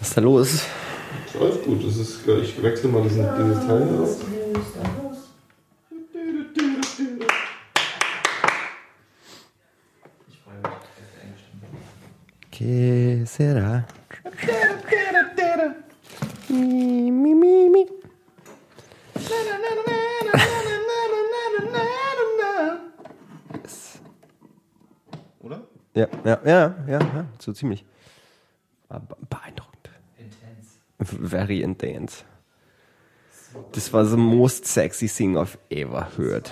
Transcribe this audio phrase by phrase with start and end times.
[0.00, 0.66] Was ist da los?
[1.40, 4.18] Alles gut, das ist, ich wechsle mal diesen, dieses Teil aus.
[12.50, 13.84] Que será?
[16.48, 17.84] Mi, mi, mi, mi.
[25.40, 25.66] Oder?
[25.94, 27.84] Ja, ja, ja, ja, ja, so ziemlich.
[28.88, 29.90] War be- Beeindruckend.
[30.18, 30.78] Intense.
[30.98, 32.24] Very intense.
[33.72, 36.50] Das war the most sexy thing I've ever heard.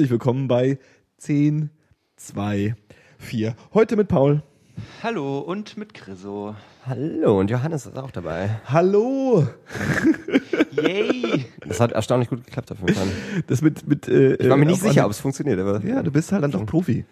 [0.00, 0.78] Herzlich willkommen bei
[1.18, 1.68] 10,
[2.16, 2.74] 2,
[3.18, 3.54] 4.
[3.74, 4.42] Heute mit Paul.
[5.02, 6.56] Hallo und mit Chriso.
[6.86, 8.48] Hallo, und Johannes ist auch dabei.
[8.64, 9.46] Hallo.
[10.70, 11.44] Yay!
[11.68, 13.08] Das hat erstaunlich gut geklappt auf jeden Fall.
[13.46, 16.02] Das mit, mit, äh, Ich war mir nicht auf sicher, ob es funktioniert, aber Ja,
[16.02, 17.04] du bist halt dann doch Profi.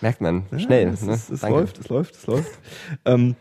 [0.00, 0.86] merkt man schnell.
[0.90, 1.14] Es, ne?
[1.14, 2.60] es, es läuft, es läuft, es läuft.
[3.06, 3.34] ähm,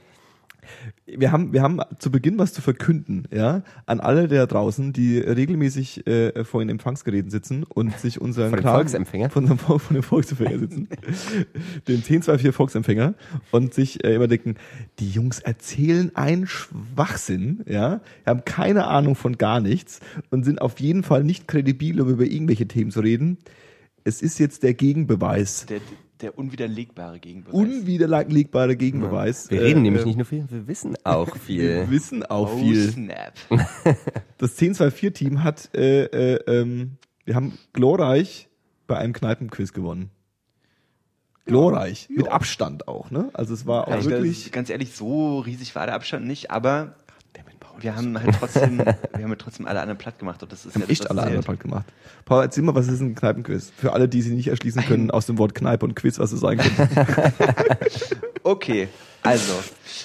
[1.18, 5.18] wir haben, wir haben zu Beginn was zu verkünden, ja, an alle da draußen, die
[5.18, 9.30] regelmäßig äh, vor den Empfangsgeräten sitzen und sich unseren Kram- Volksempfänger?
[9.30, 10.88] von, dem- von dem Volksempfänger sitzen,
[11.88, 13.14] den 1024 Volksempfänger
[13.52, 14.56] und sich äh, immer denken,
[15.00, 20.00] die Jungs erzählen einen Schwachsinn, ja, haben keine Ahnung von gar nichts
[20.30, 23.38] und sind auf jeden Fall nicht kredibil, um über irgendwelche Themen zu reden.
[24.04, 25.66] Es ist jetzt der Gegenbeweis.
[25.68, 25.80] Der,
[26.22, 27.54] der unwiderlegbare Gegenbeweis.
[27.54, 29.50] unwiderlegbare Gegenbeweis.
[29.50, 31.90] Wir reden Äh, nämlich äh, nicht nur viel, wir wissen auch Wir viel.
[31.90, 32.92] wissen auch oh, viel.
[32.92, 33.34] snap.
[34.38, 38.48] Das 1024-Team hat, äh, äh, ähm, wir haben glorreich
[38.88, 40.12] bei einem Kneipenquiz gewonnen.
[41.46, 42.08] Glorreich.
[42.10, 43.30] Mit Abstand auch, ne?
[43.34, 44.52] Also es war auch Ich, wirklich.
[44.52, 46.96] ganz ehrlich, so riesig war der Abstand nicht, aber
[47.82, 48.86] wir haben halt trotzdem, wir
[49.24, 51.22] haben halt trotzdem alle anderen platt gemacht und das ist haben ja das, echt alle
[51.24, 51.44] anderen.
[51.44, 51.86] Part gemacht.
[52.26, 53.72] Paul, erzähl mal, was ist ein Kneipenquiz?
[53.76, 56.40] Für alle, die sie nicht erschließen können aus dem Wort Kneipe und Quiz, was es
[56.40, 57.34] sein könnte.
[58.44, 58.88] Okay,
[59.22, 59.54] also,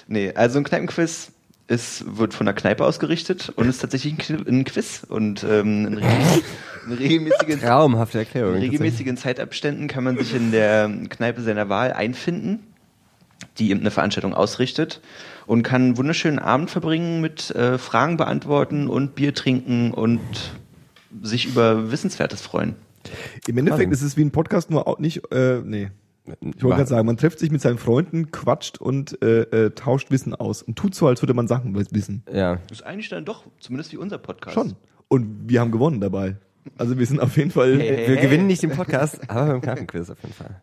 [0.08, 1.30] nee, also ein Kneipenquiz
[1.66, 5.86] ist, wird von der Kneipe ausgerichtet und ist tatsächlich ein Qui- ein Quiz und ähm,
[5.86, 5.98] in
[6.98, 8.56] regelmäßigen Traumhafte Erklärung.
[8.56, 12.58] In regelmäßigen Zeitabständen kann man sich in der Kneipe seiner Wahl einfinden,
[13.58, 15.00] die eben eine Veranstaltung ausrichtet
[15.46, 20.20] und kann einen wunderschönen Abend verbringen mit äh, Fragen beantworten und Bier trinken und
[21.22, 22.76] sich über Wissenswertes freuen.
[23.46, 23.92] Im Endeffekt Wahnsinn.
[23.92, 25.90] ist es wie ein Podcast, nur auch nicht, äh, nee.
[26.40, 30.10] Ich wollte gerade sagen, man trifft sich mit seinen Freunden, quatscht und äh, äh, tauscht
[30.10, 32.22] Wissen aus und tut so, als würde man Sachen wissen.
[32.32, 32.56] Ja.
[32.68, 34.54] Das ist eigentlich dann doch, zumindest wie unser Podcast.
[34.54, 34.74] Schon.
[35.08, 36.36] Und wir haben gewonnen dabei.
[36.78, 37.78] Also wir sind auf jeden Fall.
[37.78, 38.08] Hey, hey.
[38.08, 40.62] Wir gewinnen nicht den Podcast, aber beim Kneipenquiz auf jeden Fall.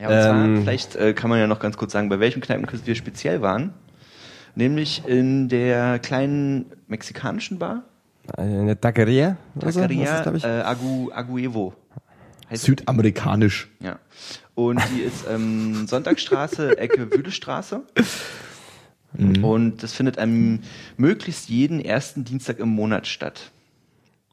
[0.00, 2.40] Ja, und zwar, Ähm, vielleicht äh, kann man ja noch ganz kurz sagen, bei welchem
[2.40, 3.72] Kneipenquiz wir speziell waren.
[4.56, 7.84] Nämlich in der kleinen mexikanischen Bar,
[8.36, 9.36] Eine Taqueria?
[9.54, 9.62] so?
[9.62, 10.44] Was ist Taqueria glaub ich?
[10.44, 11.74] äh, Agu, Aguevo.
[12.50, 13.68] Heißt Südamerikanisch.
[13.80, 13.98] Ja.
[14.54, 17.82] Und die ist ähm, Sonntagsstraße, Ecke Wühlestraße.
[19.14, 19.44] Mhm.
[19.44, 20.60] Und das findet am
[20.96, 23.50] möglichst jeden ersten Dienstag im Monat statt.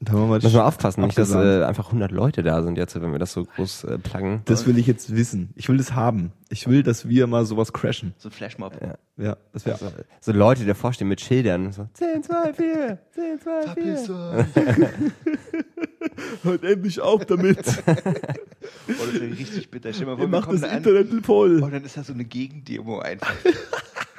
[0.04, 3.00] Da wir mal Müssen wir aufpassen, nicht, dass äh, einfach 100 Leute da sind jetzt,
[3.00, 4.42] wenn wir das so groß äh, pluggen.
[4.46, 5.52] Das will ich jetzt wissen.
[5.56, 6.32] Ich will das haben.
[6.50, 8.16] Ich will, dass wir mal sowas crashen.
[8.18, 8.74] So ein Flashmob.
[9.18, 9.78] Ja, das wäre.
[9.78, 11.72] so, so Leute, die davor stehen mit Schildern.
[11.72, 14.48] So, 10, 2, 4, 10, 2, 4.
[16.44, 17.60] Hört endlich auf damit.
[18.88, 19.92] Oh, das wäre richtig bitter.
[19.92, 21.62] Stell mal vor, Ihr wir macht kommen das da an Internet voll.
[21.64, 23.34] und dann ist da so eine Gegendemo einfach.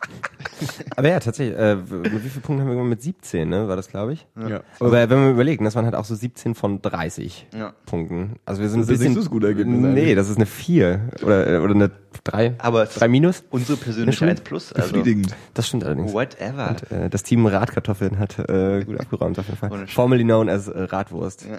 [0.97, 2.91] Aber ja, tatsächlich, äh, mit wie vielen Punkten haben wir gewonnen?
[2.91, 4.27] Mit 17, ne, war das, glaube ich.
[4.49, 4.61] Ja.
[4.79, 7.73] Aber wenn wir überlegen, das waren halt auch so 17 von 30 Ja.
[7.87, 8.37] Punkten.
[8.45, 9.15] Also wir sind Das ein ist nicht bisschen...
[9.15, 10.15] so das gute Ergebnis Nee, eigentlich.
[10.17, 11.91] das ist eine 4 oder, äh, oder eine
[12.25, 12.55] 3.
[12.59, 13.43] Aber es 3 minus.
[13.51, 14.31] Unsere persönliche Schule?
[14.33, 14.73] 1 Plus.
[14.73, 15.35] Also, Befriedigend.
[15.55, 16.13] Das stimmt allerdings.
[16.13, 16.69] whatever.
[16.71, 19.87] Und, äh, das Team Radkartoffeln hat äh, gut abgeräumt auf jeden Fall.
[19.89, 21.47] Formerly known as äh, Radwurst.
[21.47, 21.59] Ja.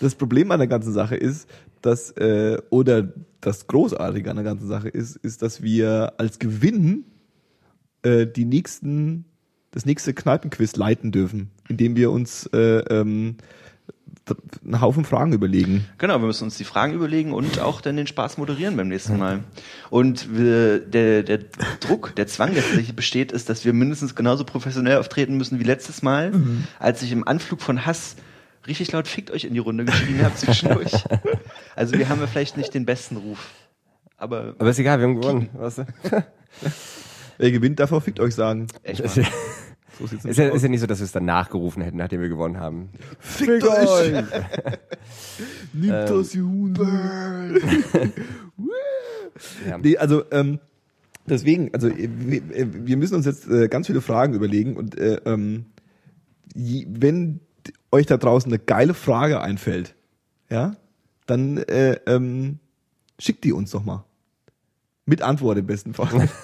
[0.00, 1.48] Das Problem an der ganzen Sache ist,
[1.82, 7.04] dass, äh, oder das Großartige an der ganzen Sache ist, ist, dass wir als Gewinn
[8.02, 9.24] äh, die nächsten,
[9.70, 13.36] das nächste Kneipenquiz leiten dürfen, indem wir uns äh, ähm,
[14.64, 15.86] einen Haufen Fragen überlegen.
[15.96, 19.18] Genau, wir müssen uns die Fragen überlegen und auch dann den Spaß moderieren beim nächsten
[19.18, 19.44] Mal.
[19.88, 21.38] Und wir, der, der
[21.80, 25.64] Druck, der Zwang, der tatsächlich besteht, ist, dass wir mindestens genauso professionell auftreten müssen wie
[25.64, 26.32] letztes Mal,
[26.78, 28.16] als ich im Anflug von Hass
[28.68, 30.92] richtig laut fickt euch in die Runde geschrien habe zwischendurch.
[31.76, 33.50] Also wir haben ja vielleicht nicht den besten Ruf.
[34.16, 35.48] Aber Aber ist egal, wir haben gewonnen.
[35.52, 35.84] Weißt du?
[37.38, 38.66] Wer gewinnt, auch fickt euch sagen.
[38.82, 39.22] echt Ist mal.
[39.22, 39.28] ja,
[39.96, 42.28] So ist, ja, ist ja nicht so, dass wir es dann nachgerufen hätten, nachdem wir
[42.28, 42.88] gewonnen haben.
[43.20, 44.12] Fickt euch!
[45.72, 46.74] Nimmt das Huhn.
[49.68, 49.78] Ja.
[49.78, 50.58] Nee, also ähm,
[51.26, 54.98] deswegen, also äh, wir, äh, wir müssen uns jetzt äh, ganz viele Fragen überlegen und
[54.98, 55.66] äh, ähm,
[56.54, 57.40] je- wenn
[57.92, 59.94] euch da draußen eine geile Frage einfällt,
[60.50, 60.76] ja,
[61.26, 62.58] dann äh, ähm,
[63.18, 64.04] schickt die uns doch mal.
[65.04, 66.28] Mit Antwort im besten Fall.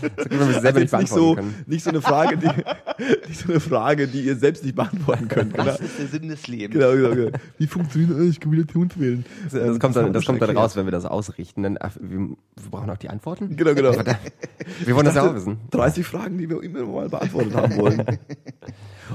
[0.00, 1.54] Das Also nicht nicht so, können.
[1.66, 2.46] nicht so eine Frage, die,
[3.28, 5.52] nicht so eine Frage, die ihr selbst nicht beantworten könnt.
[5.52, 6.72] Genau, Was ist der Sinn des Lebens?
[6.72, 7.38] genau, genau, genau.
[7.58, 8.26] Wie funktioniert das?
[8.26, 9.26] Ich kann wieder Hund wählen.
[9.44, 11.62] Das, Ähm, kommt dann, das kommt dann raus, wenn wir das ausrichten.
[11.62, 13.54] Dann, wir, wir brauchen auch die Antworten.
[13.54, 13.92] Genau, genau.
[14.84, 15.58] Wir wollen das ja auch wissen.
[15.72, 18.04] 30 Fragen, die wir immer mal beantwortet haben wollen.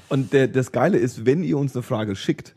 [0.09, 2.55] Und der, das Geile ist, wenn ihr uns eine Frage schickt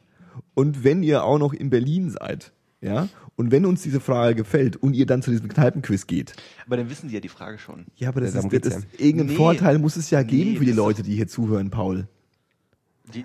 [0.54, 4.76] und wenn ihr auch noch in Berlin seid, ja, und wenn uns diese Frage gefällt
[4.76, 6.34] und ihr dann zu diesem Kneipenquiz geht,
[6.66, 7.86] Aber dann wissen die ja die Frage schon.
[7.96, 9.36] ja, aber das Ja, ist, das ist irgendeinen Nee.
[9.36, 12.06] Vorteil muss es ja geben Nee, für die Leute, die hier zuhören, Paul.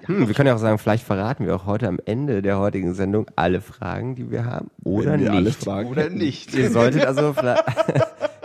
[0.06, 2.96] Hm, wir können ja auch sagen, vielleicht verraten wir auch heute am Ende der heutigen
[2.96, 4.72] Sendung alle Fragen, die wir haben.
[4.84, 5.30] Oder wir nicht.
[5.32, 6.54] alle Fragen oder nicht.
[6.56, 7.64] Ihr solltet also vielleicht,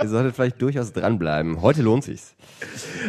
[0.03, 1.63] ihr solltet vielleicht durchaus dranbleiben.
[1.63, 2.35] Heute lohnt sich's.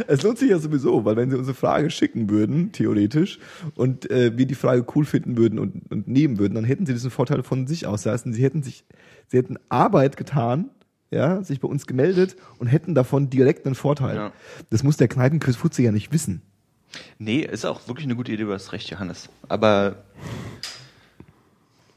[0.07, 3.39] Es lohnt sich ja sowieso, weil wenn sie unsere Frage schicken würden, theoretisch,
[3.75, 6.93] und äh, wir die Frage cool finden würden und, und nehmen würden, dann hätten sie
[6.93, 8.03] diesen Vorteil von sich aus.
[8.03, 8.83] Das heißt, sie hätten sich,
[9.27, 10.69] sie hätten Arbeit getan,
[11.09, 14.15] ja, sich bei uns gemeldet und hätten davon direkt einen Vorteil.
[14.15, 14.31] Ja.
[14.69, 16.41] Das muss der Kneipenquiz Futze ja nicht wissen.
[17.19, 19.29] Nee, ist auch wirklich eine gute Idee, du hast recht, Johannes.
[19.47, 20.03] Aber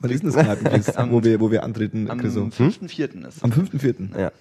[0.00, 2.42] Was ist denn das Kneipenquiz, wo wir, wo wir antreten, am Chriso?
[2.44, 3.26] 5.4.
[3.26, 4.18] ist Am 5.4.
[4.20, 4.32] Ja.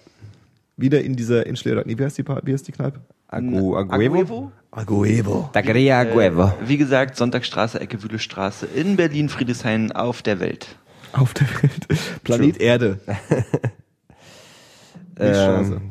[0.76, 3.00] Wieder in dieser Inschlera, nee, wie heißt die, wie heißt die Kneipe?
[3.28, 4.50] Agu, Aguevo?
[4.72, 5.48] Aguevo.
[5.52, 6.44] Dagria Aguevo.
[6.46, 10.76] Äh, wie gesagt, Sonntagstraße, Ecke Wühlestraße in Berlin, Friedrichshain auf der Welt.
[11.12, 11.86] Auf der Welt.
[12.24, 13.00] Planet Erde.
[15.18, 15.74] Milchstraße.
[15.80, 15.90] Ähm,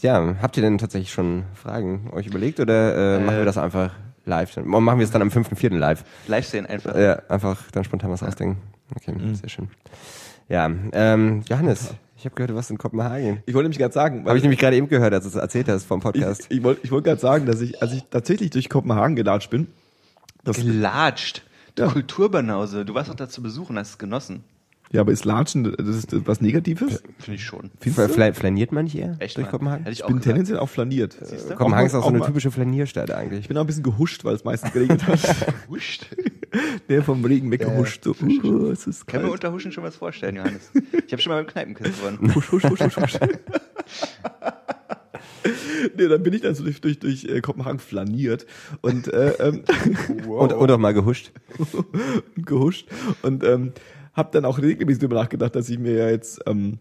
[0.00, 3.92] ja, habt ihr denn tatsächlich schon Fragen euch überlegt oder äh, machen wir das einfach
[4.24, 4.54] live?
[4.54, 5.76] Dann- Machen wir es dann am 5.4.
[5.76, 6.04] live?
[6.26, 6.96] Live sehen einfach.
[6.96, 8.56] Ja, einfach dann spontan was ausdenken.
[8.96, 9.68] Okay, sehr schön.
[10.48, 13.42] Ja, ähm, Johannes, ich habe gehört, du warst in Kopenhagen.
[13.46, 15.68] Ich wollte nämlich gerade sagen, Habe ich nämlich gerade eben gehört, als du es erzählt
[15.68, 16.46] hast vom Podcast.
[16.50, 19.50] Ich, ich wollte ich wollte gerade sagen, dass ich, als ich tatsächlich durch Kopenhagen gelatscht
[19.50, 19.66] bin,
[20.44, 21.42] das, Gelatscht.
[21.74, 21.88] Du Ja.
[21.90, 22.84] Kulturbanause.
[22.84, 24.44] Du warst doch da zu besuchen, hast es genossen.
[24.92, 27.02] ja, aber ist Latschen, das ist was Negatives?
[27.18, 27.70] Finde ich schon.
[27.80, 29.48] Fla- fla- Flaniert man nicht eher Echt durch.
[29.48, 29.84] Kopenhagen?
[29.84, 30.30] Hätte ich Ich auch bin gesagt.
[30.34, 31.16] tendenziell auch flaniert.
[31.20, 31.54] du?
[31.56, 33.40] Kopenhagen ist auch so eine mal- typische Flanierstadt eigentlich.
[33.40, 35.18] Ich bin auch ein bisschen gehuscht, weil es meistens geregnet hat.
[35.70, 36.06] Huscht.
[36.88, 38.04] Der vom Regen weggehuscht.
[38.04, 40.70] So, uh, es ist Können wir unter Huschen schon was vorstellen, Johannes?
[41.06, 42.34] Ich habe schon mal beim Kneipenquiz gewonnen.
[42.34, 43.18] Husch, husch, husch, husch, husch.
[45.96, 48.46] nee, dann bin ich dann so durch, durch, durch äh, Kopenhagen flaniert
[48.80, 49.64] und äh, ähm,
[50.26, 51.32] Und, und auch mal gehuscht.
[52.36, 52.88] gehuscht
[53.22, 53.72] und ähm,
[54.12, 56.78] habe dann auch regelmäßig darüber nachgedacht, dass ich mir ja jetzt ähm,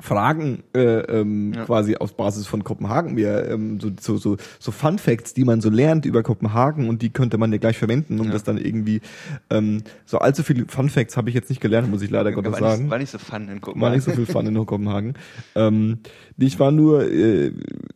[0.00, 1.64] Fragen äh, ähm, Ja.
[1.66, 5.60] quasi auf Basis von Kopenhagen mir ähm, so, so, so, so Fun Facts, die man
[5.60, 8.32] so lernt über Kopenhagen und die könnte man ja gleich verwenden, um Ja.
[8.32, 9.00] das dann irgendwie
[9.50, 12.54] ähm, so allzu viele Fun Facts habe ich jetzt nicht gelernt, muss ich leider Gottes
[12.54, 12.82] war, sagen.
[12.82, 13.94] nicht, war nicht so fun in War Kopenhagen.
[13.94, 15.14] nicht so viel Fun in Kopenhagen.
[15.54, 15.98] Ähm,
[16.36, 17.52] ich war nur äh,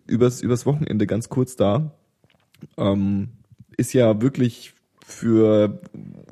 [0.07, 1.90] übers, übers Wochenende ganz kurz da.
[2.76, 3.28] Ähm,
[3.76, 4.75] ist ja wirklich
[5.05, 5.81] für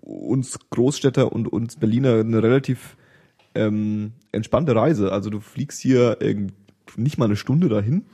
[0.03, 2.97] uns Großstädter und uns Berliner eine relativ
[3.57, 5.13] ähm, entspannte Reise.
[5.13, 6.19] Also du fliegst hier
[6.97, 8.05] nicht mal eine Stunde dahin.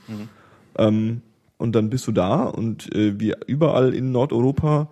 [0.77, 1.21] Ähm,
[1.57, 4.89] und dann bist du da und äh, wie überall in Nordeuropa,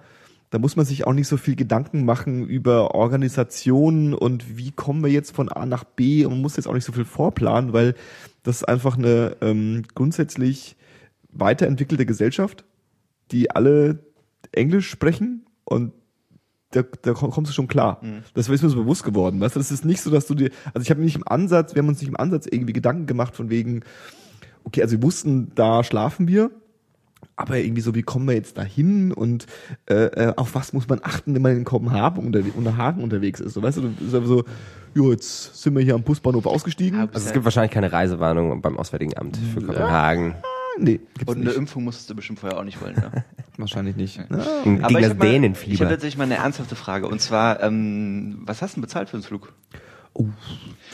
[0.52, 5.02] da muss man sich auch nicht so viel Gedanken machen über Organisationen und wie kommen
[5.02, 6.26] wir jetzt von A nach B.
[6.26, 7.96] Und man muss jetzt auch nicht so viel vorplanen, weil
[8.44, 10.76] das ist einfach eine ähm, grundsätzlich
[11.32, 12.66] weiterentwickelte Gesellschaft,
[13.32, 14.00] die alle
[14.52, 15.94] Englisch sprechen und
[16.72, 18.02] da, da komm- kommst du schon klar.
[18.34, 19.40] Das ist mir so bewusst geworden.
[19.40, 21.28] Weißt du, das ist nicht so, dass du dir, also ich habe mir nicht im
[21.28, 23.82] Ansatz, wir haben uns nicht im Ansatz irgendwie Gedanken gemacht von wegen,
[24.64, 26.50] okay, also wir wussten, da schlafen wir,
[27.36, 29.48] aber irgendwie so, wie kommen wir jetzt dahin und
[29.90, 33.40] äh, äh, auf was muss man achten, wenn man in Kopenhagen, unter, unter Hagen unterwegs
[33.40, 33.54] ist?
[33.54, 34.44] So, weißt du, das ist einfach so,
[34.94, 37.00] jo, jetzt sind wir hier am Busbahnhof ausgestiegen.
[37.00, 40.36] Ja, Also es gibt wahrscheinlich keine Reisewarnung beim Auswärtigen Amt für Kopenhagen.
[40.80, 41.58] Nee, gibt's Und eine nicht.
[41.58, 43.24] Impfung musstest du bestimmt vorher auch nicht wollen, ne?
[43.58, 44.18] Wahrscheinlich nicht.
[44.18, 44.26] Ja.
[44.64, 45.90] Gegen Aber ich das ich Dänenfieber.
[45.90, 47.08] tatsächlich mal eine ernsthafte Frage.
[47.08, 49.54] Und zwar, ähm, was hast du denn bezahlt für den Flug?
[50.14, 50.28] Oh.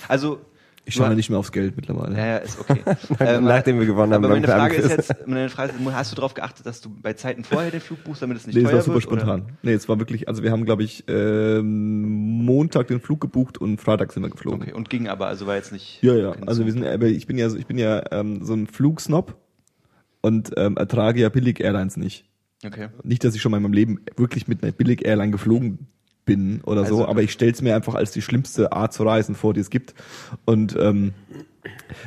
[0.08, 0.42] Also,
[0.86, 2.18] Ich schaue nicht mehr aufs Geld mittlerweile.
[2.18, 2.82] Ja, ja, ist okay.
[3.20, 6.16] Ähm, Nachdem wir gewonnen haben Aber meine Frage ist jetzt, meine Frage ist, hast du
[6.16, 8.68] darauf geachtet, dass du bei Zeiten vorher den Flug buchst, damit es nicht Nee, es
[8.70, 9.04] teuer war super wird?
[9.04, 9.58] spontan.
[9.64, 13.80] Nee, es war wirklich, also wir haben, glaube ich, ähm, Montag den Flug gebucht und
[13.82, 14.36] Freitag sind wir Oder?
[14.36, 14.62] geflogen.
[14.62, 16.02] Okay, und ging aber, also war jetzt nicht.
[16.04, 16.34] Ja, ja.
[16.46, 19.36] Also wir sind, aber ich bin ja, so- ich bin ja ähm, so ein Flugsnob
[20.22, 22.26] und ähm, ertrage ja billig Airlines nicht.
[22.66, 22.90] Okay.
[23.04, 25.88] Nicht, dass ich schon mal in meinem Leben wirklich mit einer billig Airline geflogen
[26.26, 29.36] bin oder so, Also- aber ich stell's mir einfach als die schlimmste Art zu reisen
[29.36, 29.94] vor, die es gibt.
[30.46, 31.14] Und ähm,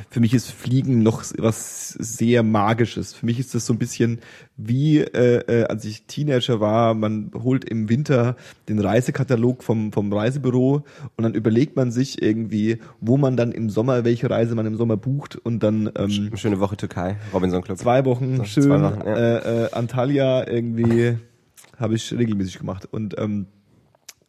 [0.09, 3.13] für mich ist Fliegen noch was sehr Magisches.
[3.13, 4.19] Für mich ist das so ein bisschen
[4.57, 8.35] wie, äh, äh, als ich Teenager war, man holt im Winter
[8.69, 10.83] den Reisekatalog vom, vom Reisebüro
[11.15, 14.75] und dann überlegt man sich irgendwie, wo man dann im Sommer, welche Reise man im
[14.75, 17.77] Sommer bucht und dann ähm, Schöne Woche Türkei, Robinson Club.
[17.77, 19.15] zwei Wochen So, schön zwei Wochen, ja.
[19.15, 21.17] äh, äh, Antalya irgendwie
[21.77, 23.47] habe ich regelmäßig gemacht und ähm,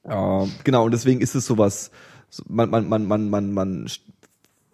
[0.05, 1.91] äh, genau und deswegen ist es sowas
[2.33, 3.87] so, man man man man man man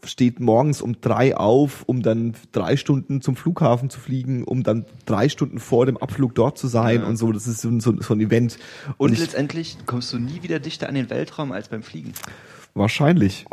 [0.04, 4.84] steht morgens um drei auf, um dann drei Stunden zum Flughafen zu fliegen, um dann
[5.06, 7.32] drei Stunden vor dem Abflug dort zu sein und so.
[7.32, 8.58] Das ist so, ein- so, so ein Event.
[8.96, 12.12] Und, ich, letztendlich kommst du nie wieder dichter an den Weltraum als beim Fliegen.
[12.74, 13.44] wahrscheinlich.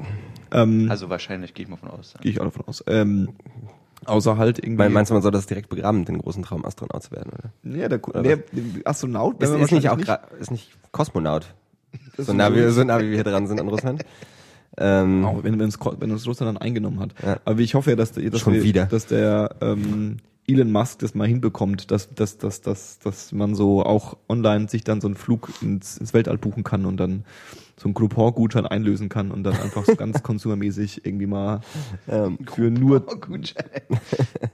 [0.51, 2.13] Ähm, Also wahrscheinlich, gehe ich mal von aus.
[2.21, 2.83] Gehe ich auch davon aus.
[2.87, 3.29] Ähm,
[4.05, 4.75] außer halt irgendwie.
[4.77, 7.75] Mein- Meinst du, man soll das direkt begraben, den großen Traum, Astronaut zu werden, oder?
[7.77, 8.39] ja, der, Oder der,
[8.83, 11.47] Astronaut Ist, ist nicht auch gra- ist nicht Kosmonaut.
[12.17, 14.03] So nah, so- wie, so nah wie wir hier dran sind an Russland.
[14.77, 17.13] Ähm, Auch wenn, wenn, uns, Ko- wenn uns Russland dann eingenommen hat.
[17.23, 17.37] Ja.
[17.45, 18.85] Aber ich hoffe ja, dass, der- dass, Schon wir, wieder.
[18.85, 20.17] dass der ähm,
[20.47, 24.83] Elon Musk das mal hinbekommt, dass, dass, dass, dass, dass man so auch online sich
[24.83, 27.23] dann so einen Flug ins, ins Weltall buchen kann und dann
[27.77, 31.61] so einen Groupon-Gutschein einlösen kann und dann einfach so ganz konsumermäßig irgendwie mal
[32.07, 33.53] ähm, für nur Oh, gut.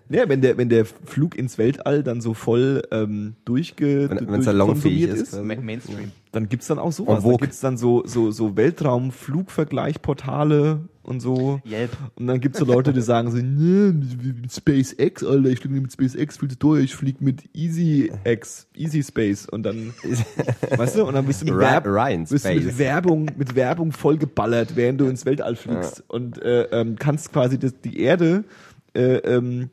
[0.10, 4.30] ja, wenn der wenn der Flug ins Weltall dann so voll ähm, durchge Wenn- wenn's
[4.30, 6.12] durch- salonfähig ist, Ma Mainstream.
[6.32, 7.24] Dann gibt's dann auch sowas.
[7.24, 11.60] Dann gibt's dann so, so, so Weltraumflugvergleichportale und so.
[11.70, 11.92] Yelp.
[12.16, 15.92] Und dann gibt's so Leute, die sagen so, ne, mit SpaceX, Alter, ich fliege mit
[15.92, 19.46] SpaceX, viel zu teuer, ich fliege mit EasyX, Easy Space.
[19.46, 19.94] Und dann,
[20.78, 21.84] weißt du, und dann bist du mit, Werb
[22.30, 22.78] bist du mit.
[22.78, 26.02] Werbung, mit Werbung vollgeballert, während du ins Weltall fliegst.
[26.08, 28.46] Und äh, ähm, kannst quasi das, die Erde
[28.94, 29.70] äh, ähm,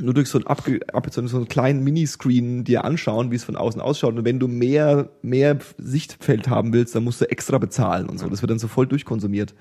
[0.00, 3.56] nur durch so einen, abge, ab, so einen, kleinen Miniscreen dir anschauen, wie es von
[3.56, 4.16] außen ausschaut.
[4.16, 8.28] Und wenn du mehr, mehr Sichtfeld haben willst, dann musst du extra bezahlen und so.
[8.28, 9.54] Das wird dann so voll durchkonsumiert.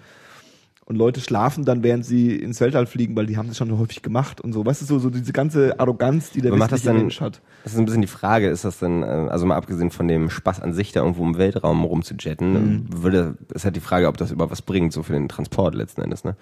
[0.85, 4.01] Und Leute schlafen dann, während sie ins Weltall fliegen, weil die haben das schon häufig
[4.01, 4.65] gemacht und so.
[4.65, 7.41] Weißt du, so, so diese ganze Arroganz, die der das westliche dann, Mensch hat.
[7.65, 10.29] das ist ein bisschen die Frage, ist das denn, äh, also mal abgesehen von dem
[10.29, 12.85] Spaß an sich, da irgendwo im Weltraum rumzujetten, Mhm.
[13.03, 16.01] würde, ist halt die Frage, ob das überhaupt was bringt, so für den Transport letzten
[16.03, 16.37] Endes, ne?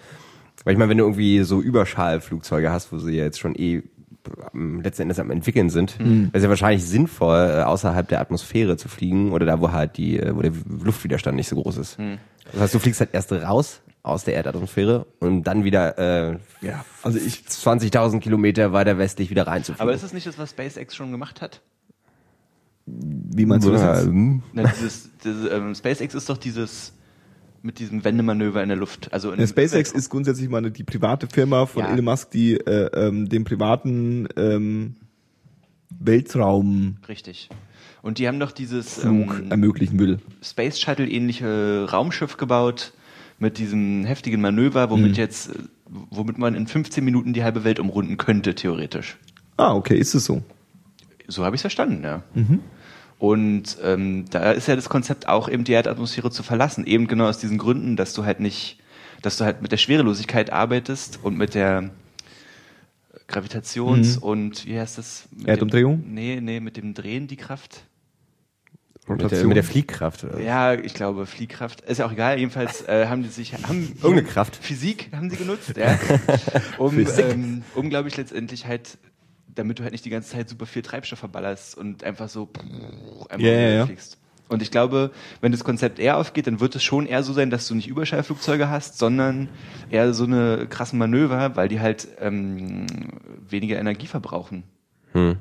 [0.63, 3.83] Weil ich meine, wenn du irgendwie so Überschallflugzeuge hast, wo sie ja jetzt schon eh
[4.53, 6.24] am- letzten Endes am entwickeln sind, Mhm.
[6.25, 9.97] wäre es ja wahrscheinlich sinnvoll, äh, außerhalb der Atmosphäre zu fliegen oder da, wo halt
[9.97, 10.51] die, äh, wo der
[10.83, 12.00] Luftwiderstand nicht so groß ist.
[12.00, 12.17] Mhm.
[12.51, 16.85] Das heißt, du fliegst halt erst raus aus der Erdatmosphäre und dann wieder äh, Ja,
[17.03, 19.81] also ich, 20.000 Kilometer weiter westlich wieder reinzufliegen.
[19.81, 21.62] Aber ist das nicht das, was SpaceX schon gemacht hat?
[22.88, 24.07] wie meinst du das jetzt?
[24.07, 26.93] Ähm, Na, dieses, dieses, ähm, SpaceX ist doch dieses
[27.65, 29.12] mit diesem Wendemanöver in der Luft.
[29.12, 31.91] Also in Ja, SpaceX ist grundsätzlich mal eine, die private Firma von Ja.
[31.91, 34.95] Elon Musk, die äh, ähm, den privaten ähm,
[36.00, 37.50] Weltraumflug richtig.
[38.01, 40.19] Und die haben doch dieses ähm, ähm, ermöglichen will.
[40.43, 42.93] Space Shuttle ähnliche Raumschiff gebaut
[43.39, 45.17] mit diesem heftigen Manöver, womit Mhm.
[45.17, 45.53] jetzt, äh,
[46.12, 49.17] womit man in 15 Minuten die halbe Welt umrunden könnte, theoretisch.
[49.57, 50.43] Ah, okay, ist es so.
[51.27, 52.22] So habe ich es verstanden, ja.
[52.36, 52.60] Mhm.
[53.17, 57.27] Und ähm, da ist ja das Konzept auch eben die Erdatmosphäre zu verlassen, eben genau
[57.27, 58.77] aus diesen Gründen, dass du halt nicht,
[59.22, 61.91] dass du halt mit der Schwerelosigkeit arbeitest und mit der
[63.27, 65.27] Gravitations- und wie heißt das?
[65.31, 65.48] Mit Mhm.
[65.50, 66.01] Erdumdrehung?
[66.03, 67.86] Dem, nee, nee, mit dem Drehen die Kraft.
[69.07, 70.24] mit, der, mit der Fliehkraft.
[70.25, 70.39] Oder?
[70.41, 71.81] Ja, ich glaube Fliehkraft.
[71.81, 72.38] Ist ja auch egal.
[72.38, 74.55] Jedenfalls äh, haben die sich haben Irgendeine Kraft.
[74.57, 75.98] Physik haben sie genutzt, ja,
[76.77, 78.98] um, ähm, um glaube ich letztendlich halt,
[79.55, 82.50] damit du halt nicht die ganze Zeit super viel Treibstoff verballerst und einfach so
[83.29, 83.85] einfach Ja, ja, ja.
[83.85, 84.17] fliegst.
[84.47, 87.50] Und ich glaube, wenn das Konzept eher aufgeht, dann wird es schon eher so sein,
[87.50, 89.50] dass du nicht Überschallflugzeuge hast, sondern
[89.89, 92.85] eher so eine krassen Manöver, weil die halt ähm,
[93.50, 94.63] weniger Energie verbrauchen.
[95.13, 95.38] Hm.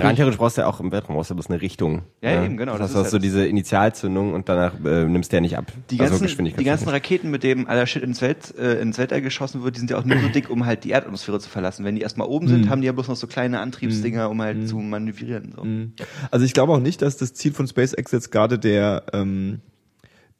[0.00, 2.02] Na, rein theoretisch brauchst du ja auch im Weltraum brauchst du bloß eine Richtung.
[2.22, 4.74] Ja, eben, genau, Das das heißt, du ist hast so halt- diese Initialzündung und danach
[4.84, 5.72] äh, nimmst du ja nicht ab.
[5.90, 6.60] Die Also ganzen, Geschwindigkeit.
[6.60, 9.80] die ganzen Raketen, mit denen aller Shit ins, Welt, äh, ins Weltall geschossen wird, die
[9.80, 11.84] sind ja auch nur so dick, um halt die Erdatmosphäre zu verlassen.
[11.84, 12.50] Wenn die erstmal oben Mhm.
[12.50, 15.52] sind, haben die ja bloß noch so kleine Antriebsdinger, um halt zu manövrieren.
[15.56, 16.04] So.
[16.30, 19.60] Also ich glaube auch nicht, dass das Ziel von SpaceX jetzt gerade der ähm,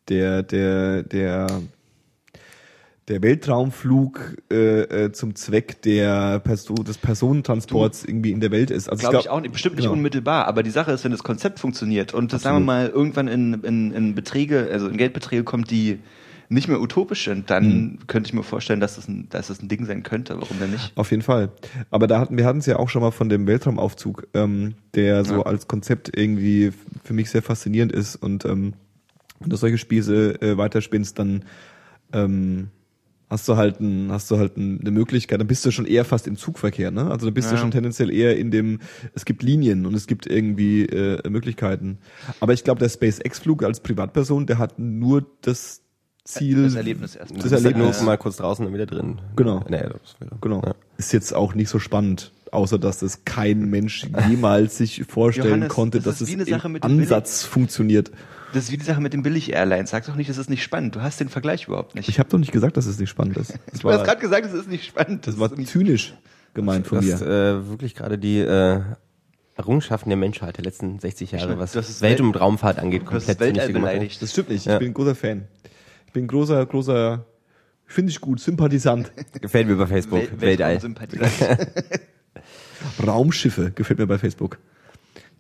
[0.09, 1.47] der der der
[3.09, 8.89] der Weltraumflug äh, äh, zum Zweck der Perso des Personentransports irgendwie in der Welt ist.
[8.89, 9.93] Also Glaube ich, glaub- auch nicht, bestimmt nicht genau.
[9.95, 13.29] unmittelbar, aber die Sache ist, wenn das Konzept funktioniert und das sagen wir mal irgendwann
[13.29, 15.99] in, in, in Beträge, also in Geldbeträge kommt, die
[16.51, 19.69] nicht mehr utopisch sind, dann könnte ich mir vorstellen, dass das, ein, dass das ein
[19.69, 20.39] Ding sein könnte.
[20.41, 20.93] Warum denn nicht?
[20.95, 21.51] Auf jeden Fall.
[21.91, 25.25] Aber da hatten wir hatten es ja auch schon mal von dem Weltraumaufzug, ähm, der
[25.25, 25.43] so Ja.
[25.43, 28.75] als Konzept irgendwie für mich sehr faszinierend ist und ähm,
[29.41, 31.45] wenn du solche Spieße äh, weiterspinnst, dann
[32.13, 32.69] ähm,
[33.31, 36.05] hast du halt ein, hast du halt ein, eine Möglichkeit, dann bist du schon eher
[36.05, 37.11] fast im Zugverkehr, ne?
[37.11, 37.61] Also dann bist du Ja.
[37.61, 38.81] schon tendenziell eher in dem,
[39.15, 41.99] es gibt Linien und es gibt irgendwie äh, Möglichkeiten.
[42.41, 45.81] Aber ich glaube, der SpaceX-Flug als Privatperson, der hat nur das
[46.25, 47.43] Ziel, Das Erlebnis erstmal.
[47.43, 48.03] Das ist Erlebnis.
[48.03, 49.21] mal kurz draußen und wieder drin.
[49.37, 49.63] Genau.
[49.69, 50.63] Nee, das wäre- Genau.
[50.65, 50.75] Ja.
[50.97, 55.69] Ist jetzt auch nicht so spannend, außer dass das kein Mensch jemals sich vorstellen Johannes,
[55.69, 58.11] konnte, das dass ist es im Ansatz funktioniert.
[58.55, 59.91] Das ist wie die Sache mit den Billig-Airlines.
[59.91, 60.95] Sag doch nicht, das ist nicht spannend.
[60.97, 62.09] Du hast den Vergleich überhaupt nicht.
[62.09, 63.53] Ich habe doch nicht gesagt, dass es nicht spannend ist.
[63.71, 65.27] Das du hast war, gerade gesagt, es ist nicht spannend.
[65.27, 66.15] das war ist nicht zynisch
[66.55, 67.13] gemeint von Du mir.
[67.15, 68.81] hast äh, wirklich gerade die äh,
[69.57, 72.79] Errungenschaften der Menschheit der letzten 60 Jahre, meine, was hast das Welt- Welt- und Raumfahrt
[72.79, 73.83] angeht, hast komplett das gemacht.
[73.83, 74.23] beleidigt.
[74.23, 74.67] Das stimmt nicht.
[74.67, 74.75] Ja.
[74.75, 75.49] Ich bin ein großer Fan.
[76.07, 77.25] Ich bin ein großer, großer,
[77.87, 79.11] finde ich gut, Sympathisant.
[79.41, 80.21] Gefällt mir bei Facebook.
[80.21, 80.69] Wel- Weltall.
[80.75, 81.69] Weltraumsympathisant.
[83.07, 84.59] Raumschiffe gefällt mir bei Facebook.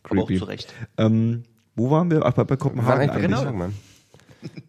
[0.04, 0.38] Aber auch Creepy.
[0.38, 0.72] zu Recht.
[0.98, 1.44] Ähm,
[1.76, 2.24] wo waren wir?
[2.24, 3.38] Ach, bei, bei Wir waren Kopenhagen eigentlich bei eigentlich.
[3.38, 3.74] Kopenhagen, Mann.
[3.74, 3.80] Ähm,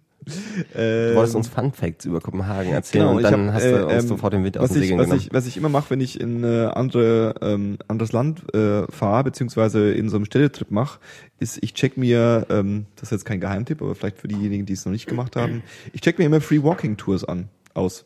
[0.75, 3.83] Du wolltest uns Fun Facts über Kopenhagen erzählen Genau, und dann hab, hast du äh,
[3.83, 5.21] uns ähm, sofort den Wind aus ich, Segeln was genommen.
[5.21, 9.24] ich, was ich immer mache, wenn ich in äh, andere, ähm, anderes Land äh, fahre,
[9.24, 11.00] beziehungsweise in so einem Städtetrip mache,
[11.39, 14.74] ist, ich check mir, ähm, das ist jetzt kein Geheimtipp, aber vielleicht für diejenigen, die
[14.74, 15.62] es noch nicht gemacht haben,
[15.93, 18.05] ich check mir immer Free Walking Tours an, aus.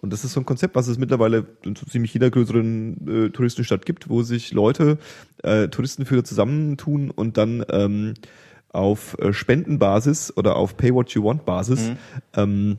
[0.00, 3.30] Und das ist so ein Konzept, was es mittlerweile in so ziemlich jeder größeren äh,
[3.30, 4.98] Touristenstadt gibt, wo sich Leute,
[5.42, 8.14] äh, Touristenführer zusammentun und dann ähm,
[8.68, 11.92] auf äh, Spendenbasis oder auf Pay What You Want Basis
[12.34, 12.78] ähm,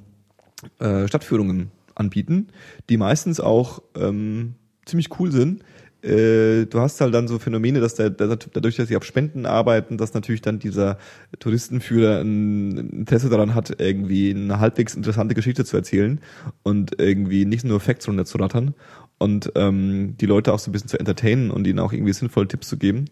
[0.79, 2.47] äh, Stadtführungen anbieten,
[2.89, 5.63] die meistens auch ähm, ziemlich cool sind.
[6.01, 9.45] Äh, du hast halt dann so Phänomene, dass der, der, dadurch, dass sie auf Spenden
[9.45, 10.97] arbeiten, dass natürlich dann dieser
[11.39, 16.21] Touristenführer ein Interesse daran hat, irgendwie eine halbwegs interessante Geschichte zu erzählen
[16.63, 18.75] und irgendwie nicht nur Facts runterzurattern
[19.17, 22.47] und ähm, die Leute auch so ein bisschen zu entertainen und ihnen auch irgendwie sinnvolle
[22.47, 23.05] Tipps zu geben.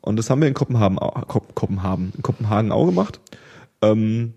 [0.00, 3.20] Und das haben wir in Kopenhagen, Kopenhagen, in Kopenhagen auch gemacht.
[3.80, 4.34] Ähm,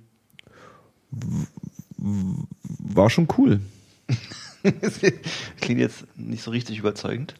[1.98, 3.60] war schon cool.
[5.62, 7.36] Klingt jetzt nicht so richtig überzeugend.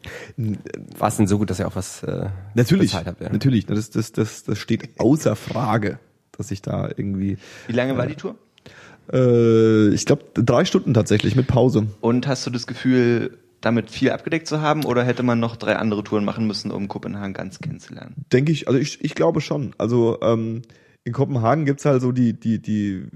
[0.96, 3.20] War es denn so gut, dass ihr auch was äh, Natürlich, bezahlt habt?
[3.20, 3.30] Ja?
[3.30, 3.66] natürlich.
[3.66, 5.98] Das, das, das, das steht außer Frage,
[6.32, 7.38] dass ich da irgendwie.
[7.66, 8.36] Wie lange war die Tour?
[9.12, 11.86] Äh, ich glaube drei Stunden tatsächlich mit Pause.
[12.00, 15.76] Und hast du das Gefühl, damit viel abgedeckt zu haben oder hätte man noch drei
[15.76, 18.14] andere Touren machen müssen, um Kopenhagen ganz kennenzulernen?
[18.32, 19.74] Denke ich, also ich, ich glaube schon.
[19.78, 20.62] Also ähm,
[21.04, 23.06] in Kopenhagen gibt's halt so die, die, die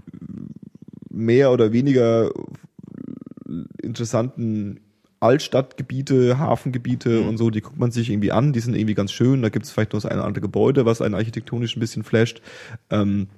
[1.10, 2.30] mehr oder weniger
[3.82, 4.80] interessanten
[5.20, 9.40] Altstadtgebiete, Hafengebiete und so, die guckt man sich irgendwie an, die sind irgendwie ganz schön.
[9.40, 12.42] Da gibt's vielleicht noch das eine oder andere Gebäude, was einen architektonisch ein bisschen flasht.
[12.90, 13.28] Ähm,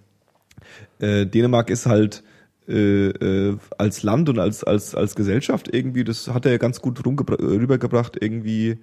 [0.98, 2.22] äh, Dänemark ist halt
[2.66, 7.00] äh, äh, als Land und als, als, als Gesellschaft irgendwie, das hat er ganz gut
[7.04, 8.78] äh, rübergebracht, irgendwie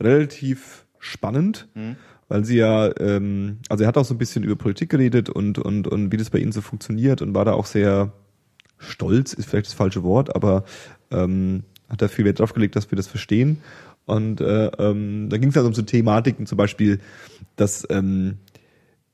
[0.00, 1.68] relativ spannend,
[2.28, 5.58] weil sie ja, ähm, also er hat auch so ein bisschen über Politik geredet und,
[5.58, 8.12] und, und wie das bei ihnen so funktioniert und war da auch sehr
[8.78, 10.64] stolz, ist vielleicht das falsche Wort, aber
[11.10, 13.58] ähm, hat da viel Wert drauf gelegt, dass wir das verstehen.
[14.04, 17.00] Und äh, ähm, da ging es dann um so Thematiken, zum Beispiel,
[17.56, 18.38] dass ähm,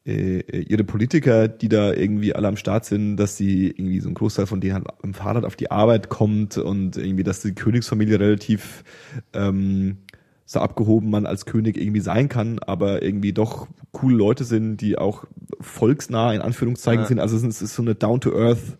[0.05, 4.14] äh, ihre Politiker, die da irgendwie alle am Start sind, dass sie irgendwie so ein
[4.14, 8.18] Großteil von denen halt im Fahrrad auf die Arbeit kommt und irgendwie, dass die Königsfamilie
[8.20, 8.85] relativ
[9.33, 9.98] ähm,
[10.44, 14.98] so abgehoben man als König irgendwie sein kann, aber irgendwie doch coole Leute sind, die
[14.98, 15.25] auch
[15.61, 17.07] volksnah in Anführungszeichen Ja.
[17.09, 17.18] sind.
[17.20, 18.77] Also es ist, es ist so eine Down-to-Earth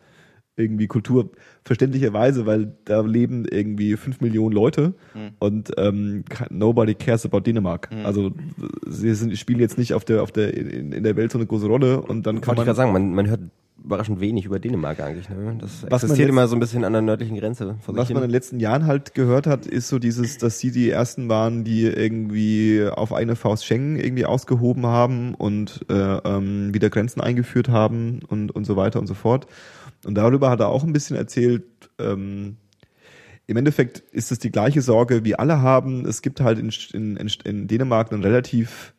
[0.57, 1.31] irgendwie Kultur,
[1.65, 4.95] verständlicherweise, weil da leben irgendwie fünf Millionen Leute
[5.39, 7.89] und ähm, nobody cares about Dänemark.
[8.05, 8.33] Also
[8.87, 11.47] sie sind, spielen jetzt nicht auf der auf der in, in der Welt so eine
[11.47, 13.41] große Rolle und dann kann Wollte ich man gerade sagen, man, man hört
[13.85, 15.29] überraschend wenig über Dänemark eigentlich.
[15.29, 15.57] Ne?
[15.61, 17.77] Das man existiert immer so ein bisschen an der nördlichen Grenze.
[17.87, 20.91] Was man in den letzten Jahren halt gehört hat, ist so dieses, dass sie die
[20.91, 26.91] ersten waren, die irgendwie auf eine Faust Schengen irgendwie ausgehoben haben und äh, ähm, wieder
[26.91, 29.47] Grenzen eingeführt haben und, und so weiter und so fort.
[30.05, 31.65] Und darüber hat er auch ein bisschen erzählt,
[31.99, 32.57] ähm,
[33.47, 36.07] im Endeffekt ist es die gleiche Sorge, wie alle haben.
[36.07, 38.95] Es gibt halt in, in, in- Dänemark einen relativ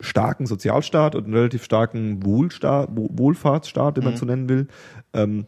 [0.00, 4.68] starken Sozialstaat und einen relativ starken Wohlstaat, Wohl- Wohlfahrtsstaat, den man so nennen will.
[5.12, 5.46] Ähm,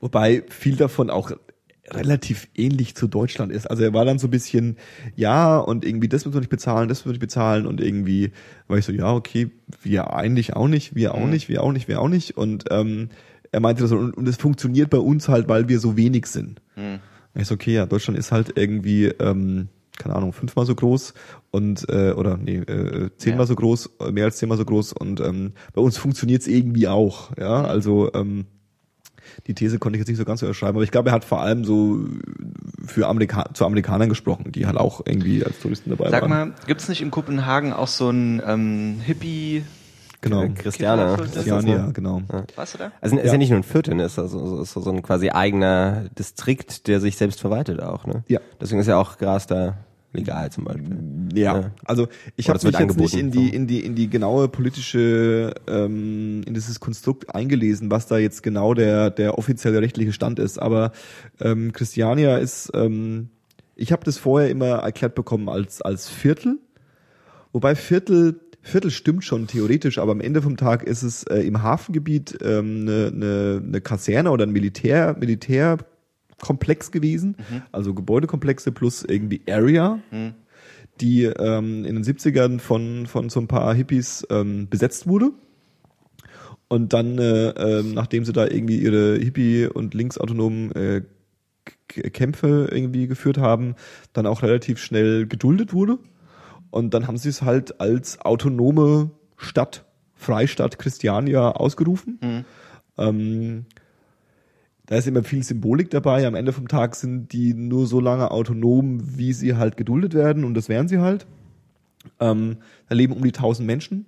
[0.00, 1.30] wobei viel davon auch
[1.92, 3.66] relativ ähnlich zu Deutschland ist.
[3.70, 4.76] Also er war dann so ein bisschen,
[5.16, 7.66] ja, und irgendwie das müssen wir nicht bezahlen, das müssen wir nicht bezahlen.
[7.66, 8.32] Und irgendwie
[8.66, 9.50] war ich so, ja, okay,
[9.82, 12.36] wir eigentlich auch nicht, wir auch nicht, wir auch nicht, wir auch nicht.
[12.36, 13.08] Und ähm,
[13.52, 16.60] er meinte so, und, und es funktioniert bei uns halt, weil wir so wenig sind.
[16.76, 21.12] Und Ich so, okay, ja, Deutschland ist halt irgendwie, ähm, keine Ahnung, fünfmal so groß
[21.50, 23.46] und äh, oder nee, äh, zehnmal Ja.
[23.46, 24.92] so groß, mehr als zehnmal so groß.
[24.92, 28.46] Und ähm, bei uns funktioniert's irgendwie auch, ja, also ähm,
[29.46, 31.24] Die These konnte ich jetzt nicht so ganz so erschreiben, aber ich glaube, er hat
[31.24, 32.00] vor allem so
[32.86, 36.30] für Amerika zu Amerikanern gesprochen, die halt auch irgendwie als Touristen dabei Sag waren.
[36.30, 39.64] mal, gibt's nicht in Kopenhagen auch so ein ähm, Hippie...
[40.20, 40.42] genau.
[40.42, 41.16] Äh, Christiane.
[41.16, 41.90] Christiane, ne?
[41.92, 42.22] genau.
[42.56, 42.92] Warst du da?
[43.00, 43.32] Also ist ja.
[43.32, 43.38] Ja.
[43.38, 47.16] nicht nur ein Viertel, ist also so, so, so ein quasi eigener Distrikt, der sich
[47.16, 48.24] selbst verwaltet auch, ne?
[48.28, 48.40] Ja.
[48.60, 49.76] Deswegen ist ja auch Gras da
[50.12, 50.96] legal zum Beispiel.
[51.34, 51.70] Ja, Ja.
[51.84, 56.42] also ich habe mich jetzt nicht in die in die in die genaue politische ähm,
[56.46, 60.58] in dieses Konstrukt eingelesen, was da jetzt genau der der offizielle rechtliche Stand ist.
[60.58, 60.92] Aber
[61.40, 63.28] ähm, Christiania ist, ähm,
[63.76, 66.58] ich habe das vorher immer erklärt bekommen als als Viertel,
[67.52, 71.62] wobei Viertel Viertel stimmt schon theoretisch, aber am Ende vom Tag ist es äh, im
[71.62, 75.14] Hafengebiet ähm, eine, eine, eine Kaserne oder ein Militär
[76.38, 77.36] Militärkomplex gewesen,
[77.72, 80.00] also Gebäudekomplexe plus irgendwie Area
[81.00, 85.30] die ähm, in den 70ern von, von so ein paar Hippies ähm, besetzt wurde.
[86.68, 91.02] Und dann, äh, ähm, nachdem sie da irgendwie ihre Hippie- und linksautonomen äh,
[91.86, 93.74] Kämpfe irgendwie geführt haben,
[94.12, 95.98] dann auch relativ schnell geduldet wurde.
[96.70, 102.18] Und dann haben sie es halt als autonome Stadt, Freistadt Christiania ausgerufen.
[102.98, 103.64] Ähm,
[104.88, 106.26] da ist immer viel Symbolik dabei.
[106.26, 110.44] Am Ende vom Tag sind die nur so lange autonom, wie sie halt geduldet werden
[110.44, 111.26] und das wären sie halt.
[112.18, 112.56] Ähm,
[112.88, 114.06] da leben um die 1000 Menschen.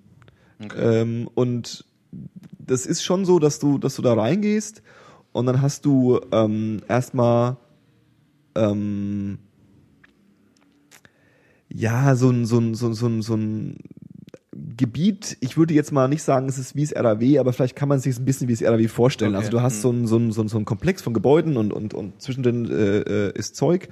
[0.78, 1.84] Ähm, und
[2.58, 4.82] das ist schon so, dass du, dass du da reingehst
[5.32, 7.58] und dann hast du ähm, erstmal
[8.54, 9.38] ähm,
[11.68, 13.76] ja so ein, so ein, so ein, so ein, so ein
[14.76, 17.88] Gebiet, ich würde jetzt mal nicht sagen, es ist wie das RAW, aber vielleicht kann
[17.88, 19.34] man sich ein bisschen wie das RAW vorstellen.
[19.34, 19.44] Okay.
[19.44, 21.94] Also du hast so ein, so, so, ein, so ein Komplex von Gebäuden und, und,
[21.94, 23.88] und zwischendrin äh, äh, ist Zeug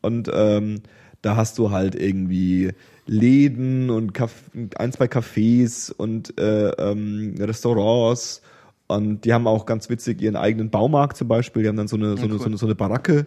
[0.00, 0.82] und ähm,
[1.22, 2.72] da hast du halt irgendwie
[3.06, 4.32] Läden und Caf
[4.76, 8.42] ein, zwei Cafés und äh, ähm, Restaurants
[8.86, 11.62] und die haben auch ganz witzig ihren eigenen Baumarkt zum Beispiel.
[11.62, 13.26] Die haben dann so eine, so, eine, so, eine, so eine Baracke,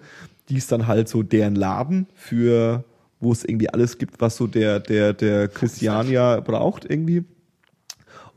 [0.50, 2.84] die ist dann halt so deren Laden für,
[3.26, 7.26] wo es irgendwie alles gibt, was so der, der, der Christiania braucht irgendwie.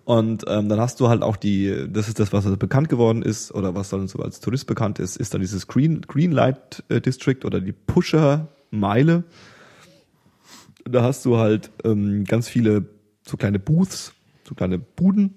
[0.04, 3.20] Und ähm, dann hast du halt auch die, das ist das, was also bekannt geworden
[3.20, 7.02] ist oder was dann so als Tourist bekannt ist, ist dann dieses Green, Greenlight äh,
[7.02, 9.24] District oder die Pusher Meile.
[10.84, 12.86] Da hast du halt ähm, ganz viele
[13.26, 14.14] so kleine Booths,
[14.48, 15.34] so kleine Buden,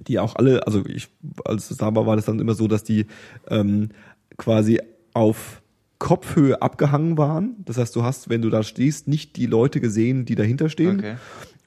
[0.00, 1.08] die auch alle, also ich,
[1.44, 3.06] als es da war, war das dann immer so, dass die
[3.48, 3.90] ähm,
[4.36, 4.80] quasi
[5.12, 5.62] auf
[6.04, 7.56] Kopfhöhe abgehangen waren.
[7.64, 10.98] Das heißt, du hast, wenn du da stehst, nicht die Leute gesehen, die dahinter stehen.
[10.98, 11.14] Okay.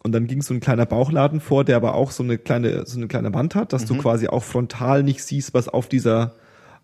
[0.03, 2.97] Und dann ging so ein kleiner Bauchladen vor, der aber auch so eine kleine, so
[2.99, 6.35] eine kleine Wand hat, dass du quasi auch frontal nicht siehst, was auf dieser,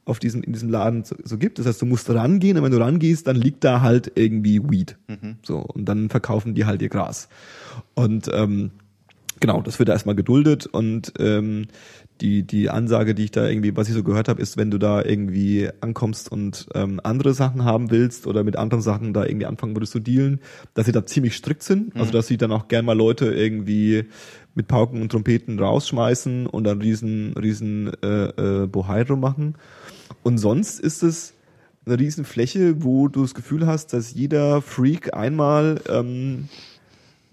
[0.03, 1.59] auf diesem, in diesem Laden so, so gibt.
[1.59, 4.97] Das heißt, du musst rangehen und wenn du rangehst, dann liegt da halt irgendwie Weed.
[5.43, 5.59] So.
[5.59, 7.29] Und dann verkaufen die halt ihr Gras.
[7.93, 8.71] Und, ähm,
[9.39, 11.67] genau, das wird erstmal geduldet und ähm,
[12.23, 14.77] die, die Ansage, die ich da irgendwie, was ich so gehört habe, ist, wenn du
[14.77, 19.45] da irgendwie ankommst und ähm, andere Sachen haben willst oder mit anderen Sachen da irgendwie
[19.45, 20.39] anfangen würdest zu dealen,
[20.73, 24.05] dass sie da ziemlich strikt sind, also dass sie dann auch gern mal Leute irgendwie
[24.55, 29.55] mit Pauken und Trompeten rausschmeißen und dann riesen, riesen äh, äh, Bohai drum machen.
[30.23, 31.33] Und sonst ist es
[31.85, 36.47] eine riesen Fläche, wo du das Gefühl hast, dass jeder Freak einmal ähm,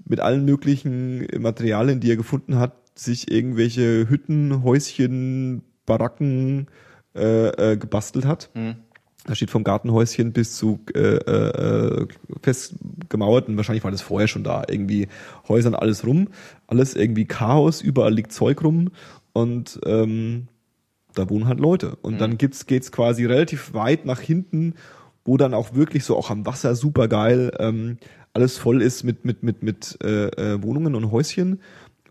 [0.05, 2.73] mit allen möglichen Materialien, die er gefunden hat,
[3.05, 6.67] sich irgendwelche Hütten, Häuschen, Baracken
[7.15, 8.51] äh, äh, gebastelt hat.
[9.27, 12.07] Da steht vom Gartenhäuschen bis zu äh, äh,
[12.43, 15.09] festgemauerten, wahrscheinlich war das vorher schon da, irgendwie
[15.49, 16.29] Häusern alles rum,
[16.67, 18.91] alles irgendwie Chaos, überall liegt Zeug rum
[19.33, 20.49] und ähm,
[21.15, 21.97] da wohnen halt Leute.
[22.03, 24.75] Und dann gibt's, geht's quasi relativ weit nach hinten,
[25.25, 27.99] wo dann auch wirklich so auch am Wasser super geil ähm,
[28.33, 31.61] alles voll ist mit mit mit mit äh, äh, Wohnungen und Häuschen.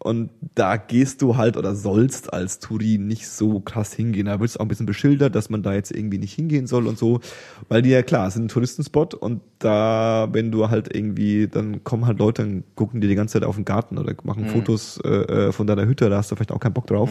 [0.02, 4.28] Und da gehst du halt oder sollst als Turin nicht so krass hingehen.
[4.28, 6.88] Da wird es auch ein bisschen beschildert, dass man da jetzt irgendwie nicht hingehen soll
[6.88, 7.20] und so.
[7.68, 11.84] Weil die ja klar, es ist ein Touristenspot und da, wenn du halt irgendwie, dann
[11.84, 15.00] kommen halt Leute und gucken dir die ganze Zeit auf den Garten oder machen Fotos
[15.04, 17.10] äh, äh, von deiner Hütte, da hast du vielleicht auch keinen Bock drauf.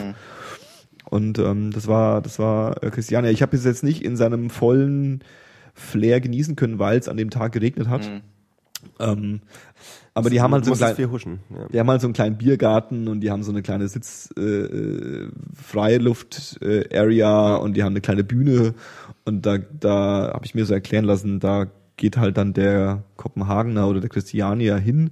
[1.11, 3.31] Und ähm, das war, das war äh, Christiane.
[3.31, 5.23] Ich habe es jetzt nicht in seinem vollen
[5.75, 8.11] Flair genießen können, weil es an dem Tag geregnet hat.
[8.99, 9.41] Ähm,
[10.19, 11.41] aber die haben halt so einen kleinen, huschen.
[11.51, 11.69] Ja.
[11.73, 14.41] die haben halt so einen kleinen Biergarten und die haben so eine kleine Sitz äh,
[14.41, 18.75] äh, Freiluft äh, Area und die haben eine kleine Bühne
[19.25, 23.89] und da da habe ich mir so erklären lassen, da geht halt dann der Kopenhagener
[23.89, 25.11] oder der Christianier hin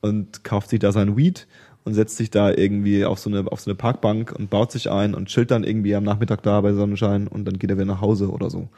[0.00, 1.46] und kauft sich da sein Weed
[1.84, 4.90] und setzt sich da irgendwie auf so eine auf so eine Parkbank und baut sich
[4.90, 7.86] ein und chillt dann irgendwie am Nachmittag da bei Sonnenschein und dann geht er wieder
[7.86, 8.68] nach Hause oder so.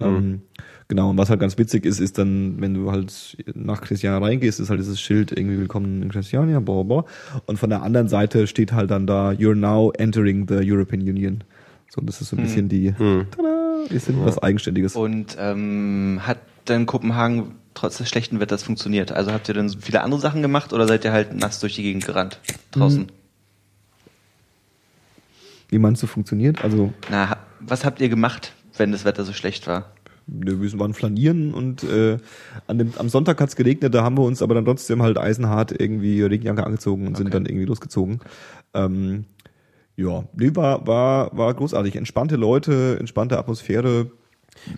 [0.00, 0.42] Ähm,
[0.90, 4.60] genau, und was halt ganz witzig ist, ist dann, wenn du halt nach Christiania reingehst,
[4.60, 7.04] ist halt dieses Schild irgendwie willkommen in Christiania, blah, blah.
[7.46, 11.44] Und von der anderen Seite steht halt dann da, you're now entering the European Union.
[11.88, 14.96] So, das ist so ein bisschen die, tada, wir sind was Eigenständiges.
[14.96, 19.12] Und ähm, hat denn Kopenhagen trotz des schlechten Wetters funktioniert?
[19.12, 21.82] Also habt ihr denn viele andere Sachen gemacht oder seid ihr halt nass durch die
[21.84, 22.40] Gegend gerannt
[22.72, 23.06] draußen?
[25.68, 26.64] Wie meinst du, funktioniert?
[26.64, 29.92] Also, Na, was habt ihr gemacht, wenn das Wetter so schlecht war?
[30.32, 32.18] Wir waren flanieren und äh,
[32.66, 35.78] an dem, am Sonntag hat's geregnet, da haben wir uns aber dann trotzdem halt eisenhart
[35.78, 37.32] irgendwie Regenjacke angezogen und sind Okay.
[37.34, 38.20] dann irgendwie losgezogen.
[38.74, 39.24] Ähm,
[39.96, 41.96] ja, nee, war, war, war großartig.
[41.96, 44.10] Entspannte Leute, entspannte Atmosphäre,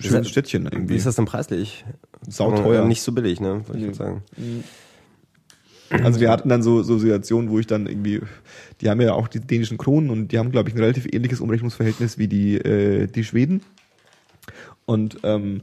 [0.00, 0.96] schönes Städtchen Wie irgendwie.
[0.96, 1.84] ist das denn preislich?
[2.28, 2.84] Sauteuer.
[2.84, 3.62] Äh, Nicht so billig, ne?
[3.66, 4.22] Würde ich mal sagen.
[5.90, 8.20] Also wir hatten dann so, so Situationen, wo ich dann irgendwie,
[8.80, 11.40] die haben ja auch die dänischen Kronen und die haben, glaube ich, ein relativ ähnliches
[11.40, 13.60] Umrechnungsverhältnis wie die, äh, die Schweden.
[14.92, 15.62] Und ähm,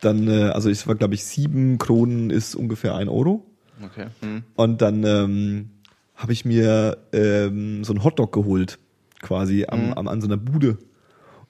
[0.00, 3.44] dann, äh, also es war, glaube ich, sieben Kronen ist ungefähr ein Euro.
[3.84, 4.06] Okay.
[4.20, 4.44] Hm.
[4.54, 5.70] Und dann ähm,
[6.14, 8.78] habe ich mir ähm, so einen Hotdog geholt,
[9.20, 10.78] quasi am, am, an so einer Bude.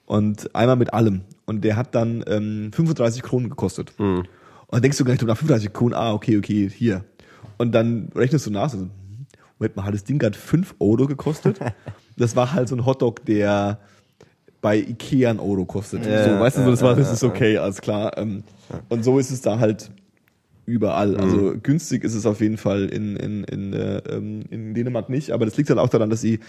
[0.07, 1.21] Und einmal mit allem.
[1.45, 3.93] Und der hat dann ähm, 35 Kronen gekostet.
[3.99, 7.05] Und dann denkst du gleich drüber nach 35 Kronen, ah, okay, okay, hier.
[7.59, 8.91] Und dann rechnest du nach, so, hm,
[9.59, 11.59] Moment mal, hat das Ding gerade 5 Euro gekostet?
[12.17, 13.81] das war halt so ein Hotdog, der
[14.69, 16.05] bei Ikea einen Euro kostet.
[16.05, 18.19] Ja, so, weißt du, so, das war, das ist okay, alles klar.
[18.19, 18.45] Ähm,
[18.91, 19.91] Und so ist es da halt
[20.67, 21.17] überall.
[21.17, 25.31] Also günstig ist es auf jeden Fall in, in, in, äh, ähm, in Dänemark nicht,
[25.31, 26.41] aber das liegt halt auch daran, dass sie,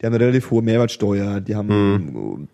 [0.00, 2.46] die haben eine relativ hohe Mehrwertsteuer, die haben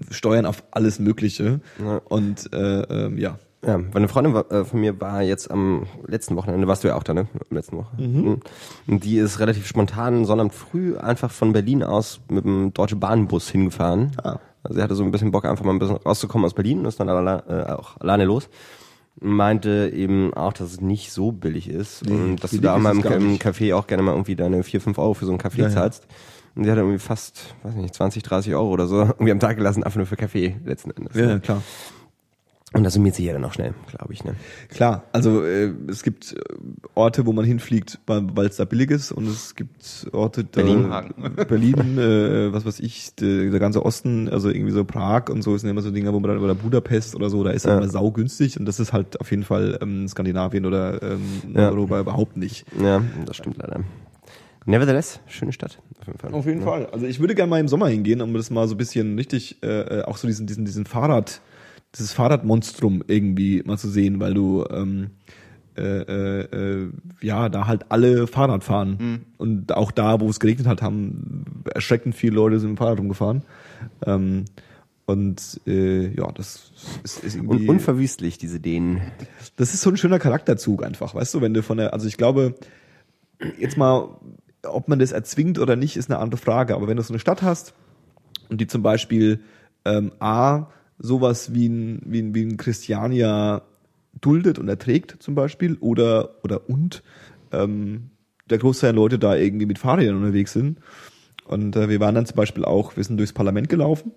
[0.00, 1.60] äh, Steuern auf alles Mögliche.
[1.78, 2.00] Ja.
[2.08, 3.38] Und äh, ähm, ja.
[3.66, 6.96] Ja, weil eine Freundin äh, von mir war jetzt am letzten Wochenende, warst du ja
[6.96, 7.28] auch da, ne?
[7.50, 7.96] Am letzten Woche.
[7.98, 8.40] Mhm.
[8.86, 13.50] Und die ist relativ spontan Sonnabend früh einfach von Berlin aus mit dem Deutsche Bahnbus
[13.50, 14.12] hingefahren.
[14.22, 14.38] Ah.
[14.64, 16.86] Also sie hatte so ein bisschen Bock, einfach mal ein bisschen rauszukommen aus Berlin und
[16.86, 18.48] ist dann alle, äh, auch alleine los.
[19.20, 22.92] Meinte eben auch, dass es nicht so billig ist Nee, und dass du da mal
[22.92, 23.38] im, im.
[23.38, 26.06] Café auch gerne mal irgendwie deine 4, 5 Euro für so einen Kaffee Ja, zahlst.
[26.56, 29.56] Und die hat irgendwie fast, weiß nicht, 20, 30 Euro oder so irgendwie am Tag
[29.56, 31.14] gelassen, einfach nur für Kaffee letzten Endes.
[31.14, 31.62] Ja, klar.
[32.74, 34.34] Und das summiert sich ja dann auch schnell, glaube ich, ne?
[34.68, 36.40] Klar, also äh, es gibt äh,
[36.96, 40.92] Orte, wo man hinfliegt, weil es da billig ist und es gibt Orte, da, Berlin.
[41.48, 45.56] Berlin, äh, was weiß ich, der, der ganze Osten, also irgendwie so Prag und so,
[45.56, 47.78] sind immer so Dinge, wo man dann, oder Budapest oder so, da ist Ja.
[47.78, 51.20] immer saugünstig und das ist halt auf jeden Fall ähm, Skandinavien oder ähm,
[51.54, 51.70] Ja.
[51.70, 52.66] Europa überhaupt nicht.
[52.82, 53.84] Ja, das stimmt leider.
[54.66, 55.78] Nevertheless, schöne Stadt.
[56.00, 56.32] Auf jeden Fall.
[56.34, 56.66] Auf jeden ja.
[56.66, 56.86] Fall.
[56.86, 59.62] Also ich würde gerne mal im Sommer hingehen, um das mal so ein bisschen richtig,
[59.62, 61.40] äh, äh, auch so diesen, diesen, diesen Fahrrad,
[61.96, 65.10] dieses Fahrradmonstrum irgendwie mal zu sehen, weil du ähm,
[65.76, 69.24] äh, äh, äh, ja da halt alle Fahrrad fahren.
[69.38, 72.98] Und auch da, wo es geregnet hat, haben erschreckend viele Leute sind mit dem Fahrrad
[72.98, 73.42] rumgefahren.
[74.06, 74.44] Ähm,
[75.06, 77.62] und äh, ja, das ist, ist irgendwie.
[77.64, 79.00] Und unverwüstlich, diese Dänen.
[79.56, 82.16] Das ist so ein schöner Charakterzug einfach, weißt du, wenn du von der, also ich
[82.16, 82.54] glaube,
[83.58, 84.08] jetzt mal,
[84.62, 86.74] ob man das erzwingt oder nicht, ist eine andere Frage.
[86.74, 87.74] Aber wenn du so eine Stadt hast
[88.48, 89.40] und die zum Beispiel
[89.84, 93.62] ähm, A, sowas wie ein, wie ein, wie ein Christiania
[94.20, 97.02] duldet und erträgt zum Beispiel oder, oder und
[97.52, 98.10] ähm,
[98.48, 100.78] der Großteil der Leute da irgendwie mit Fahrrädern unterwegs sind.
[101.46, 104.12] Und äh, wir waren dann zum Beispiel auch, wir sind durchs Parlament gelaufen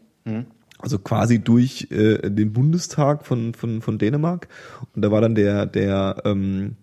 [0.79, 4.47] also quasi durch äh, den Bundestag von, von, von Dänemark.
[4.95, 6.75] Und da war dann der, der, ähm,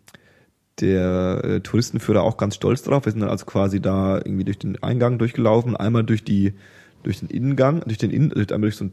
[0.80, 3.04] der äh, Touristenführer auch ganz stolz drauf.
[3.04, 6.54] Wir sind dann also quasi da irgendwie durch den Eingang durchgelaufen, einmal durch die,
[7.02, 8.92] durch den Innengang, durch den Innen, durch, einmal durch so ein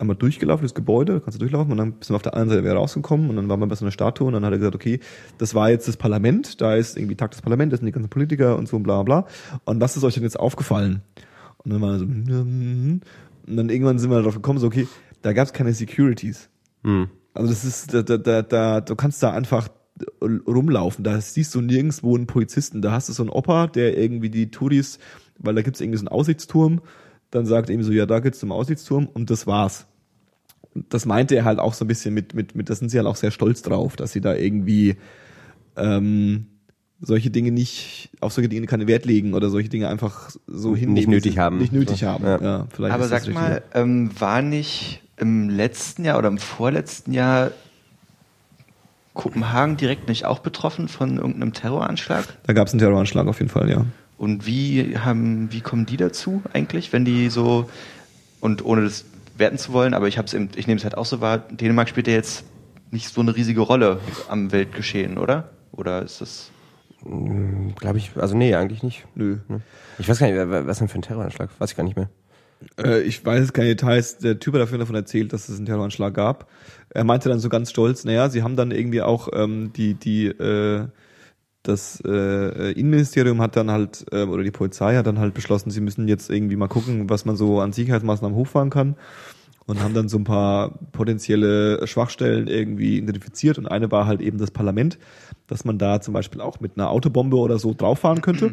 [0.00, 2.48] einmal durchgelaufen, das Gebäude, da kannst du durchlaufen und dann sind wir auf der einen
[2.48, 4.58] Seite wieder rausgekommen und dann waren wir bei so einer Statue und dann hat er
[4.58, 5.00] gesagt, okay,
[5.38, 8.10] das war jetzt das Parlament, da ist irgendwie Tag des Parlaments, das sind die ganzen
[8.10, 9.26] Politiker und so und bla bla.
[9.64, 11.02] Und was ist euch denn jetzt aufgefallen?
[11.58, 13.00] Und dann war so, mm,
[13.46, 14.88] und dann irgendwann sind wir darauf gekommen, so, okay,
[15.22, 16.48] da gab es keine Securities.
[16.82, 17.08] Hm.
[17.32, 19.68] Also das ist, da, da, da, da, du kannst da einfach
[20.22, 21.04] rumlaufen.
[21.04, 22.82] Da siehst du nirgendwo einen Polizisten.
[22.82, 24.98] Da hast du so einen Opa, der irgendwie die Touris,
[25.38, 26.80] weil da gibt's irgendwie so einen Aussichtsturm,
[27.34, 29.86] dann sagt er eben so, ja, da geht's zum Aussichtsturm und das war's.
[30.88, 33.06] Das meinte er halt auch so ein bisschen mit, mit, mit, da sind sie halt
[33.06, 34.96] auch sehr stolz drauf, dass sie da irgendwie
[35.76, 36.46] ähm,
[37.00, 40.94] solche Dinge nicht, auf solche Dinge keinen Wert legen oder solche Dinge einfach so hinnehmen.
[40.94, 41.58] Nicht nötig haben.
[41.58, 42.40] Nicht nötig So, haben, ja.
[42.40, 42.66] ja.
[42.70, 47.50] vielleicht Aber das sag mal, ähm, war nicht im letzten Jahr oder im vorletzten Jahr
[49.12, 52.26] Kopenhagen direkt nicht auch betroffen von irgendeinem Terroranschlag?
[52.46, 53.86] Da gab's einen Terroranschlag auf jeden Fall, ja.
[54.16, 57.68] Und wie haben, wie kommen die dazu eigentlich, wenn die so
[58.40, 59.04] und ohne das
[59.36, 61.88] werten zu wollen, aber ich hab's eben, ich nehme es halt auch so wahr, Dänemark
[61.88, 62.44] spielt ja jetzt
[62.90, 63.98] nicht so eine riesige Rolle
[64.28, 65.50] am Weltgeschehen, oder?
[65.72, 66.50] Oder ist das
[67.04, 69.04] Glaube ich, also nee, eigentlich nicht.
[69.14, 69.38] Nö.
[69.98, 71.50] Ich weiß gar nicht, wa- was denn für ein Terroranschlag?
[71.58, 72.08] Weiß ich gar nicht mehr.
[72.82, 74.16] Äh, ich weiß jetzt keine Details.
[74.18, 76.48] Der Typ hat dafür davon erzählt, dass es einen Terroranschlag gab.
[76.88, 80.28] Er meinte dann so ganz stolz, naja, sie haben dann irgendwie auch ähm, die, die,
[80.28, 80.86] äh,
[81.64, 85.80] das äh, Innenministerium hat dann halt, äh, oder die Polizei hat dann halt beschlossen, sie
[85.80, 88.94] müssen jetzt irgendwie mal gucken, was man so an Sicherheitsmaßnahmen hochfahren kann.
[89.66, 93.56] Und haben dann so ein paar potenzielle Schwachstellen irgendwie identifiziert.
[93.56, 94.98] Und eine war halt eben das Parlament,
[95.46, 98.48] dass man da zum Beispiel auch mit einer Autobombe oder so drauffahren könnte.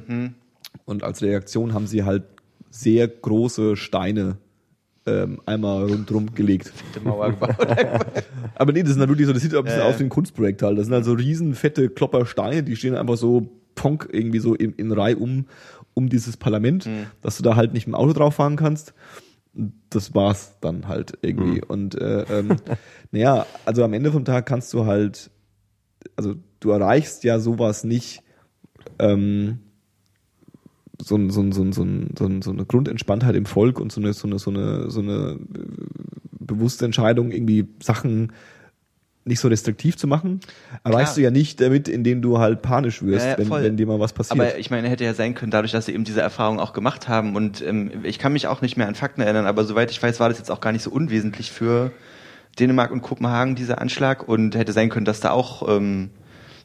[0.86, 2.24] Und als Reaktion haben sie halt
[2.70, 4.38] sehr große Steine
[5.06, 6.72] ähm, einmal rundherum gelegt.
[8.56, 9.86] Aber nee, das ist wirklich so, das sieht ein bisschen ja.
[9.86, 10.78] aus wie ein Kunstprojekt halt.
[10.78, 14.74] Das sind halt so riesen fette Kloppersteine, die stehen einfach so ponk irgendwie so in,
[14.74, 15.46] in Reihe um,
[15.94, 17.08] um dieses Parlament, Mhm.
[17.22, 18.94] dass du da halt nicht mit dem Auto drauf fahren kannst.
[19.90, 21.58] Das war's dann halt irgendwie.
[21.58, 21.64] Mhm.
[21.68, 22.58] Und äh, ähm,
[23.12, 25.32] naja, also am Ende vom Tag kannst du halt,
[26.16, 28.24] also du erreichst ja sowas nicht,
[29.00, 29.60] ähm,
[31.04, 33.80] so, ein- so, ein- so, ein- so, ein- so, ein- so eine Grundentspanntheit im Volk
[33.80, 35.60] und so eine, so eine, so eine, so eine äh,
[36.40, 38.32] bewusste Entscheidung, irgendwie Sachen
[39.24, 40.40] nicht so restriktiv zu machen,
[40.84, 41.16] erreichst Klar.
[41.16, 44.00] du ja nicht damit, indem du halt panisch wirst, Ja, ja, wenn, wenn dir mal
[44.00, 44.40] was passiert.
[44.40, 47.08] Aber ich meine, hätte ja sein können, dadurch, dass sie eben diese Erfahrung auch gemacht
[47.08, 47.36] haben.
[47.36, 50.20] Und ähm, ich kann mich auch nicht mehr an Fakten erinnern, aber soweit ich weiß,
[50.20, 51.92] war das jetzt auch gar nicht so unwesentlich für
[52.60, 54.28] Dänemark und Kopenhagen, dieser Anschlag.
[54.28, 56.10] Und hätte sein können, dass da auch, ähm,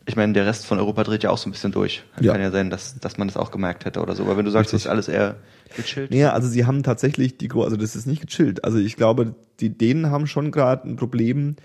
[0.06, 2.04] ich meine, der Rest von Europa dreht ja auch so ein bisschen durch.
[2.20, 2.32] Ja.
[2.32, 4.22] Kann ja sein, dass, dass man das auch gemerkt hätte oder so.
[4.22, 5.36] Aber wenn du sagst, das ist alles eher
[5.76, 6.14] gechillt.
[6.14, 8.64] Ja, also sie haben tatsächlich die, also das ist nicht gechillt.
[8.64, 11.56] Also ich glaube, die Dänen haben schon gerade ein Problem,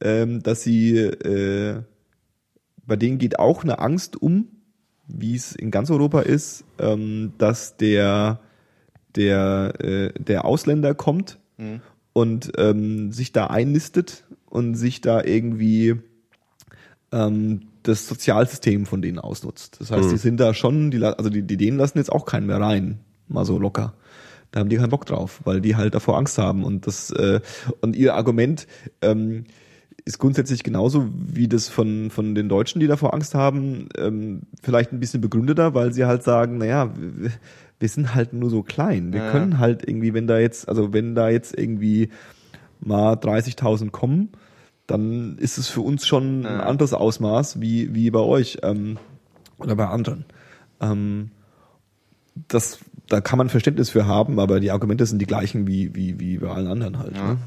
[0.00, 1.82] ähm, dass sie, äh,
[2.86, 4.48] bei denen geht auch eine Angst um,
[5.08, 8.40] wie es in ganz Europa ist, ähm, dass der,
[9.14, 11.80] der, äh, der Ausländer kommt Mhm.
[12.12, 15.96] und ähm, sich da einnistet und sich da irgendwie
[17.12, 19.76] ähm, das Sozialsystem von denen ausnutzt.
[19.80, 22.46] Das heißt, die sind da schon, die, also die, die Dänen lassen jetzt auch keinen
[22.46, 23.94] mehr rein, mal so locker.
[24.52, 27.40] Da haben die keinen Bock drauf, weil die halt davor Angst haben und das äh,
[27.80, 28.66] und ihr Argument
[29.02, 29.44] ähm,
[30.04, 34.92] ist grundsätzlich genauso wie das von von den Deutschen, die davor Angst haben, ähm, vielleicht
[34.92, 37.32] ein bisschen begründeter, weil sie halt sagen, naja, wir,
[37.80, 39.30] wir sind halt nur so klein, wir Ja.
[39.30, 42.10] können halt irgendwie, wenn da jetzt, also wenn da jetzt irgendwie
[42.80, 44.30] mal 30.000 kommen,
[44.86, 48.98] dann ist es für uns schon ein anderes Ausmaß wie, wie bei euch ähm,
[49.58, 50.24] oder bei anderen.
[50.80, 51.30] Ähm,
[52.48, 56.20] das, da kann man Verständnis für haben, aber die Argumente sind die gleichen wie, wie,
[56.20, 57.16] wie bei allen anderen halt.
[57.16, 57.34] Ja.
[57.34, 57.38] Ne?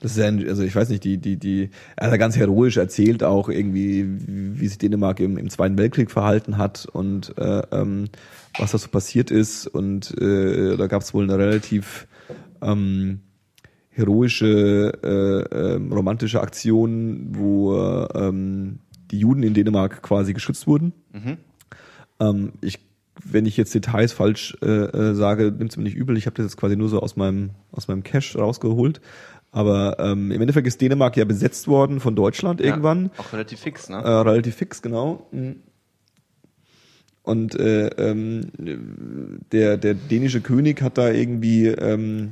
[0.00, 2.76] Das ist ja, also ich weiß nicht, die, die, die, er hat ja ganz heroisch
[2.76, 7.62] erzählt auch irgendwie, wie wie sich Dänemark im, im Zweiten Weltkrieg verhalten hat und äh,
[7.72, 8.08] ähm,
[8.56, 9.66] was da so passiert ist.
[9.66, 12.06] Und äh, da gab es wohl eine relativ
[12.62, 13.20] ähm,
[13.98, 18.78] heroische, äh, ähm, romantische Aktion, wo äh, ähm,
[19.10, 20.92] die Juden in Dänemark quasi geschützt wurden.
[22.20, 22.78] Ähm, ich,
[23.24, 26.16] wenn ich jetzt Details falsch äh, äh, sage, nimmt's mir nicht übel.
[26.16, 29.00] Ich habe das jetzt quasi nur so aus meinem aus meinem Cache rausgeholt.
[29.50, 33.10] Aber ähm, im Endeffekt ist Dänemark ja besetzt worden von Deutschland irgendwann.
[33.16, 33.96] Ja, auch relativ fix, ne?
[33.96, 35.26] Äh, relativ fix, genau.
[35.32, 35.56] Mhm.
[37.22, 38.50] Und äh, ähm,
[39.52, 42.30] der, der dänische König hat da irgendwie, ähm,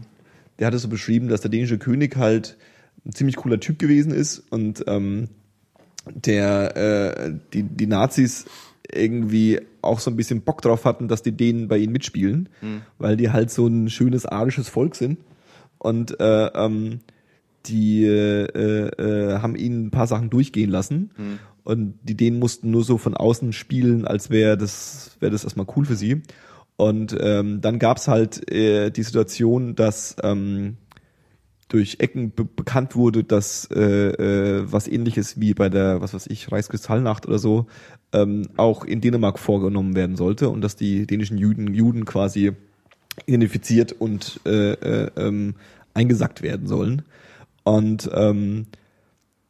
[0.59, 2.57] der hat es so beschrieben, dass der dänische König halt
[3.05, 5.29] ein ziemlich cooler Typ gewesen ist und ähm,
[6.07, 8.47] der äh, die, die Nazis
[8.92, 12.49] irgendwie auch so ein bisschen Bock drauf hatten, dass die Dänen bei ihnen mitspielen,
[12.99, 15.19] weil die halt so ein schönes arisches Volk sind.
[15.79, 17.01] Und äh, ähm,
[17.66, 21.11] die äh, äh, haben ihn ein paar Sachen durchgehen lassen.
[21.64, 25.66] Und die Dänen mussten nur so von außen spielen, als wäre das, wäre das erstmal
[25.77, 26.23] cool für sie.
[26.77, 30.77] Und ähm, dann gab's halt äh, die Situation, dass ähm,
[31.69, 36.27] durch Ecken be bekannt wurde, dass äh, äh, was ähnliches wie bei der, was weiß
[36.29, 37.67] ich, Reichskristallnacht oder so,
[38.12, 42.53] ähm, auch in Dänemark vorgenommen werden sollte und dass die dänischen Juden, Juden quasi
[43.25, 45.55] identifiziert und äh, äh, ähm,
[45.95, 47.03] eingesackt werden sollen.
[47.65, 48.67] Und ähm,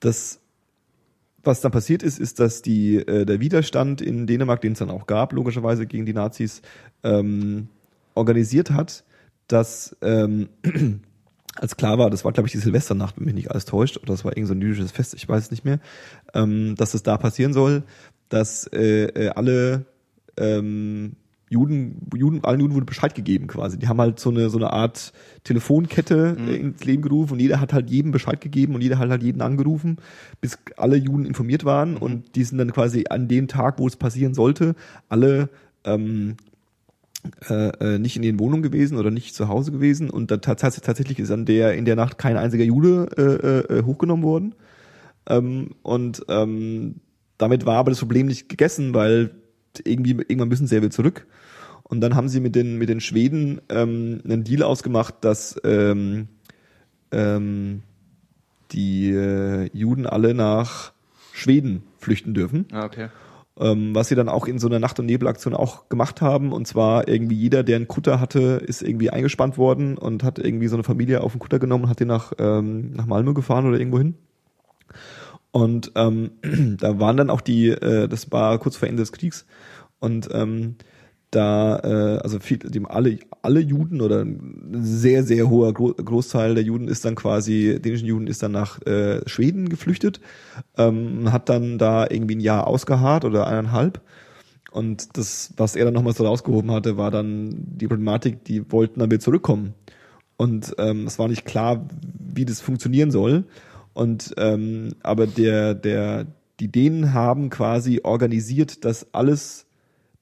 [0.01, 0.41] das,
[1.47, 4.91] was dann passiert ist, ist, dass die, äh, der Widerstand in Dänemark, den es dann
[4.91, 6.63] auch gab, logischerweise gegen die Nazis,
[7.03, 7.69] ähm,
[8.15, 9.05] organisiert hat,
[9.49, 10.49] dass ähm,
[11.57, 14.13] als klar war, das war glaube ich die Silvesternacht, wenn mich nicht alles täuscht, oder
[14.13, 15.81] das war irgend so jüdisches Fest, ich weiß es nicht mehr,
[16.35, 17.85] ähm, dass es da passieren soll,
[18.29, 19.87] dass äh, äh, alle
[20.37, 21.17] ähm,
[21.49, 23.79] Juden, Juden, allen Juden wurde Bescheid gegeben quasi.
[23.79, 25.13] Die haben halt so eine so eine Art
[25.45, 29.09] Telefonkette äh, ins Leben gerufen und jeder hat halt jedem Bescheid gegeben und jeder hat
[29.11, 29.99] halt jeden angerufen,
[30.41, 33.97] bis alle Juden informiert waren und die sind dann quasi an dem Tag, wo es
[33.97, 34.75] passieren sollte,
[35.09, 35.49] alle
[35.85, 36.37] ähm,
[37.49, 40.81] äh, äh, nicht in den Wohnungen gewesen oder nicht zu Hause gewesen und da tats
[40.81, 44.55] tatsächlich ist an der in der Nacht kein einziger Jude äh, äh, hochgenommen worden.
[45.29, 46.97] Ähm, und ähm,
[47.38, 49.31] damit war aber das Problem nicht gegessen, weil
[49.85, 51.27] irgendwie irgendwann müssen sie ja wieder zurück
[51.83, 56.29] und dann haben sie mit den mit den Schweden ähm, einen Deal ausgemacht, dass ähm,
[57.12, 57.83] ähm,
[58.72, 60.92] die äh, Juden alle nach
[61.33, 63.08] Schweden flüchten dürfen Ah, okay.
[63.58, 66.52] Ähm, was sie dann auch in so einer Nacht- und Nebelaktion auch gemacht haben.
[66.52, 70.68] Und zwar irgendwie jeder, der einen Kutter hatte, ist irgendwie eingespannt worden und hat irgendwie
[70.68, 73.66] so eine Familie auf den Kutter genommen und hat den nach, ähm, nach Malmö gefahren
[73.66, 74.14] oder irgendwo hin.
[75.57, 76.33] Und ähm,
[76.79, 79.46] da waren dann auch die, äh, das war kurz vor Ende des Kriegs.
[80.00, 80.75] Und ähm,
[81.31, 86.54] da, äh, also viel, dem alle, alle Juden oder ein sehr, sehr hoher Gro Großteil
[86.57, 90.21] der Juden ist dann quasi, dänischen Juden ist dann nach äh, Schweden geflüchtet,
[90.77, 94.02] ähm, hat dann da irgendwie ein Jahr ausgeharrt oder eineinhalb.
[94.73, 99.00] Und das, was er dann nochmal so rausgehoben hatte, war dann die Problematik, die wollten
[99.00, 99.73] dann wieder zurückkommen.
[100.37, 101.88] Und ähm, es war nicht klar,
[102.19, 103.44] wie das funktionieren soll.
[103.97, 106.27] Und ähm, aber der, der,
[106.61, 109.65] die Dänen haben quasi organisiert, dass alles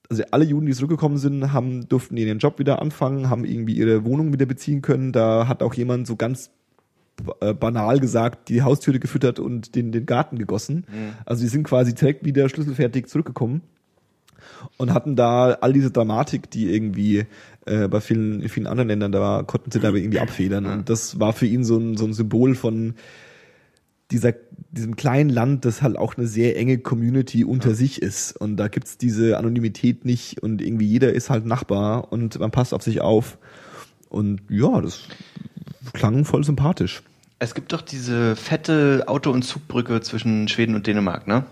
[0.09, 4.05] also alle Juden, die zurückgekommen sind, haben, durften ihren Job wieder anfangen, haben irgendwie ihre
[4.05, 5.11] Wohnung wieder beziehen können.
[5.11, 6.51] Da hat auch jemand so ganz
[7.41, 10.85] äh, banal gesagt, die Haustüre gefüttert und den, den Garten gegossen.
[11.25, 13.61] Also die sind quasi direkt wieder schlüsselfertig zurückgekommen
[14.77, 17.25] und hatten da all diese Dramatik, die irgendwie
[17.65, 20.65] äh, bei vielen, in vielen anderen Ländern, da konnten sie da irgendwie abfedern.
[20.65, 22.93] Und das war für ihn so ein, so ein Symbol von
[24.11, 24.33] dieser,
[24.71, 28.33] diesem kleinen Land, das halt auch eine sehr enge Community unter sich ist.
[28.39, 32.73] Und da gibt's diese Anonymität nicht und irgendwie jeder ist halt Nachbar und man passt
[32.73, 33.37] auf sich auf.
[34.09, 35.07] Und ja, das
[35.93, 37.01] klang voll sympathisch.
[37.39, 41.45] Es gibt doch diese fette Auto- und Zugbrücke zwischen Schweden und Dänemark, ne?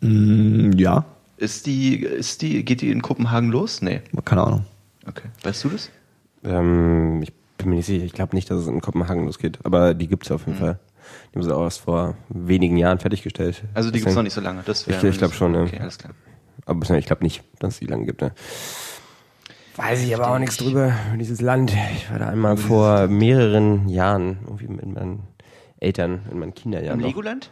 [0.00, 1.04] Mm, ja,
[1.36, 3.82] Ist die, ist die, geht die in Kopenhagen los?
[3.82, 4.02] Nee.
[4.24, 4.64] keine Ahnung.
[5.06, 5.28] Okay.
[5.42, 5.90] Weißt du das?
[6.44, 8.04] Ähm, ich bin mir nicht sicher.
[8.04, 9.58] Ich glaube nicht, dass es in Kopenhagen losgeht.
[9.64, 10.78] Aber die gibt's auf jeden Fall.
[11.32, 13.62] Die haben sie auch erst vor wenigen Jahren fertiggestellt.
[13.74, 14.62] Also die gibt's noch nicht so lange.
[14.64, 15.62] Das Ich- ich glaub schon, ja.
[15.62, 16.12] Okay, alles klar.
[16.66, 18.20] Aber bisher- ich glaube nicht, dass es die lange gibt.
[18.22, 18.32] Ne?
[19.76, 21.72] Weiß ich aber auch nichts drüber, über dieses Land.
[21.96, 25.22] Ich war da einmal vor mehreren Jahren, irgendwie mit meinen
[25.80, 26.98] Eltern, in meinen Kinderjahren.
[27.00, 27.08] Im noch.
[27.08, 27.50] Legoland?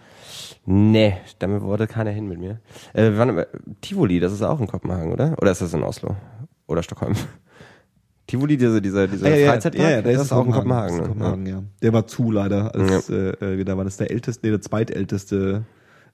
[0.67, 2.61] Nee, damit wollte keiner hin mit mir.
[2.93, 3.47] Äh, wir waren, aber-
[3.81, 5.35] Tivoli, das ist auch in Kopenhagen, oder?
[5.41, 6.15] Oder ist das in Oslo?
[6.67, 7.15] Oder Stockholm?
[8.31, 10.95] Tivoli, dieser, dieser, dieser Freizeitpark, der das ist auch in Kopenhagen.
[10.95, 11.09] Ist ne?
[11.09, 11.63] Kopenhagen, ja.
[11.83, 12.73] Der war zu leider.
[12.73, 15.65] Als, äh, äh, da war das der älteste, nee, der zweitälteste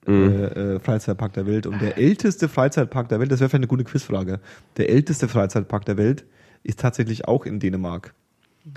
[0.08, 1.66] äh, äh, Freizeitpark der Welt.
[1.66, 4.40] Und der älteste Freizeitpark der Welt, das wäre vielleicht eine gute Quizfrage.
[4.78, 6.24] Der älteste Freizeitpark der Welt
[6.62, 8.14] ist tatsächlich auch in Dänemark.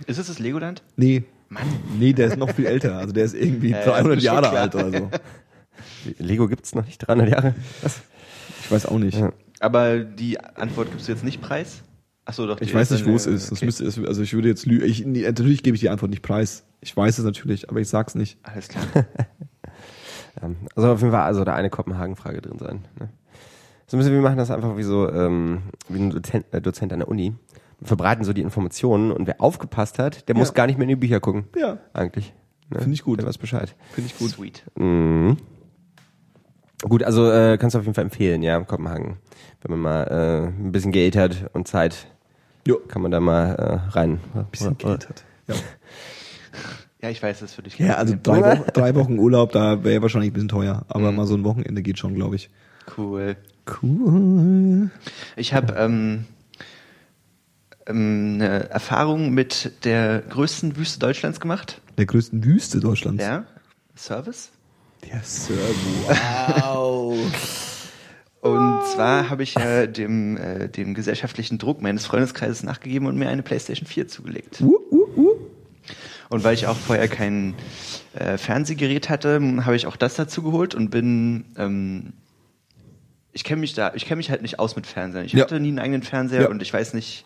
[0.06, 0.84] Ist es das Legoland?
[0.98, 1.24] Nee.
[1.98, 2.98] Nee, der ist noch viel älter.
[2.98, 4.62] Also der ist irgendwie Äh, 300 ist schon Jahre klar.
[4.64, 5.10] alt oder so.
[6.20, 7.56] Lego gibt's noch nicht 300 Jahre.
[8.64, 9.18] Ich weiß auch nicht.
[9.18, 9.32] Ja.
[9.62, 11.84] Aber die Antwort gibst du jetzt nicht preis?
[12.30, 12.62] Achso, doch.
[12.62, 13.50] Ich weiß nicht, wo es ist.
[13.52, 13.66] Das okay.
[13.66, 14.86] müsste, es- also ich würde jetzt lügen.
[14.86, 16.64] Ich, nee, natürlich gebe ich die Antwort nicht preis.
[16.80, 18.38] Ich weiß es natürlich, aber ich sag's nicht.
[18.44, 18.84] Alles klar.
[18.96, 19.04] Ja,
[20.76, 22.86] also auf jeden Fall also da eine Kopenhagen-Frage drin sein.
[23.00, 23.10] Ne?
[23.88, 27.00] So müssen wir machen das einfach wie so ähm, wie ein Dozent, äh, Dozent an
[27.00, 27.34] der Uni.
[27.80, 30.90] Wir verbreiten so die Informationen und wer aufgepasst hat, der muss gar nicht mehr in
[30.90, 31.46] die Bücher gucken.
[31.58, 31.80] Ja.
[31.94, 32.34] Eigentlich.
[32.70, 32.80] Ne?
[32.80, 33.20] Finde ich gut.
[33.20, 33.76] Der weiß Bescheid.
[33.94, 34.30] Finde ich gut.
[34.30, 34.64] Sweet.
[34.78, 35.38] Mhm.
[36.84, 39.18] Gut, also äh, kannst du auf jeden Fall empfehlen, ja, Kopenhagen.
[39.62, 42.08] Wenn man mal äh, ein bisschen Geld hat und Zeit,
[42.68, 42.78] Jo.
[42.88, 44.20] kann man da mal äh, rein.
[44.36, 45.24] Ein bisschen Geld hat.
[45.48, 45.56] Ja,
[47.02, 47.80] Ja, ich weiß, das ist für dich.
[47.80, 50.86] ja also drei Wochen, drei Wochen Urlaub, da wäre wahrscheinlich ein bisschen teuer.
[50.90, 52.50] Aber mal so ein Wochenende geht schon, glaube ich.
[52.98, 53.38] Cool.
[53.82, 54.90] Cool.
[55.36, 56.26] Ich habe ähm,
[57.88, 61.82] ähm, eine Erfahrung mit der größten Wüste Deutschlands gemacht.
[61.98, 63.24] Der größten Wüste Deutschlands.
[63.24, 63.46] Ja.
[63.96, 64.52] Service.
[65.10, 66.10] Der Servo.
[66.10, 67.18] Wow.
[68.42, 73.28] Und zwar habe ich ja dem, äh, dem gesellschaftlichen Druck meines Freundeskreises nachgegeben und mir
[73.30, 74.62] eine PlayStation 4 zugelegt.
[74.62, 75.36] uh, uh, uh.
[76.30, 77.56] Und weil ich auch vorher kein
[78.14, 81.46] äh, Fernsehgerät hatte, habe ich auch das dazu geholt und bin.
[81.58, 82.14] Ähm,
[83.32, 85.26] ich kenne mich da, ich kenne mich halt nicht aus mit Fernsehen.
[85.26, 85.44] Ich Ja.
[85.44, 86.50] hatte nie einen eigenen Fernseher Ja.
[86.50, 87.26] und ich weiß nicht.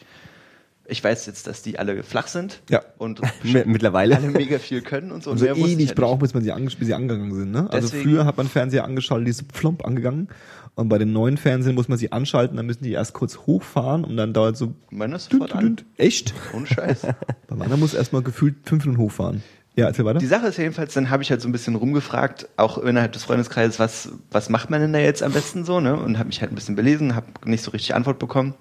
[0.85, 2.81] Ich weiß jetzt, dass die alle flach sind Ja.
[2.97, 4.17] und Mi- Mittlerweile.
[4.17, 5.31] alle mega viel können und so.
[5.31, 7.51] Und so ich ewig halt braucht, bis man sie, bis sie angegangen sind.
[7.51, 7.67] Ne?
[7.71, 10.27] Also früher hat man Fernseher angeschaltet, die ist plomp angegangen.
[10.75, 14.03] Und bei den neuen Fernsehern muss man sie anschalten, dann müssen die erst kurz hochfahren
[14.03, 14.73] und dann dauert so.
[14.89, 15.77] Meiner ist sofort an.
[15.97, 16.33] Echt?
[16.53, 17.01] Ohne Scheiß.
[17.47, 19.43] Bei meiner muss erstmal gefühlt fünf Minuten hochfahren.
[19.75, 20.19] Ja, erzähl weiter.
[20.19, 23.23] Die Sache ist jedenfalls, dann habe ich halt so ein bisschen rumgefragt, auch innerhalb des
[23.23, 25.95] Freundeskreises, was, was macht man denn da jetzt am besten so, ne?
[25.95, 28.53] Und habe mich halt ein bisschen belesen, habe nicht so richtig Antwort bekommen.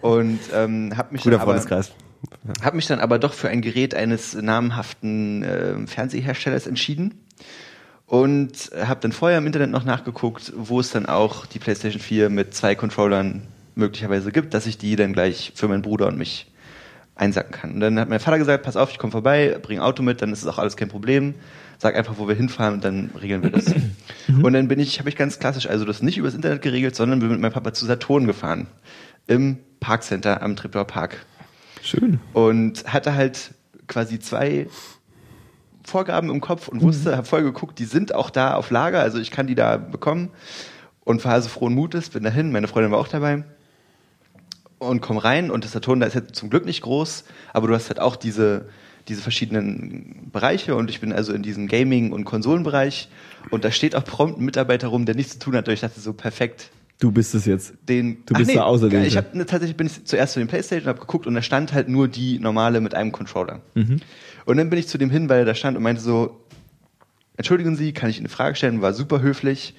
[0.00, 1.52] Und ähm, habe mich, Guter aber-
[2.62, 7.20] hab mich dann aber doch für ein Gerät eines namhaften äh, Fernseherstellers entschieden.
[8.06, 12.30] Und habe dann vorher im Internet noch nachgeguckt, wo es dann auch die PlayStation 4
[12.30, 13.42] mit zwei Controllern
[13.74, 16.46] möglicherweise gibt, dass ich die dann gleich für meinen Bruder und mich
[17.16, 17.72] einsacken kann.
[17.72, 20.32] Und dann hat mein Vater gesagt, pass auf, ich komme vorbei, bring Auto mit, dann
[20.32, 21.34] ist es auch alles kein Problem.
[21.78, 23.66] Sag einfach, wo wir hinfahren und dann regeln wir das.
[24.42, 27.18] und dann bin ich, habe ich ganz klassisch, also das nicht übers Internet geregelt, sondern
[27.18, 28.66] bin mit meinem Papa zu Saturn gefahren.
[29.26, 31.26] Im Parkcenter am Treptower Park
[31.82, 32.20] Schön.
[32.32, 33.54] und hatte halt
[33.86, 34.68] quasi zwei
[35.84, 39.18] Vorgaben im Kopf und wusste, habe voll geguckt, die sind auch da auf Lager, also
[39.18, 40.30] ich kann die da bekommen.
[41.04, 43.44] und war also frohen Mutes, bin dahin, meine Freundin war auch dabei
[44.78, 47.74] und komm rein und das Saturn, da ist jetzt zum Glück nicht groß, aber du
[47.74, 48.68] hast halt auch diese,
[49.08, 53.08] diese verschiedenen Bereiche und ich bin also in diesem Gaming- und Konsolenbereich
[53.50, 55.80] und da steht auch prompt ein Mitarbeiter rum, der nichts zu tun hat und ich
[55.80, 57.74] dachte so, perfekt, Du bist es jetzt.
[57.88, 58.24] den.
[58.24, 59.06] Du bist der Auserwählte.
[59.06, 61.72] Ich hab, ne, tatsächlich bin ich zuerst zu dem Playstation habe geguckt und da stand
[61.72, 63.60] halt nur die normale mit einem Controller.
[63.74, 64.00] Mhm.
[64.46, 66.40] Und dann bin ich zu dem hin, weil er da stand und meinte so,
[67.36, 68.80] entschuldigen Sie, kann ich Ihnen eine Frage stellen?
[68.80, 69.74] War super höflich.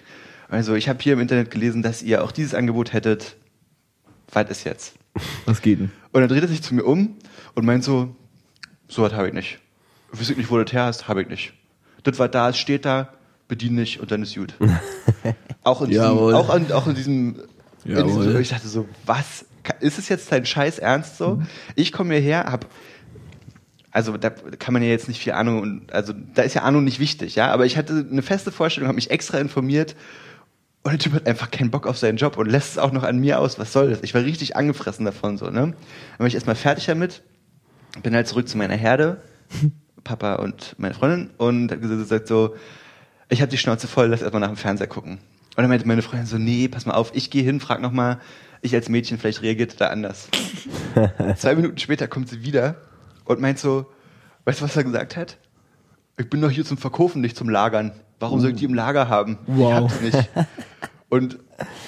[0.49, 3.36] Also ich habe hier im Internet gelesen, dass ihr auch dieses Angebot hättet.
[4.32, 4.95] Was ist jetzt?
[5.45, 5.91] Was geht denn?
[6.11, 7.15] Und dann dreht er sich zu mir um
[7.55, 8.15] und meint so,
[8.88, 9.59] so was habe ich nicht.
[10.13, 11.07] Ihr nicht, wo du das her hast?
[11.07, 11.53] Habe ich nicht.
[12.03, 13.13] Das war da, es steht da,
[13.48, 14.54] bediene ich und dann ist gut.
[15.64, 17.41] auch in diesem, auch, an, auch in diesem,
[17.86, 19.45] in diesem, ich dachte so, was?
[19.82, 21.41] Ist es jetzt dein Scheiß Ernst so?
[21.76, 22.68] Ich komme hierher, hab,
[23.91, 26.84] also da kann man ja jetzt nicht viel Ahnung, und, also da ist ja Ahnung
[26.84, 29.95] nicht wichtig, ja, aber ich hatte eine feste Vorstellung, habe mich extra informiert
[30.84, 33.04] und der Typ hat einfach keinen Bock auf seinen Job und lässt es auch noch
[33.04, 33.60] an mir aus.
[33.60, 34.04] Was soll das?
[34.04, 35.52] Ich war richtig angefressen davon, so, ne?
[35.52, 35.76] Dann
[36.18, 37.24] war ich erstmal fertig damit,
[38.04, 39.22] bin halt zurück zu meiner Herde,
[40.06, 42.56] Papa und meine Freundin, und hab gesagt so,
[43.30, 45.14] ich habe die Schnauze voll, lass erstmal nach dem Fernseher gucken.
[45.14, 47.92] Und dann meinte meine Freundin so, nee, pass mal auf, ich gehe hin, frag noch
[47.92, 48.20] mal,
[48.62, 50.30] ich als Mädchen, vielleicht reagiert er da anders.
[51.38, 52.76] Zwei Minuten später kommt sie wieder
[53.26, 53.88] und meint so,
[54.46, 55.38] weißt du, was er gesagt hat?
[56.18, 57.92] Ich bin doch hier zum Verkaufen, nicht zum Lagern.
[58.20, 59.38] Warum soll ich die im Lager haben?
[59.48, 59.74] Ich Wow.
[59.74, 60.30] hab's nicht.
[61.10, 61.38] Und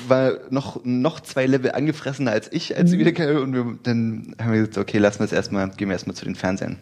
[0.08, 3.36] war noch, noch zwei Level angefressener als ich, als sie wiederkam.
[3.44, 6.24] Und wir, dann haben wir gesagt, okay, lassen wir es erstmal, gehen wir erstmal zu
[6.24, 6.78] den Fernsehern.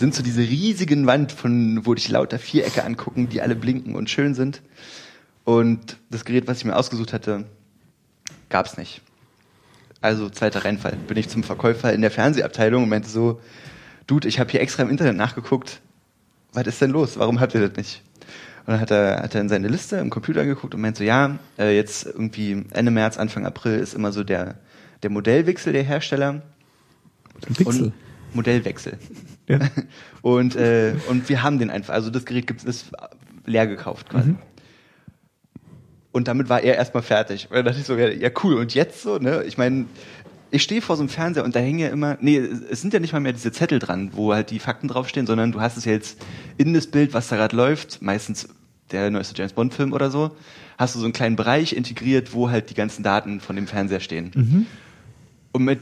[0.00, 4.08] Sind zu dieser riesigen Wand, von wo dich lauter Vierecke angucken, die alle blinken und
[4.08, 4.62] schön sind.
[5.44, 7.44] Und das Gerät, was ich mir ausgesucht hatte,
[8.48, 9.02] gab's nicht.
[10.00, 10.96] Also zweiter Reinfall.
[11.06, 13.42] Bin ich zum Verkäufer in der Fernsehabteilung und meinte so,
[14.06, 15.82] Dude, ich habe hier extra im Internet nachgeguckt.
[16.54, 17.18] Was ist denn los?
[17.18, 18.02] Warum habt ihr das nicht?
[18.60, 21.04] Und dann hat er, hat er in seine Liste im Computer geguckt und meinte so,
[21.04, 24.54] ja, äh, jetzt irgendwie Ende März, Anfang April ist immer so der,
[25.02, 26.40] der Modellwechsel der Hersteller.
[27.54, 27.84] Pixel.
[27.84, 27.92] Und
[28.32, 28.96] Modellwechsel.
[29.50, 29.58] Ja.
[30.22, 31.94] Und, äh, und wir haben den einfach.
[31.94, 32.84] Also das Gerät gibt es
[33.46, 34.34] leer gekauft quasi.
[36.12, 37.48] Und damit war er erstmal fertig.
[37.48, 38.56] Und dann dachte ich so, ja, cool.
[38.56, 39.44] Und jetzt so, ne?
[39.44, 39.86] Ich meine,
[40.50, 43.00] ich stehe vor so einem Fernseher und da hängen ja immer, nee, es sind ja
[43.00, 45.86] nicht mal mehr diese Zettel dran, wo halt die Fakten draufstehen, sondern du hast es
[45.86, 46.20] ja jetzt
[46.58, 48.48] in das Bild, was da gerade läuft, meistens
[48.90, 50.36] der neueste James Bond Film oder so,
[50.76, 54.00] hast du so einen kleinen Bereich integriert, wo halt die ganzen Daten von dem Fernseher
[54.00, 54.32] stehen.
[55.52, 55.80] Und mit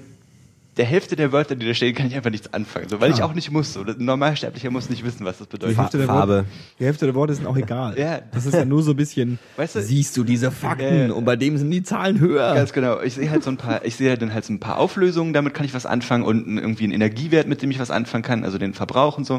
[0.78, 3.22] der Hälfte der Wörter, die da stehen, kann ich einfach nichts anfangen, so, weil ich
[3.22, 3.74] auch nicht muss.
[3.74, 3.82] So.
[3.82, 5.76] Ein Normalsterblicher muss nicht wissen, was das bedeutet.
[5.76, 6.32] Die Hälfte, der Farbe.
[6.36, 6.48] Worte,
[6.78, 7.98] die Hälfte der Worte sind auch egal.
[7.98, 8.20] Ja.
[8.32, 11.12] Das ist ja nur so ein bisschen, Weißt du- siehst du diese Fakten Ja, ja.
[11.12, 12.54] und bei dem sind die Zahlen höher.
[12.54, 13.00] Ganz genau.
[13.02, 15.32] Ich sehe halt so ein paar, ich sehe halt dann halt so ein paar Auflösungen,
[15.32, 18.44] damit kann ich was anfangen und irgendwie einen Energiewert, mit dem ich was anfangen kann,
[18.44, 19.34] also den Verbrauch und so.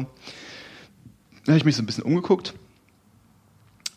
[1.46, 2.54] Dann habe ich mich so ein bisschen umgeguckt.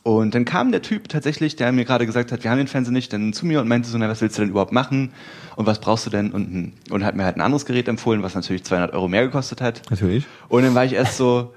[0.03, 2.91] Und dann kam der Typ tatsächlich, der mir gerade gesagt hat, wir haben den Fernseher
[2.91, 5.13] nicht, dann zu mir und meinte so, na, was willst du denn überhaupt machen?
[5.55, 6.31] Und was brauchst du denn?
[6.31, 9.23] Und, hm, und hat mir halt ein anderes Gerät empfohlen, was natürlich 200 Euro mehr
[9.23, 9.81] gekostet hat.
[9.89, 10.25] Natürlich.
[10.49, 11.53] Und dann war ich erst so,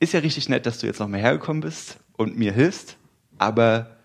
[0.00, 2.98] ist ja richtig nett, dass du jetzt noch mal hergekommen bist und mir hilfst,
[3.38, 3.96] aber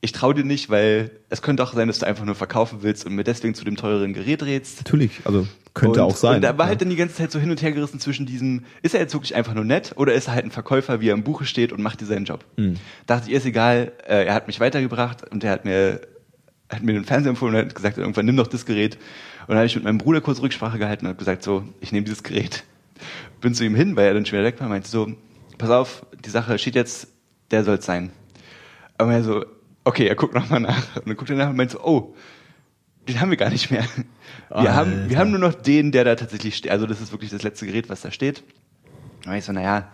[0.00, 3.04] ich traue dir nicht, weil es könnte auch sein, dass du einfach nur verkaufen willst
[3.06, 4.78] und mir deswegen zu dem teureren Gerät rätst.
[4.78, 5.48] Natürlich, also
[5.78, 6.36] könnte und, auch sein.
[6.36, 6.70] Und da war Ja.
[6.70, 9.14] halt dann die ganze Zeit so hin und her gerissen zwischen diesem, ist er jetzt
[9.14, 11.72] wirklich einfach nur nett oder ist er halt ein Verkäufer, wie er im Buche steht
[11.72, 12.44] und macht dir seinen Job?
[12.56, 12.74] Hm.
[13.06, 16.00] Dachte ich, ist egal, äh, er hat mich weitergebracht und er hat mir,
[16.70, 18.96] hat mir den Fernseher empfohlen und hat gesagt, irgendwann nimm doch das Gerät.
[19.42, 21.92] Und dann habe ich mit meinem Bruder kurz Rücksprache gehalten und habe gesagt, so, ich
[21.92, 22.64] nehme dieses Gerät.
[23.40, 25.10] Bin zu ihm hin, weil er dann schon wieder weg war, meinte so,
[25.56, 27.08] pass auf, die Sache steht jetzt,
[27.50, 28.10] der soll's sein.
[28.98, 29.46] Aber er so,
[29.84, 30.96] okay, er guckt nochmal nach.
[30.96, 32.14] Und dann guckt er nach und meint so, oh,
[33.08, 33.82] den haben wir gar nicht mehr.
[34.50, 34.74] Wir Alter.
[34.74, 36.70] haben, wir haben nur noch den, der da tatsächlich steht.
[36.70, 38.42] Also das ist wirklich das letzte Gerät, was da steht.
[39.26, 39.88] Und ich so, naja,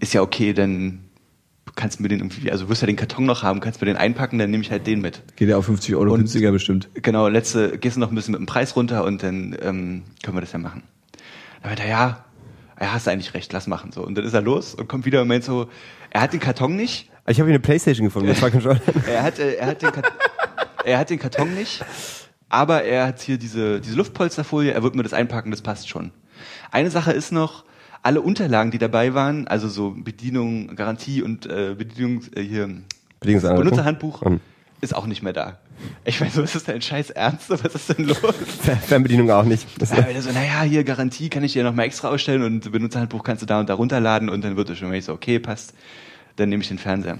[0.00, 1.00] ist ja okay, dann
[1.74, 3.86] kannst du mir den irgendwie, also du wirst ja den Karton noch haben, kannst mir
[3.86, 5.22] den einpacken, dann nehme ich halt den mit.
[5.36, 6.88] Geht ja auf 50 Euro Und- günstiger bestimmt.
[6.94, 10.36] Genau, letzte, gehst du noch ein bisschen mit dem Preis runter und dann ähm, können
[10.36, 10.82] wir das ja machen.
[11.62, 12.24] Dann meinte er, ja,
[12.80, 13.90] ja, hast du eigentlich recht, lass machen.
[13.92, 14.02] So.
[14.04, 15.68] Und dann ist er los und kommt wieder und meint so,
[16.10, 18.28] er hat den Karton nicht, Ich habe hier eine Playstation gefunden.
[18.28, 18.78] Das war schon.
[19.06, 20.04] er hat, äh, er hat, den, Kat
[20.86, 21.84] er hat den Karton nicht,
[22.48, 26.12] aber er hat hier diese, diese Luftpolsterfolie, er wird mir das einpacken, das passt schon.
[26.70, 27.64] Eine Sache ist noch,
[28.02, 32.68] alle Unterlagen, die dabei waren, also so Bedienung, Garantie und äh, Bedienung, äh, hier.
[33.20, 34.40] Benutzerhandbuch, Und
[34.80, 35.58] ist auch nicht mehr da.
[36.04, 37.50] Ich meine, so ist das dein scheiß Ernst?
[37.50, 38.18] Was ist denn los?
[38.18, 39.66] Fer- Fernbedienung auch nicht.
[39.80, 43.24] Das Ja, so, naja, hier Garantie kann ich dir noch mal extra ausstellen und Benutzerhandbuch
[43.24, 45.38] kannst du da und da runterladen und dann wird es schon, wenn ich so, okay,
[45.40, 45.74] passt,
[46.36, 47.18] dann nehme ich den Fernseher.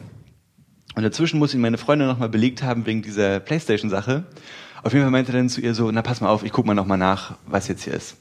[0.97, 4.25] Und dazwischen muss ihn meine Freundin noch mal belegt haben wegen dieser Playstation-Sache.
[4.83, 6.67] Auf jeden Fall meinte er dann zu ihr so, na pass mal auf, ich guck
[6.67, 8.17] mal noch mal nach, was jetzt hier ist.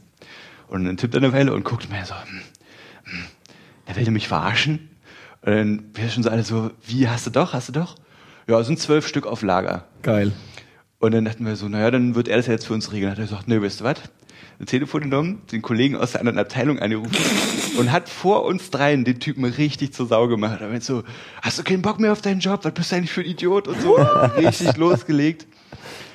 [0.68, 2.42] Und dann tippt er eine Weile und guckt mir so, hm,
[3.06, 3.26] hm,
[3.88, 4.90] der will mich verarschen?
[5.42, 7.96] Und dann wäre schon so alle so, wie, hast du doch, hast du doch?
[8.48, 9.86] ja, es sind zwölf Stück auf Lager.
[10.02, 10.32] Geil.
[11.00, 13.12] Und dann dachten wir so, naja, dann wird er das ja jetzt für uns regeln.
[13.12, 13.98] Hat er gesagt, nee, weißt du was?
[14.60, 17.16] Ein Telefon genommen, den Kollegen aus der anderen Abteilung angerufen
[17.78, 20.62] und hat vor uns dreien den Typen richtig zur Sau gemacht.
[20.62, 21.04] Er meint so,
[21.42, 22.64] hast du keinen Bock mehr auf deinen Job?
[22.64, 23.68] Was bist du eigentlich für ein Idiot?
[23.68, 23.96] Und so,
[24.38, 25.46] richtig losgelegt.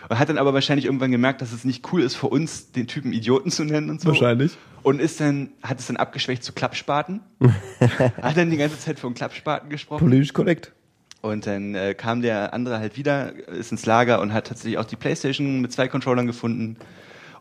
[0.09, 2.87] Und hat dann aber wahrscheinlich irgendwann gemerkt, dass es nicht cool ist für uns, den
[2.87, 4.09] Typen Idioten zu nennen und so.
[4.09, 4.53] Wahrscheinlich.
[4.83, 7.21] Und ist dann, hat es dann abgeschwächt zu Klappspaten.
[8.23, 10.01] hat dann die ganze Zeit von Klappspaten gesprochen.
[10.01, 10.73] Politisch korrekt.
[11.21, 14.87] Und dann äh, kam der andere halt wieder, ist ins Lager und hat tatsächlich auch
[14.87, 16.77] die Playstation mit zwei Controllern gefunden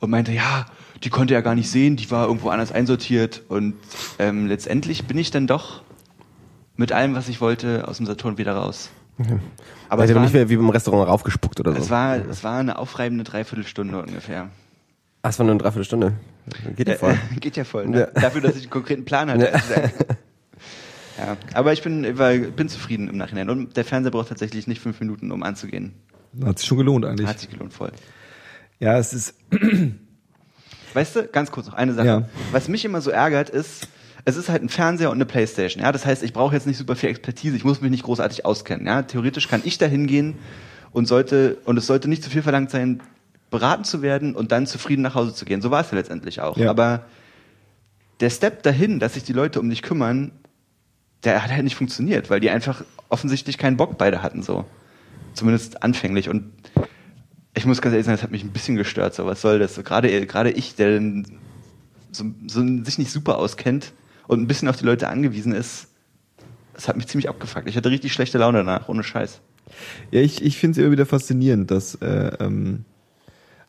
[0.01, 0.65] und meinte, ja,
[1.03, 3.43] die konnte er gar nicht sehen, die war irgendwo anders einsortiert.
[3.47, 3.75] Und
[4.17, 5.83] ähm, letztendlich bin ich dann doch
[6.75, 8.89] mit allem, was ich wollte, aus dem Saturn wieder raus.
[9.89, 11.77] Aber es es war, nicht mehr wie beim Restaurant raufgespuckt oder so.
[11.77, 14.49] es, war, es war eine aufreibende Dreiviertelstunde ungefähr.
[15.21, 16.13] Ach, es war nur eine Dreiviertelstunde.
[16.75, 17.11] Geht ja voll.
[17.11, 17.87] Äh, Geht ja voll.
[17.87, 17.99] Ne?
[17.99, 18.21] Ja.
[18.21, 19.51] Dafür, dass ich einen konkreten Plan hatte.
[21.17, 23.49] ja, aber ich bin, war, bin zufrieden im Nachhinein.
[23.49, 25.93] Und der Fernseher braucht tatsächlich nicht fünf Minuten, um anzugehen.
[26.45, 27.27] Hat sich schon gelohnt eigentlich.
[27.27, 27.91] Hat sich gelohnt voll.
[28.79, 29.35] Ja, es ist,
[30.93, 32.07] Weißt du, ganz kurz noch eine Sache.
[32.07, 32.29] Ja.
[32.51, 33.87] Was mich immer so ärgert, ist,
[34.25, 35.83] es ist halt ein Fernseher und eine Playstation.
[35.83, 38.45] Ja, das heißt, ich brauche jetzt nicht super viel Expertise, ich muss mich nicht großartig
[38.45, 38.85] auskennen.
[38.87, 40.37] Ja, theoretisch kann ich da hingehen
[40.91, 43.01] und sollte, und es sollte nicht zu viel verlangt sein,
[43.49, 45.61] beraten zu werden und dann zufrieden nach Hause zu gehen.
[45.61, 46.57] So war es ja letztendlich auch.
[46.57, 46.69] Ja.
[46.69, 47.05] Aber
[48.19, 50.31] der Step dahin, dass sich die Leute um dich kümmern,
[51.23, 54.65] der hat halt nicht funktioniert, weil die einfach offensichtlich keinen Bock beide hatten, so.
[55.33, 56.29] Zumindest anfänglich.
[56.29, 56.51] Und
[57.53, 59.15] ich muss ganz ehrlich sagen, das hat mich ein bisschen gestört.
[59.15, 59.75] So, was soll das?
[59.75, 61.01] So, gerade, gerade ich, der
[62.11, 63.93] so, so sich nicht super auskennt
[64.27, 65.87] und ein bisschen auf die Leute angewiesen ist,
[66.73, 67.67] das hat mich ziemlich abgefuckt.
[67.67, 69.41] Ich hatte richtig schlechte Laune danach, ohne Scheiß.
[70.11, 72.85] ja, ich, ich finde es immer wieder faszinierend, dass, äh, ähm,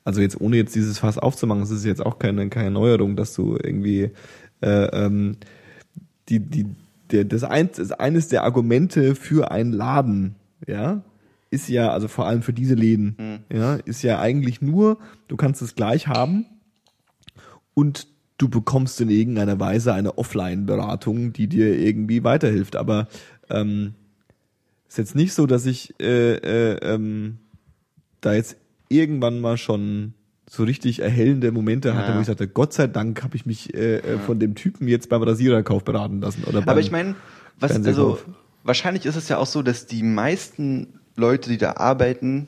[0.05, 3.35] also jetzt ohne jetzt dieses Fass aufzumachen, es ist jetzt auch keine, keine Neuerung, dass
[3.35, 4.11] du irgendwie
[4.63, 5.37] äh, ähm,
[6.29, 6.67] die, die,
[7.11, 11.03] der, das, eins, das eines der Argumente für einen Laden, ja,
[11.51, 14.99] ist ja, also vor allem für diese Läden, ja, ist ja eigentlich nur,
[15.29, 16.47] du kannst es gleich haben
[17.75, 18.07] und
[18.39, 22.77] du bekommst in irgendeiner Weise eine Offline-Beratung, die dir irgendwie weiterhilft.
[22.77, 23.09] Aber
[23.51, 23.95] ähm,
[24.89, 27.39] ist jetzt nicht so, dass ich äh, äh, ähm,
[28.21, 28.57] da jetzt
[28.89, 30.15] irgendwann mal schon
[30.49, 32.17] so richtig erhellende Momente hatte, Ja.
[32.17, 35.09] wo ich sagte, Gott sei Dank habe ich mich äh, äh, von dem Typen jetzt
[35.09, 36.43] beim Rasiererkauf beraten lassen.
[36.45, 37.15] Oder beim, Aber ich meine,
[37.61, 38.19] was, also,
[38.65, 42.47] wahrscheinlich ist es ja auch so, dass die meisten Leute, die da arbeiten,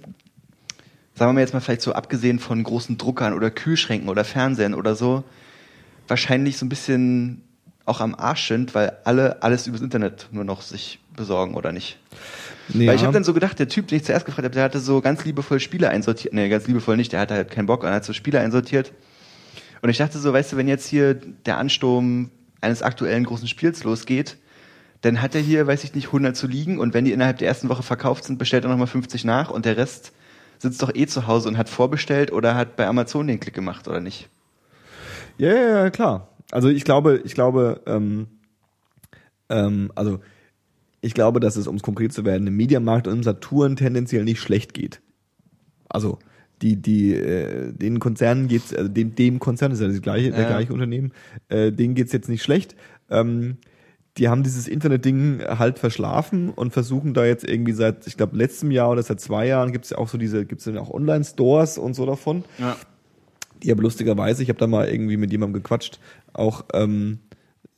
[1.14, 4.74] sagen wir mal jetzt mal vielleicht so abgesehen von großen Druckern oder Kühlschränken oder Fernsehern
[4.74, 5.24] oder so,
[6.08, 7.42] wahrscheinlich so ein bisschen
[7.84, 11.98] auch am Arsch sind, weil alle alles übers Internet nur noch sich besorgen oder nicht.
[12.68, 13.06] nee, Weil ich ja.
[13.06, 15.24] habe dann so gedacht, der Typ, den ich zuerst gefragt habe, der hatte so ganz
[15.24, 16.32] liebevoll Spiele einsortiert.
[16.32, 18.92] Nee, ganz liebevoll nicht, der hatte halt keinen Bock und hat so Spiele einsortiert.
[19.82, 23.82] Und ich dachte so, weißt du, wenn jetzt hier der Ansturm eines aktuellen großen Spiels
[23.82, 24.36] losgeht,
[25.02, 27.48] dann hat er hier, weiß ich nicht, 100 zu liegen und wenn die innerhalb der
[27.48, 30.12] ersten Woche verkauft sind, bestellt er nochmal 50 nach und der Rest
[30.58, 33.88] sitzt doch eh zu Hause und hat vorbestellt oder hat bei Amazon den Klick gemacht
[33.88, 34.28] oder nicht.
[35.38, 36.28] Ja, ja, ja, klar.
[36.50, 38.28] Also ich glaube, ich glaube, ähm,
[39.48, 40.20] ähm, also
[41.00, 44.22] ich glaube, dass es, um es konkret zu werden, im Mediamarkt und im Saturn tendenziell
[44.24, 45.00] nicht schlecht geht.
[45.88, 46.18] Also
[46.62, 50.42] die, die, äh, den Konzernen geht's, also dem, dem Konzern ist ja das gleiche, der
[50.42, 50.48] Ja.
[50.48, 51.12] gleiche Unternehmen,
[51.48, 52.76] äh, denen geht's jetzt nicht schlecht.
[53.10, 53.56] Ähm,
[54.18, 58.70] die haben dieses Internetding halt verschlafen und versuchen da jetzt irgendwie seit, ich glaube, letztem
[58.70, 61.94] Jahr oder seit zwei Jahren gibt's ja auch so diese, gibt's ja auch Online-Stores und
[61.94, 62.76] so davon Ja.
[63.62, 65.98] die aber lustigerweise, ich habe da mal irgendwie mit jemandem gequatscht,
[66.34, 67.20] auch ähm,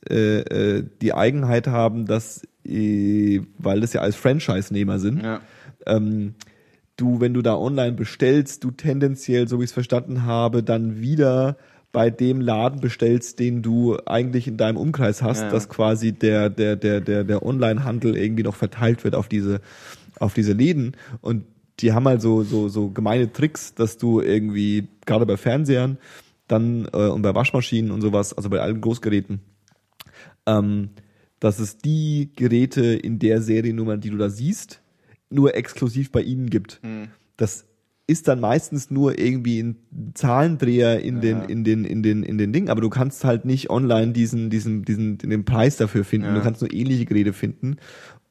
[0.09, 5.39] äh, äh, die Eigenheit haben, dass, äh, weil das ja als Franchise-Nehmer sind, Ja.
[5.87, 6.35] ähm,
[6.97, 10.99] du, wenn du da online bestellst, du tendenziell, so wie ich es verstanden habe, dann
[11.01, 11.57] wieder
[11.95, 15.49] bei dem Laden bestellst, den du eigentlich in deinem Umkreis hast, Ja.
[15.49, 19.61] dass quasi der, der, der, der, der Online-Handel irgendwie noch verteilt wird auf diese,
[20.19, 20.97] auf diese Läden.
[21.21, 21.45] Und
[21.79, 25.97] die haben halt so, so, so gemeine Tricks, dass du irgendwie, gerade bei Fernsehern,
[26.47, 29.39] dann äh, und bei Waschmaschinen und sowas, also bei allen Großgeräten,
[30.45, 30.89] ähm,
[31.39, 34.81] dass es die Geräte in der Seriennummer, die du da siehst,
[35.29, 36.79] nur exklusiv bei ihnen gibt.
[37.37, 37.65] Das
[38.07, 39.77] ist dann meistens nur irgendwie ein
[40.13, 43.69] Zahlendreher in den in den in den in den Ding, aber du kannst halt nicht
[43.69, 46.27] online diesen diesen diesen den Preis dafür finden.
[46.27, 46.35] Ja.
[46.35, 47.77] Du kannst nur ähnliche Geräte finden.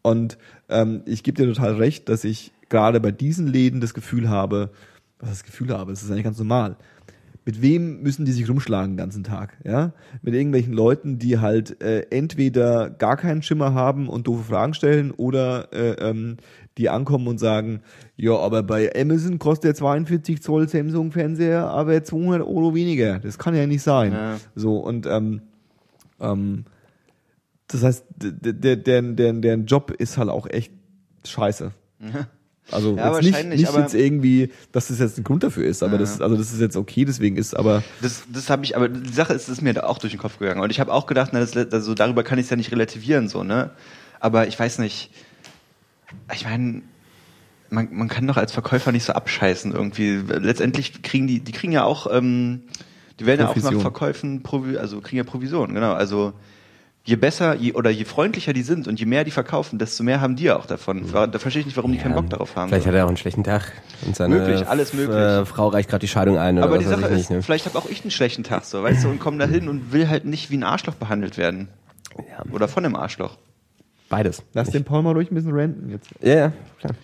[0.03, 4.29] Und ähm, ich gebe dir total recht, dass ich gerade bei diesen Läden das Gefühl
[4.29, 4.70] habe,
[5.18, 6.77] was das Gefühl habe, es ist eigentlich ganz normal.
[7.47, 9.59] Mit wem müssen die sich rumschlagen den ganzen Tag?
[9.64, 14.72] Ja, mit irgendwelchen Leuten, die halt äh, entweder gar keinen Schimmer haben und doofe Fragen
[14.72, 16.37] stellen oder äh, ähm,
[16.79, 17.83] die ankommen und sagen,
[18.16, 23.20] ja, aber bei Amazon kostet der 42 Zoll Samsung Fernseher, aber 200 Euro weniger.
[23.20, 24.12] Das kann ja nicht sein.
[24.12, 24.37] Ja.
[24.55, 25.43] So und ähm,
[26.20, 26.64] ähm,
[27.68, 30.72] das heißt, der, der, der, der, Job ist halt auch echt
[31.25, 31.72] scheiße.
[32.70, 35.99] Also Ja, jetzt nicht, nicht jetzt irgendwie, dass das jetzt ein Grund dafür ist, aber
[35.99, 39.12] das, also das ist jetzt okay, deswegen ist, aber Das, das habe ich, aber die
[39.12, 40.62] Sache ist, das ist mir da auch durch den Kopf gegangen.
[40.62, 43.29] Und ich habe auch gedacht, na, das, also darüber kann ich es ja nicht relativieren,
[43.29, 43.70] so, ne?
[44.18, 45.11] Aber ich weiß nicht,
[46.33, 46.83] ich meine,
[47.71, 50.23] man, man kann doch als Verkäufer nicht so abscheißen irgendwie.
[50.27, 52.62] Letztendlich kriegen die, die kriegen ja auch, ähm,
[53.21, 53.75] die werden ja auch Provision.
[53.75, 55.93] nach Verkäufen, Provi also kriegen ja Provision, genau.
[55.93, 56.33] Also
[57.05, 60.21] je besser je, oder je freundlicher die sind und je mehr die verkaufen, desto mehr
[60.21, 61.05] haben die ja auch davon.
[61.12, 62.69] Da verstehe ich nicht, warum die keinen Bock darauf haben.
[62.69, 62.89] Vielleicht so.
[62.89, 63.73] hat er auch einen schlechten Tag.
[64.07, 65.17] Und seine Möglich, alles möglich.
[65.17, 66.57] Äh, Frau reicht gerade die Scheidung ein.
[66.57, 67.43] Oder Aber die Sache ist, nicht, ne?
[67.43, 69.93] vielleicht habe auch ich einen schlechten Tag, so, weißt du, und komme da hin und
[69.93, 71.69] will halt nicht wie ein Arschloch behandelt werden.
[72.17, 73.37] Ja, Oder von einem Arschloch.
[74.09, 74.43] Beides.
[74.53, 76.09] lass den Paul mal ruhig ein bisschen ranten jetzt.
[76.21, 76.95] Ja, ja, klar.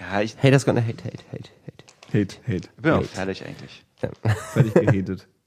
[0.00, 1.84] Ja, ich Haters gonna hate, hate, hate, hate.
[2.12, 2.68] Hate, hate.
[2.80, 3.84] bin auch fertig eigentlich.
[4.02, 4.10] Ja.
[4.52, 5.26] Fertig gehatet.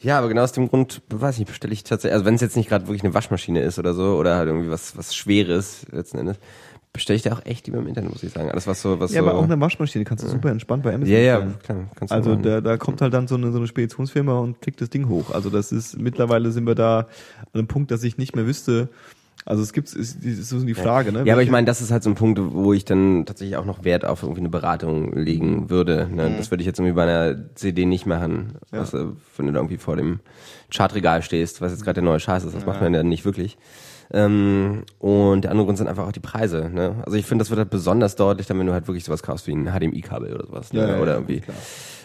[0.00, 2.40] Ja, aber genau aus dem Grund, weiß ich nicht, bestelle ich tatsächlich, also wenn es
[2.40, 5.86] jetzt nicht gerade wirklich eine Waschmaschine ist oder so, oder halt irgendwie was, was Schweres
[5.90, 6.38] letzten Endes,
[6.92, 8.48] bestelle ich da auch echt lieber im Internet, muss ich sagen.
[8.48, 9.28] Alles was so, was Ja, so.
[9.28, 11.58] aber auch eine Waschmaschine kannst du super entspannt bei Amazon ja, ja, bestellen.
[11.64, 12.42] klar, kannst du Also machen.
[12.44, 15.32] da, da kommt halt dann so eine, so eine Speditionsfirma und klickt das Ding hoch.
[15.32, 17.06] Also das ist, mittlerweile sind wir da an
[17.54, 18.90] einem Punkt, dass ich nicht mehr wüsste,
[19.44, 21.24] also es gibt, ist, ist so die Frage, ne?
[21.24, 23.64] Ja, aber ich meine, das ist halt so ein Punkt, wo ich dann tatsächlich auch
[23.64, 26.08] noch Wert auf irgendwie eine Beratung legen würde.
[26.12, 26.28] Ne?
[26.28, 26.36] Mhm.
[26.36, 29.60] Das würde ich jetzt irgendwie bei einer CD nicht machen, was, äh, wenn du da
[29.60, 30.20] irgendwie vor dem
[30.70, 32.54] Chartregal stehst, was jetzt gerade der neue Scheiß ist.
[32.54, 33.56] Das macht man ja nicht wirklich.
[34.10, 36.70] Ähm, und der andere Grund sind einfach auch die Preise.
[36.72, 36.96] Ne?
[37.04, 39.46] Also ich finde, das wird halt besonders deutlich, dann wenn du halt wirklich sowas kaufst
[39.46, 40.72] wie ein HDMI-Kabel oder sowas.
[40.72, 40.80] Ne?
[40.80, 41.40] Ja, ja, oder ja, irgendwie.
[41.40, 41.56] klar.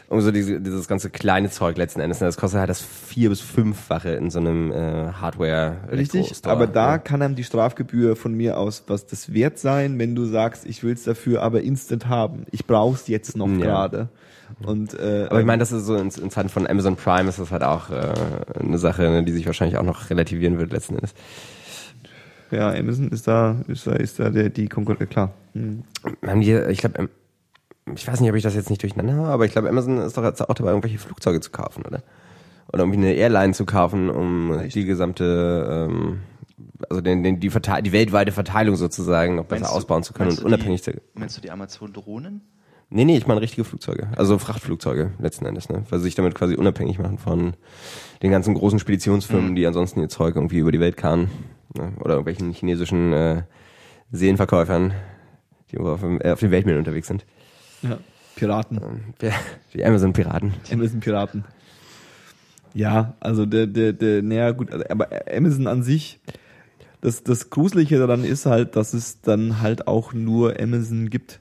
[0.09, 2.19] Irgendwie so diese, dieses ganze kleine Zeug letzten Endes.
[2.21, 2.27] Ne?
[2.27, 6.93] Das kostet halt das vier- bis fünffache in so einem äh, hardware Richtig, aber da
[6.93, 6.99] ne?
[6.99, 10.83] kann einem die Strafgebühr von mir aus was das wert sein, wenn du sagst, ich
[10.83, 12.45] will es dafür aber instant haben.
[12.51, 13.57] Ich brauch's jetzt noch Ja.
[13.57, 14.09] gerade.
[14.63, 17.39] Und äh, Aber ich meine, das ist so in, in Zeiten von Amazon Prime ist
[17.39, 18.13] das halt auch äh,
[18.59, 21.13] eine Sache, ne, die sich wahrscheinlich auch noch relativieren wird letzten Endes.
[22.51, 25.33] ja, Amazon ist da, ist da, ist da der, die Konkurrenz, klar.
[25.53, 25.83] Hm.
[26.27, 27.09] Haben die, ich glaube,
[27.95, 30.17] ich weiß nicht, ob ich das jetzt nicht durcheinander habe, aber ich glaube, Amazon ist
[30.17, 32.03] doch jetzt auch dabei, irgendwelche Flugzeuge zu kaufen, oder?
[32.71, 36.21] Oder irgendwie eine Airline zu kaufen, um die gesamte, ähm,
[36.89, 40.13] also den, den, die, Verteil die weltweite Verteilung sozusagen noch besser Meinst du- ausbauen zu
[40.13, 40.91] können und du unabhängig zu.
[40.93, 42.41] Die, meinst du die Amazon-Drohnen?
[42.89, 44.07] Nee, nee, ich meine richtige Flugzeuge.
[44.15, 45.83] Also Frachtflugzeuge letzten Endes, ne?
[45.89, 47.53] Weil sie sich damit quasi unabhängig machen von
[48.21, 49.55] den ganzen großen Speditionsfirmen, Mhm.
[49.55, 51.29] die ansonsten ihr Zeug irgendwie über die Welt karren.
[51.75, 51.93] Ne?
[51.99, 53.43] Oder irgendwelchen chinesischen äh,
[54.11, 54.93] Seelenverkäufern,
[55.71, 57.25] die auf, dem, äh, auf den Weltmeeren unterwegs sind.
[57.83, 57.99] Ja.
[58.35, 58.79] Piraten.
[59.21, 59.29] Die,
[59.73, 60.53] die Amazon-Piraten.
[60.71, 61.45] Amazon Piraten.
[62.73, 66.19] Ja, also der, der, der, naja gut, also, aber Amazon an sich,
[67.01, 71.39] das, das Gruselige daran ist halt, dass es dann halt auch nur Amazon gibt.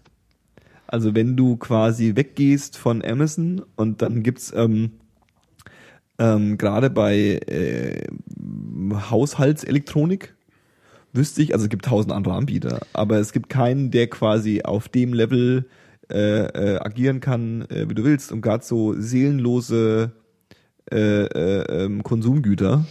[0.86, 4.90] Also wenn du quasi weggehst von Amazon und dann gibt's ähm,
[6.18, 8.07] ähm, gerade bei äh,
[9.11, 10.34] Haushaltselektronik
[11.14, 14.88] wüsste ich, also es gibt tausend andere Anbieter, aber es gibt keinen, der quasi auf
[14.88, 15.66] dem Level
[16.13, 18.33] äh, äh, agieren kann, äh, wie du willst.
[18.33, 20.13] Und gerade so seelenlose
[20.91, 22.85] äh, äh, ähm, Konsumgüter.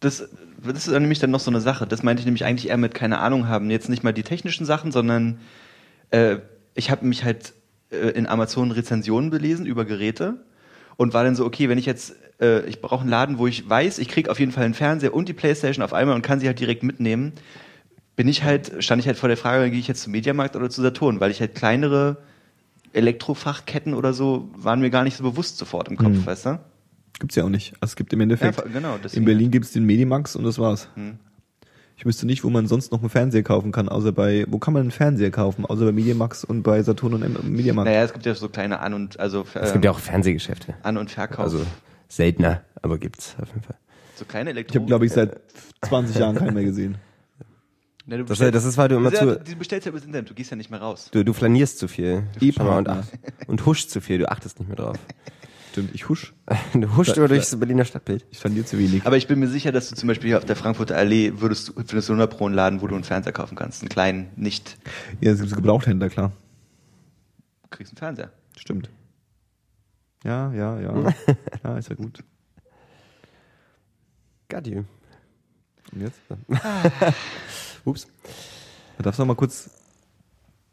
[0.00, 0.28] Das,
[0.64, 1.86] das ist nämlich dann noch so eine Sache.
[1.86, 3.70] Das meinte ich nämlich eigentlich eher mit keine Ahnung haben.
[3.70, 5.38] Jetzt nicht mal die technischen Sachen, sondern
[6.74, 7.52] ich habe mich halt
[7.90, 10.36] in Amazon Rezensionen belesen über Geräte
[10.96, 12.14] und war dann so, okay, wenn ich jetzt,
[12.68, 15.28] ich brauche einen Laden, wo ich weiß, ich krieg auf jeden Fall einen Fernseher und
[15.28, 17.32] die Playstation auf einmal und kann sie halt direkt mitnehmen,
[18.14, 20.70] bin ich halt, stand ich halt vor der Frage, gehe ich jetzt zum Mediamarkt oder
[20.70, 22.18] zu Saturn, weil ich halt kleinere
[22.96, 26.26] Elektrofachketten oder so waren mir gar nicht so bewusst sofort im Kopf, Hm.
[26.26, 26.60] weißt du?
[27.18, 27.72] Gibt's ja auch nicht.
[27.80, 30.88] Also es gibt im Endeffekt, Ja, genau, in Berlin gibt's den Medimax und das war's.
[30.94, 31.18] Hm.
[31.98, 34.74] Ich wüsste nicht, wo man sonst noch einen Fernseher kaufen kann, außer bei, wo kann
[34.74, 37.88] man einen Fernseher kaufen, außer bei Mediamax und bei Saturn und Mediamarkt.
[37.88, 40.74] Naja, es gibt ja so kleine An- und also Es gibt ja auch Fernsehgeschäfte.
[40.82, 41.38] An- und Verkauf.
[41.46, 41.62] Also
[42.08, 43.76] seltener, aber gibt's auf jeden Fall.
[44.14, 44.72] so kleine Elektro.
[44.72, 45.40] Ich habe, glaube ich, seit
[45.82, 46.96] 20 Jahren keinen mehr gesehen.
[48.08, 50.34] Du Das, bestellst- das ist, weil du immer zu, du bestellst ja übers Internet, du
[50.34, 51.08] gehst ja nicht mehr raus.
[51.12, 52.24] du, du flanierst zu viel.
[52.56, 52.88] Schau mal, und,
[53.48, 54.96] und huschst zu viel, du achtest nicht mehr drauf.
[55.72, 56.32] Stimmt, ich husch.
[56.72, 58.24] Du huscht immer durchs Berliner Stadtbild.
[58.30, 59.04] Ich verliere zu wenig.
[59.04, 61.68] Aber ich bin mir sicher, dass du zum Beispiel hier auf der Frankfurter Allee würdest
[61.68, 63.82] du, findest du 100 Pro einen Laden, wo du einen Fernseher kaufen kannst.
[63.82, 64.78] Einen kleinen, nicht.
[65.20, 66.32] ja, es gibt Gebrauchthändler, klar.
[67.64, 68.30] Du kriegst einen Fernseher.
[68.56, 68.88] Stimmt.
[70.24, 71.12] Ja, ja, ja.
[71.64, 72.24] ja, ist ja gut.
[74.48, 74.84] Got you.
[75.92, 76.20] Und jetzt?
[77.86, 78.06] Ups.
[78.96, 79.70] Du darfst noch mal kurz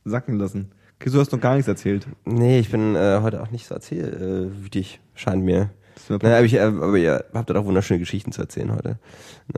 [0.06, 0.72] sacken lassen.
[1.00, 2.08] Chris, du hast noch gar nichts erzählt.
[2.26, 5.72] Nee, ich bin äh, heute auch nicht so erzählwütig, scheint mir.
[6.10, 8.98] Naja, aber, ich, äh, aber ihr habt doch auch wunderschöne Geschichten zu erzählen heute.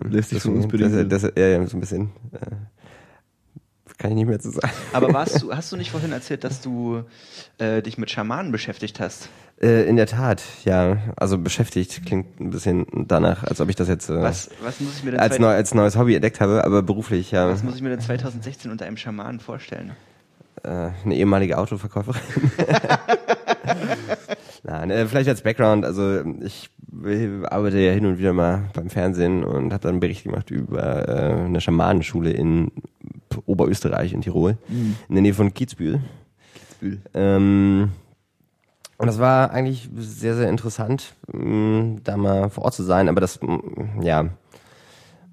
[0.03, 2.12] Lässt sich von uns das, das, ja, ja, so ein bisschen.
[2.34, 2.56] Äh,
[3.98, 4.72] kann ich nicht mehr zu sagen.
[4.93, 7.04] Aber warst du, hast du nicht vorhin erzählt, dass du
[7.58, 9.30] äh, dich mit Schamanen beschäftigt hast?
[9.62, 10.98] Äh, in der Tat, ja.
[11.16, 14.98] Also beschäftigt klingt ein bisschen danach, als ob ich das jetzt äh, Was, was muss
[14.98, 17.50] ich mir denn als, neu, als neues Hobby entdeckt habe, aber beruflich, ja.
[17.50, 19.93] was muss ich mir denn 2016 unter einem Schamanen vorstellen?
[20.66, 22.22] äh, eine ehemalige Autoverkäuferin.
[24.64, 26.70] Nein, äh, vielleicht als Background, also ich
[27.43, 31.08] arbeite ja hin und wieder mal beim Fernsehen und habe dann einen Bericht gemacht über
[31.08, 32.72] äh, eine Schamanenschule in
[33.46, 34.58] Oberösterreich in Tirol,
[35.10, 36.02] in der Nähe von Kitzbühel.
[36.54, 37.02] Kitzbühel.
[37.14, 37.92] Ähm,
[38.98, 43.22] und das war eigentlich sehr, sehr interessant, mh, da mal vor Ort zu sein, aber
[43.22, 44.32] das, mh, ja, man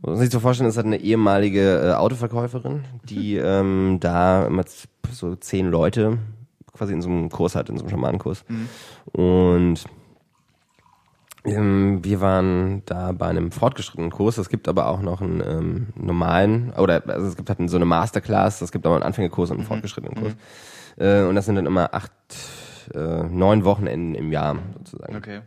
[0.03, 4.65] muss sich so vorstellen, das hat eine ehemalige äh, Autoverkäuferin, die ähm, da immer
[5.13, 6.19] so zehn Leute
[6.73, 8.45] quasi in so einem Kurs hat, in so einem Schamanenkurs.
[9.13, 10.02] Und ähm,
[11.45, 14.39] wir waren da bei einem fortgeschrittenen Kurs.
[14.39, 17.85] Es gibt aber auch noch einen ähm, normalen, oder also es gibt halt so eine
[17.85, 20.37] Masterclass, es gibt aber einen Anfängerkurs und einen fortgeschrittenen Kurs.
[20.97, 22.13] Äh, und das sind dann immer acht,
[22.95, 25.17] äh, neun Wochenenden im Jahr sozusagen.
[25.17, 25.41] Okay.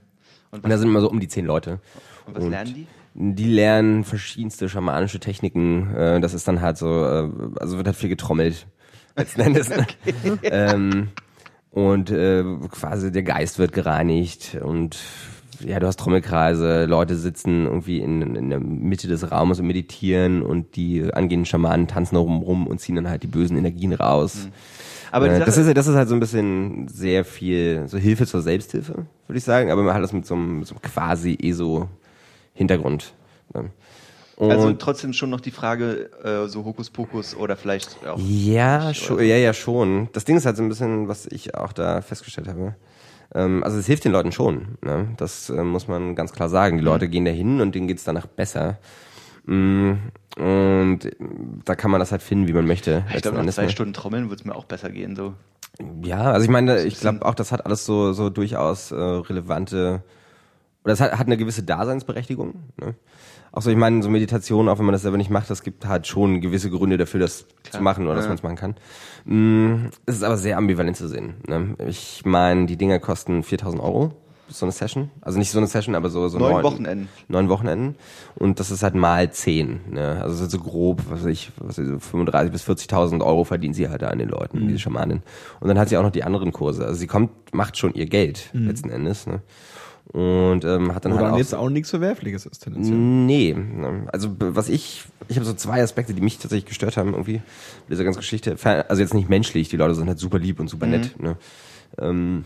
[0.51, 1.79] Und Und da sind immer so um die zehn Leute.
[2.25, 2.87] Und was lernen die?
[3.13, 5.95] Die lernen verschiedenste schamanische Techniken.
[5.95, 7.29] Äh, das ist dann halt so, äh,
[7.59, 8.67] also wird halt viel getrommelt.
[9.15, 9.69] Letzten Endes.
[9.69, 9.85] ne?
[10.43, 11.09] ähm,
[11.71, 14.97] und äh, quasi der Geist wird gereinigt und
[15.59, 20.41] ja, du hast Trommelkreise, Leute sitzen irgendwie in, in der Mitte des Raumes und meditieren
[20.41, 24.49] und die angehenden Schamanen tanzen rum rum und ziehen dann halt die bösen Energien raus.
[25.11, 28.25] Aber die Äh, das, ist, das ist halt so ein bisschen sehr viel so Hilfe
[28.25, 31.37] zur Selbsthilfe, würde ich sagen, aber man hat das mit so einem, so einem quasi
[31.41, 33.13] ESO-Hintergrund.
[33.53, 33.69] Ne?
[34.37, 38.19] Und also trotzdem schon noch die Frage, äh, so Hokuspokus oder vielleicht auch.
[38.19, 40.09] ja, nicht, schon, ja, ja, schon.
[40.11, 42.75] Das Ding ist halt so ein bisschen, was ich auch da festgestellt habe.
[43.33, 44.77] Ähm, also es hilft den Leuten schon.
[44.83, 45.09] Ne?
[45.17, 46.77] Das äh, muss man ganz klar sagen.
[46.77, 46.87] Die Mhm.
[46.89, 48.77] Leute gehen da hin und denen geht's danach besser.
[49.45, 49.93] Mm,
[50.37, 50.99] Und
[51.65, 53.05] da kann man das halt finden, wie man möchte.
[53.15, 53.69] Ich glaube, nach zwei ne?
[53.69, 55.15] Stunden Trommeln wird es mir auch besser gehen.
[55.15, 55.33] So.
[56.03, 60.03] Ja, also ich meine, ich glaube auch, das hat alles so, so durchaus äh, relevante,
[60.83, 62.55] oder das hat, hat eine gewisse Daseinsberechtigung.
[62.77, 62.95] Ne?
[63.55, 65.87] Auch so, ich meine, so Meditation, auch wenn man das selber nicht macht, das gibt
[65.87, 68.29] halt schon gewisse Gründe dafür, das zu machen oder dass ja.
[68.29, 68.75] man es machen kann.
[69.25, 71.35] Mm, Es ist aber sehr ambivalent zu sehen.
[71.47, 71.75] Ne?
[71.87, 74.11] Ich meine, die Dinger kosten 4000 Euro,
[74.49, 75.09] so eine Session.
[75.21, 77.09] Also nicht so eine Session, aber so, so Neun Wochenenden.
[77.29, 77.95] neun Wochenenden
[78.35, 79.79] und das ist halt mal zehn.
[79.89, 80.19] Ne?
[80.21, 83.43] Also so- so grob, was weiß ich, was weiß ich, so 35 bis 40.000 Euro
[83.45, 84.67] verdienen sie halt da an den Leuten, Mhm.
[84.67, 85.23] diese Schamanin.
[85.61, 86.83] Und dann hat sie auch noch die anderen Kurse.
[86.85, 88.67] Also sie kommt, macht schon ihr Geld Mhm.
[88.67, 89.25] letzten Endes.
[89.25, 89.41] Ne?
[90.11, 92.97] Und ähm, hat dann Wo halt auch jetzt auch nichts Verwerfliches ist tendenziell.
[92.97, 94.07] Nee, ne.
[94.13, 97.91] also was ich, ich habe so zwei Aspekte, die mich tatsächlich gestört haben irgendwie mit
[97.91, 98.55] dieser ganzen Geschichte.
[98.87, 101.19] Also jetzt nicht menschlich, die Leute sind halt super lieb und super nett.
[101.19, 101.37] Ne?
[101.97, 102.45] Ähm,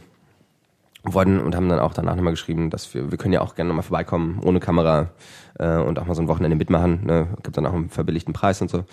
[1.03, 3.69] wollten und haben dann auch danach nochmal geschrieben, dass wir, wir können ja auch gerne
[3.69, 5.11] nochmal vorbeikommen, ohne Kamera
[5.57, 7.05] äh, und auch mal so ein Wochenende mitmachen.
[7.05, 7.27] Ne?
[7.43, 8.85] Gibt dann auch einen verbilligten Preis und so.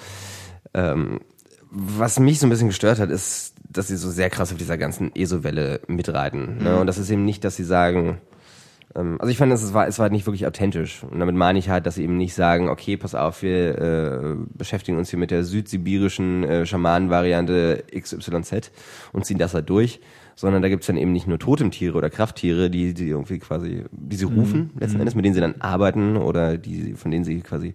[0.75, 1.21] Ähm,
[1.71, 4.79] was mich so ein bisschen gestört hat, ist, dass sie so sehr krass auf dieser
[4.79, 6.59] ganzen ESO-Welle mitreiten.
[6.63, 6.79] Ne?
[6.79, 8.19] Und das ist eben nicht, dass sie sagen,
[8.97, 11.03] also ich fand, es war, es war nicht wirklich authentisch.
[11.05, 14.37] Und damit meine ich halt, dass sie eben nicht sagen, okay, pass auf, wir äh,
[14.55, 18.71] beschäftigen uns hier mit der südsibirischen äh, Schamanenvariante XYZ
[19.13, 20.01] und ziehen das halt durch.
[20.35, 24.17] Sondern da gibt's dann eben nicht nur Totemtiere oder Krafttiere, die, die irgendwie quasi, die
[24.17, 27.75] sie rufen, letzten Endes, mit denen sie dann arbeiten oder die, von denen sie quasi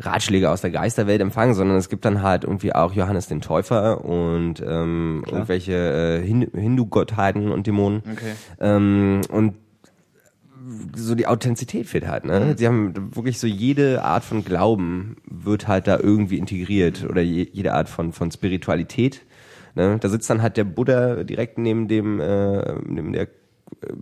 [0.00, 4.04] Ratschläge aus der Geisterwelt empfangen, sondern es gibt dann halt irgendwie auch Johannes den Täufer
[4.04, 8.04] und ähm, irgendwelche äh, Hin Hindu-Gottheiten und Dämonen.
[8.08, 8.34] Okay.
[8.60, 9.54] Ähm, und
[10.96, 12.54] so die Authentizität fehlt halt, ne?
[12.56, 17.48] Sie haben wirklich so jede Art von Glauben wird halt da irgendwie integriert oder je,
[17.52, 19.22] jede Art von, von Spiritualität.
[19.74, 19.98] Ne?
[20.00, 23.28] Da sitzt dann halt der Buddha direkt neben dem, äh, neben der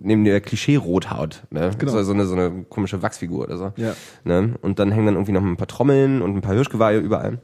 [0.01, 1.71] neben der Klischee-Rothaut, ne?
[1.77, 1.91] Genau.
[1.91, 3.73] So, so, eine, so eine komische Wachsfigur oder so.
[3.75, 3.95] Ja.
[4.23, 4.55] Ne?
[4.61, 7.39] Und dann hängen dann irgendwie noch ein paar Trommeln und ein paar Hirschgeweihe überall.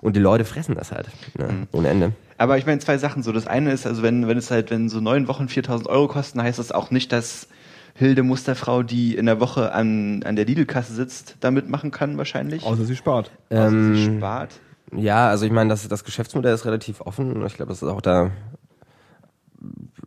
[0.00, 1.08] Und die Leute fressen das halt,
[1.38, 1.68] ne?
[1.72, 2.12] ohne Ende.
[2.38, 3.22] Aber ich meine zwei Sachen.
[3.22, 6.08] So das eine ist, also wenn wenn es halt wenn so neun Wochen 4.000 Euro
[6.08, 7.48] kosten, heißt das auch nicht, dass
[7.96, 12.64] Hilde Musterfrau, die in der Woche an an der Lidl-Kasse sitzt, damit machen kann wahrscheinlich.
[12.64, 13.30] Außer sie spart.
[13.50, 14.60] Außer Ähm, sie spart.
[14.94, 17.44] Ja, also ich meine, das, das Geschäftsmodell ist relativ offen.
[17.46, 18.30] Ich glaube, das ist auch da.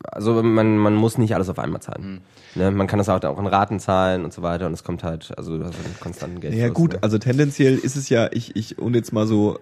[0.03, 2.21] Also man, man muss nicht alles auf einmal zahlen.
[2.55, 2.71] Ne?
[2.71, 5.37] Man kann das auch, auch in Raten zahlen und so weiter und es kommt halt,
[5.37, 6.53] also du hast einen konstanten Geld.
[6.55, 9.59] Ja gut, also tendenziell ist es ja, ich, ich, und jetzt mal so,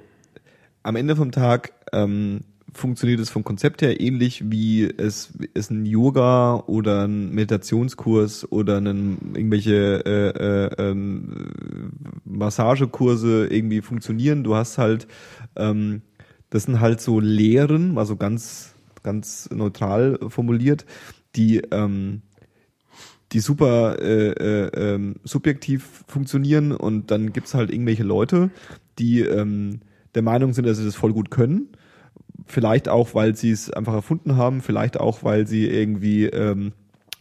[0.84, 2.41] am Ende vom Tag ähm,
[2.78, 8.78] funktioniert es vom Konzept her ähnlich wie es, es ein Yoga oder ein Meditationskurs oder
[8.78, 11.91] einen, irgendwelche äh, äh, ähm,
[12.25, 14.43] Massagekurse irgendwie funktionieren.
[14.43, 15.07] Du hast halt,
[15.55, 16.01] ähm,
[16.49, 18.73] das sind halt so Lehren, also ganz,
[19.03, 20.86] ganz neutral formuliert,
[21.36, 22.21] die ähm,
[23.34, 28.51] die super äh, äh, ähm, subjektiv funktionieren und dann gibt's halt irgendwelche Leute,
[28.99, 29.82] die ähm,
[30.15, 31.69] der Meinung sind, dass sie das voll gut können.
[32.45, 36.73] Vielleicht auch, weil sie es einfach erfunden haben, vielleicht auch, weil sie irgendwie ähm,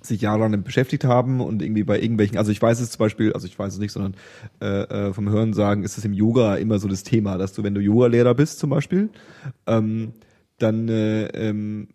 [0.07, 3.33] sich jahrelang damit beschäftigt haben und irgendwie bei irgendwelchen, also ich weiß es zum Beispiel,
[3.33, 4.15] also ich weiß es nicht, sondern
[4.61, 7.63] äh, äh, vom Hören sagen ist es im Yoga immer so das Thema, dass du,
[7.63, 9.11] wenn du Yoga-Lehrer bist zum Beispiel,
[9.67, 10.13] ähm,
[10.59, 11.89] dann äh, ähm,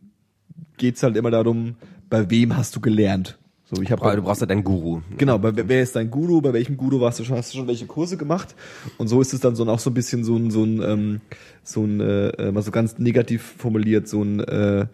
[0.77, 1.75] geht's halt immer darum,
[2.09, 3.37] bei wem hast du gelernt?
[3.73, 5.01] So, ich Aber du brauchst ja deinen Guru.
[5.17, 7.67] Genau, bei, wer ist dein Guru, bei welchem Guru warst du schon, hast du schon
[7.67, 8.53] welche Kurse gemacht?
[8.97, 11.21] Und so ist es dann so auch so ein bisschen so ein, so ein, ähm,
[11.63, 14.87] so ein, äh, mal so ganz negativ formuliert, so ein, äh,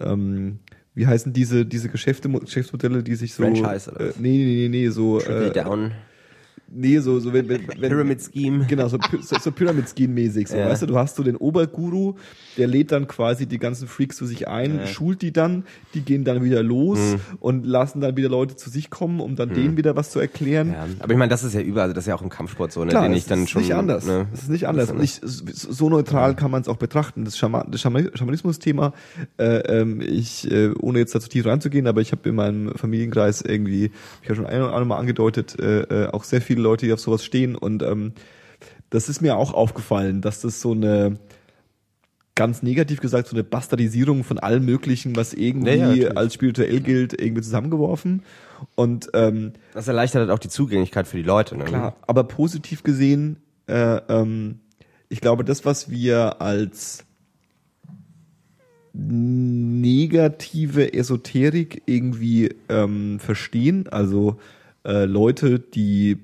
[0.00, 0.58] ähm,
[0.94, 3.44] wie heißen diese, diese Geschäfte, Geschäftsmodelle, die sich so.
[3.44, 5.20] Franchise oder äh, nee, nee, nee, nee, so.
[5.20, 5.92] Triple Äh, down.
[6.70, 8.66] Nee, so, so wenn, wenn, wenn Pyramid Scheme.
[8.68, 10.48] Genau, so, so, so Pyramid Scheme mäßig.
[10.48, 10.68] So, Ja.
[10.68, 12.14] Weißt du, du hast so den Oberguru,
[12.56, 15.64] der lädt dann quasi die ganzen Freaks zu sich ein, schult die dann,
[15.94, 17.20] die gehen dann wieder los Hm.
[17.40, 20.72] und lassen dann wieder Leute zu sich kommen, um dann denen wieder was zu erklären.
[20.72, 22.72] Ja, aber ich meine, das ist ja überall, also das ist ja auch im Kampfsport
[22.72, 23.62] so, ne, Klar, den ich dann ist schon.
[23.62, 24.06] nicht anders.
[24.06, 24.90] Ne, Es ist nicht anders.
[24.90, 27.24] Und ich, so neutral kann man es auch betrachten.
[27.24, 28.92] Das, Schama das Schama- Schamanismus-Thema,
[29.38, 29.44] äh,
[29.80, 33.90] ähm, ich, äh, ohne jetzt dazu tief reinzugehen, aber ich habe in meinem Familienkreis irgendwie,
[34.22, 36.92] ich ja schon ein oder andere Mal angedeutet, äh, äh, auch sehr viele Leute, die
[36.92, 37.54] auf sowas stehen.
[37.54, 38.12] Und ähm,
[38.90, 41.18] das ist mir auch aufgefallen, dass das so eine
[42.34, 47.20] ganz negativ gesagt, so eine Bastardisierung von allem Möglichen, was irgendwie Ja, als spirituell gilt,
[47.20, 48.22] irgendwie zusammengeworfen.
[48.76, 51.56] Und ähm, Das erleichtert halt auch die Zugänglichkeit für die Leute.
[51.56, 51.64] Ne?
[51.64, 54.60] Klar, aber positiv gesehen, äh, ähm,
[55.08, 57.04] ich glaube, das, was wir als
[58.92, 64.38] negative Esoterik irgendwie ähm, verstehen, also
[64.84, 66.18] äh, Leute, die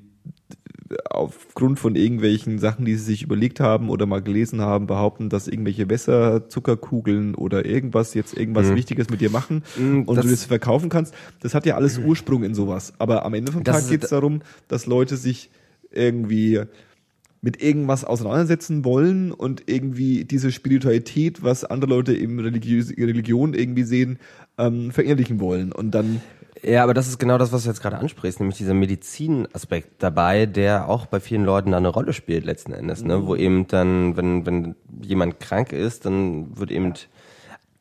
[1.10, 5.48] aufgrund von irgendwelchen Sachen, die sie sich überlegt haben oder mal gelesen haben, behaupten, dass
[5.48, 10.30] irgendwelche Wässer, Zuckerkugeln oder irgendwas jetzt irgendwas Wichtiges mit dir machen Mhm, und das- du
[10.30, 11.14] das verkaufen kannst.
[11.40, 12.92] Das hat ja alles Ursprung in sowas.
[12.98, 15.50] Aber am Ende vom Tag geht es darum, dass Leute sich
[15.92, 16.60] irgendwie
[17.40, 23.82] mit irgendwas auseinandersetzen wollen und irgendwie diese Spiritualität, was andere Leute im Religiös Religion irgendwie
[23.82, 24.18] sehen,
[24.56, 25.70] ähm, verinnerlichen wollen.
[25.70, 26.20] Und dann
[26.66, 30.46] Ja, aber das ist genau das, was du jetzt gerade ansprichst, nämlich dieser Medizinaspekt dabei,
[30.46, 33.26] der auch bei vielen Leuten da eine Rolle spielt letzten Endes, ne?
[33.26, 36.94] Wo eben dann, wenn, wenn jemand krank ist, dann wird eben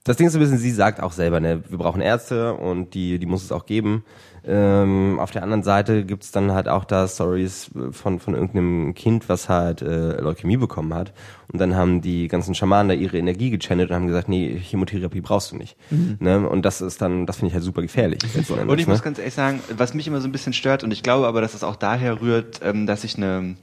[0.03, 2.93] das Ding ist so ein bisschen, sie sagt auch selber, ne, wir brauchen Ärzte und
[2.93, 4.03] die, die muss es auch geben.
[4.45, 9.29] Ähm, auf der anderen Seite gibt's dann halt auch da Stories von, von irgendeinem Kind,
[9.29, 11.13] was halt äh, Leukämie bekommen hat.
[11.51, 15.21] Und dann haben die ganzen Schamanen da ihre Energie gechannelt und haben gesagt, nee, Chemotherapie
[15.21, 15.77] brauchst du nicht.
[16.19, 16.47] Ne?
[16.47, 18.19] Und das ist dann, das finde ich halt super gefährlich.
[18.23, 18.93] Endes, Und ich ne?
[18.93, 21.41] muss ganz ehrlich sagen, was mich immer so ein bisschen stört, und ich glaube aber,
[21.41, 23.55] dass es auch daher rührt, ähm, dass ich eine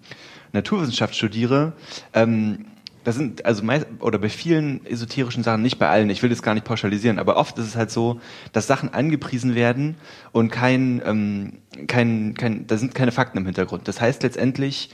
[0.53, 1.73] Naturwissenschaft studiere,
[2.15, 2.67] ähm,
[3.05, 6.43] das sind also meist, oder bei vielen esoterischen Sachen, nicht bei allen, ich will das
[6.43, 8.21] gar nicht pauschalisieren, aber oft ist es halt so,
[8.53, 9.97] dass Sachen angepriesen werden
[10.33, 11.53] und kein, ähm,
[11.87, 13.89] kein, kein, da sind keine Fakten im Hintergrund.
[13.89, 14.91] Das heißt letztendlich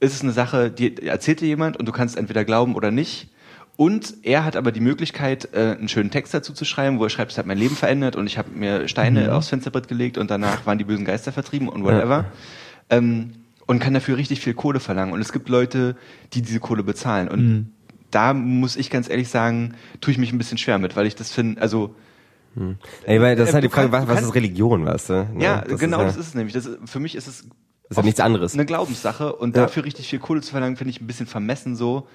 [0.00, 3.28] ist es eine Sache, die erzählt dir jemand und du kannst entweder glauben oder nicht.
[3.76, 7.10] Und er hat aber die Möglichkeit, äh, einen schönen Text dazu zu schreiben, wo er
[7.10, 10.30] schreibt, es hat mein Leben verändert und ich habe mir Steine aufs Fensterbrett gelegt und
[10.30, 12.26] danach waren die bösen Geister vertrieben und whatever.
[12.90, 13.32] Ähm,
[13.72, 15.12] und kann dafür richtig viel Kohle verlangen.
[15.12, 15.96] Und es gibt Leute,
[16.34, 17.28] die diese Kohle bezahlen.
[17.28, 17.72] Und
[18.10, 21.14] da muss ich ganz ehrlich sagen, tue ich mich ein bisschen schwer mit, weil ich
[21.16, 21.94] das finde, also
[23.06, 25.12] Ey, weil das ist Äh, halt die Frage, was, was ist Religion, weißt du?
[25.32, 25.42] Ne?
[25.42, 26.52] ja, das genau, ist, das ist es nämlich.
[26.52, 27.46] Das, ist- für mich ist es
[27.88, 28.52] ist ja nichts anderes.
[28.52, 29.62] eine Glaubenssache und Ja.
[29.62, 32.06] dafür richtig viel Kohle zu verlangen, finde ich ein bisschen vermessen so.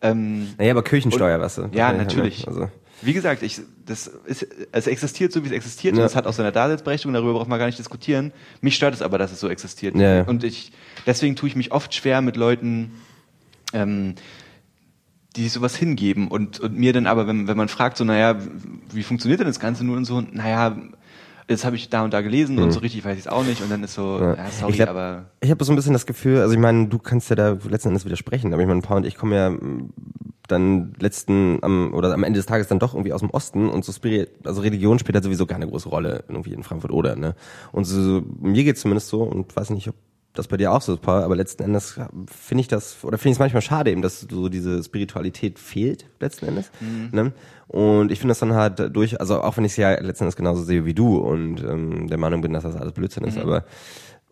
[0.00, 1.62] Ähm, Naja, aber Kirchensteuer, weißt du?
[1.72, 2.48] Ja, Das- natürlich.
[2.48, 2.70] Also,
[3.02, 5.96] Wie gesagt, ich, das ist, es existiert so, wie es existiert.
[5.96, 6.02] Ja.
[6.02, 7.12] Und es hat auch seine Daseinsberechtigung.
[7.12, 8.32] Darüber braucht man gar nicht diskutieren.
[8.60, 9.96] Mich stört es aber, dass es so existiert.
[9.96, 10.22] Ja.
[10.22, 10.72] Und ich,
[11.06, 12.92] deswegen tue ich mich oft schwer mit Leuten,
[13.72, 14.14] ähm,
[15.36, 18.38] die sich sowas hingeben und, und mir dann aber, wenn, wenn man fragt, so, naja,
[18.92, 20.76] wie funktioniert denn das Ganze nur und so, naja,
[21.48, 23.60] das habe ich da und da gelesen und so richtig weiß ich es auch nicht
[23.62, 24.68] und dann ist so, ja, sorry, Mhm.
[24.70, 27.30] ich glaub, aber Ich habe so ein bisschen das Gefühl, also ich meine, du kannst
[27.30, 29.92] ja da letzten Endes widersprechen, aber ich meine, Paul und ich kommen ja mm,
[30.48, 33.84] dann letzten am, oder am Ende des Tages dann doch irgendwie aus dem Osten und
[33.84, 37.34] so Spirit, also Religion spielt halt sowieso keine große Rolle irgendwie in Frankfurt oder ne.
[37.72, 39.94] Und so, mir geht's zumindest so und weiß nicht, ob
[40.34, 43.36] das bei dir auch so Paul, aber letzten Endes finde ich das, oder finde ich
[43.36, 46.70] es manchmal schade eben, dass so diese Spiritualität fehlt, letzten Endes.
[47.12, 47.32] Ne?
[47.68, 50.36] Und ich finde das dann halt durch, also auch wenn ich es ja letzten Endes
[50.36, 53.64] genauso sehe wie du und ähm, der Meinung bin, dass das alles Blödsinn ist, aber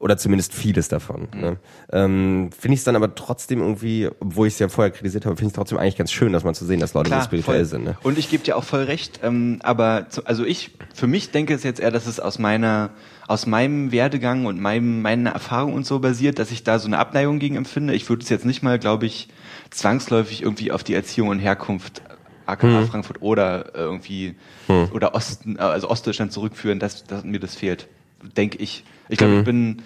[0.01, 1.28] oder zumindest vieles davon.
[1.34, 1.59] Ne?
[1.92, 5.36] Ähm, finde ich es dann aber trotzdem irgendwie, obwohl ich es ja vorher kritisiert habe,
[5.36, 7.59] finde ich es trotzdem eigentlich ganz schön, dass man zu sehen, dass Leute so spirituell
[7.59, 7.64] voll.
[7.66, 7.84] sind.
[7.84, 7.98] Ne?
[8.03, 11.53] Und ich gebe dir auch voll recht, ähm, aber zu, also ich, für mich denke
[11.53, 12.90] es jetzt eher, dass es aus meiner,
[13.28, 16.98] aus meinem Werdegang und meinem, meiner Erfahrung und so basiert, dass ich da so eine
[16.98, 17.92] Abneigung gegen empfinde.
[17.92, 19.28] Ich würde es jetzt nicht mal, glaube ich,
[19.68, 22.01] zwangsläufig irgendwie auf die Erziehung und Herkunft
[22.46, 24.34] aka Frankfurt oder äh, irgendwie
[24.66, 27.86] oder Osten, äh, also Ostdeutschland zurückführen, dass, dass mir das fehlt,
[28.34, 28.82] denke ich.
[29.11, 29.82] Ich glaube, ich bin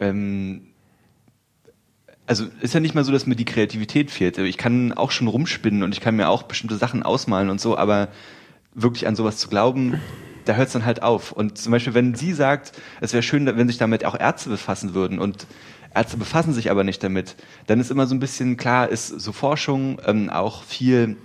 [0.00, 0.62] ähm,
[2.26, 4.38] also ist ja nicht mal so, dass mir die Kreativität fehlt.
[4.38, 7.76] Ich kann auch schon rumspinnen und ich kann mir auch bestimmte Sachen ausmalen und so,
[7.76, 8.08] aber
[8.74, 10.00] wirklich an sowas zu glauben,
[10.44, 11.32] da hört es dann halt auf.
[11.32, 14.94] Und zum Beispiel, wenn sie sagt, es wäre schön, wenn sich damit auch Ärzte befassen
[14.94, 15.46] würden und
[15.94, 19.32] Ärzte befassen sich aber nicht damit, dann ist immer so ein bisschen klar, ist so
[19.32, 21.16] Forschung ähm, auch viel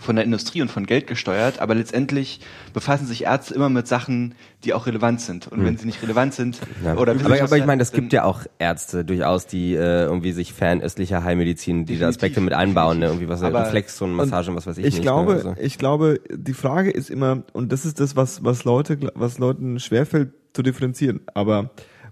[0.00, 2.40] von der Industrie und von Geld gesteuert, aber letztendlich
[2.72, 5.48] befassen sich Ärzte immer mit Sachen, die auch relevant sind.
[5.48, 6.66] Und wenn sie nicht relevant sind, Hm.
[6.84, 6.96] Ja.
[6.96, 10.52] oder aber, aber ich meine, es gibt ja auch Ärzte durchaus, die äh, irgendwie sich
[10.52, 13.06] fernöstlicher Heilmedizin diese Aspekte mit einbauen, ne?
[13.06, 15.02] irgendwie was Aber- Reflex und Massage und was weiß ich, ich nicht.
[15.02, 15.38] glaube, ne?
[15.38, 15.54] also.
[15.60, 19.80] ich glaube, die Frage ist immer, und das ist das, was, was Leute, was Leuten
[19.80, 21.20] schwerfällt zu differenzieren.
[21.34, 21.70] Aber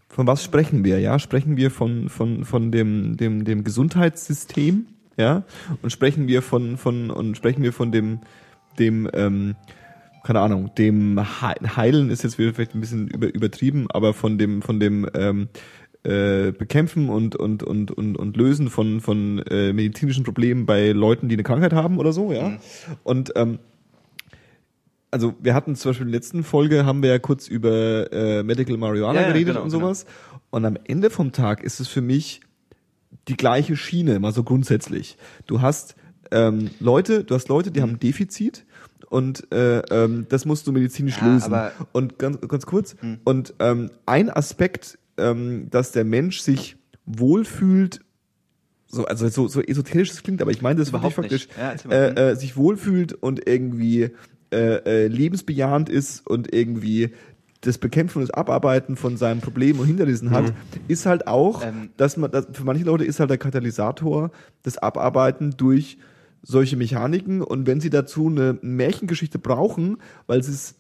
[0.09, 1.01] von was sprechen wir?
[1.01, 4.87] Ja, sprechen wir von, von, von dem, dem, dem Gesundheitssystem?
[5.17, 5.45] Ja,
[5.83, 8.21] und sprechen wir von, von, und sprechen wir von dem,
[8.79, 9.55] dem, ähm,
[10.25, 14.39] keine Ahnung, dem He- Heilen ist jetzt wieder vielleicht ein bisschen über, übertrieben, aber von
[14.39, 15.49] dem, von dem, ähm,
[16.03, 21.29] äh, Bekämpfen und, und, und, und, und Lösen von, von äh, medizinischen Problemen bei Leuten,
[21.29, 22.59] die eine Krankheit haben oder so, ja.
[23.05, 23.59] Und ähm,
[25.11, 28.43] also wir hatten zum Beispiel in der letzten Folge haben wir ja kurz über äh,
[28.43, 30.07] Medical Marijuana Ja, ja, geredet genau, und sowas.
[30.51, 32.41] Und am Ende vom Tag ist es für mich
[33.29, 35.17] die gleiche Schiene, mal so grundsätzlich.
[35.47, 35.97] Du hast
[36.31, 38.65] ähm, Leute, du hast Leute, die haben ein Defizit
[39.09, 41.55] und äh, ähm, das musst du medizinisch Ja, lösen.
[41.93, 48.01] Und ganz, ganz kurz, und ähm, ein Aspekt, ähm, dass der Mensch sich wohlfühlt,
[48.87, 52.31] so, also so, so esoterisch es klingt, aber ich meine das Überhaupt faktisch, Ja, äh,
[52.31, 54.11] äh, sich wohlfühlt und irgendwie
[54.53, 57.11] äh, äh, lebensbejahend ist und irgendwie
[57.67, 60.53] das Bekämpfen und das Abarbeiten von seinen Problemen und Hindernissen hat,
[60.89, 61.91] ist halt auch, Ähm.
[61.97, 64.31] dass man, dass, für manche Leute ist halt der Katalysator
[64.63, 65.99] das Abarbeiten durch
[66.43, 70.75] solche Mechaniken und wenn sie dazu eine Märchengeschichte brauchen, weil sie es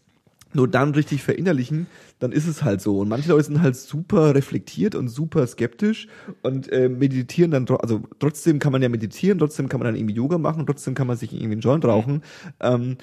[0.54, 1.86] nur dann richtig verinnerlichen,
[2.20, 3.00] dann ist es halt so.
[3.00, 6.06] Und manche Leute sind halt super reflektiert und super skeptisch
[6.42, 10.14] und äh, meditieren dann, also trotzdem kann man ja meditieren, trotzdem kann man dann irgendwie
[10.14, 12.22] Yoga machen, trotzdem kann man sich irgendwie einen Joint rauchen.
[12.60, 12.98] Ähm,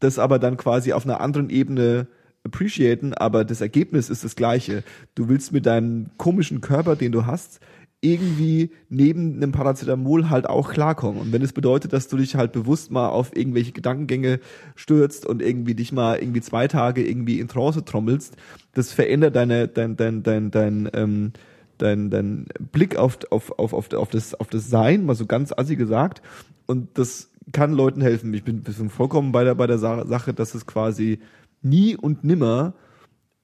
[0.00, 2.08] das aber dann quasi auf einer anderen Ebene
[2.46, 4.82] appreciaten, aber das Ergebnis ist das gleiche.
[5.14, 7.60] Du willst mit deinem komischen Körper, den du hast,
[8.02, 11.20] irgendwie neben einem Paracetamol halt auch klarkommen.
[11.20, 14.38] Und wenn es bedeutet, dass du dich halt bewusst mal auf irgendwelche Gedankengänge
[14.76, 18.36] stürzt und irgendwie dich mal irgendwie zwei Tage irgendwie in Trance trommelst,
[18.74, 21.32] das verändert deine, dein, dein, dein, dein, ähm,
[21.78, 25.52] dein, dein Blick auf, auf, auf, auf, auf, das, auf das Sein, mal so ganz
[25.56, 26.22] assi gesagt.
[26.66, 28.34] Und das kann Leuten helfen.
[28.34, 31.18] Ich bin, bin vollkommen bei der, bei der Sa- Sache, dass es quasi
[31.62, 32.74] nie und nimmer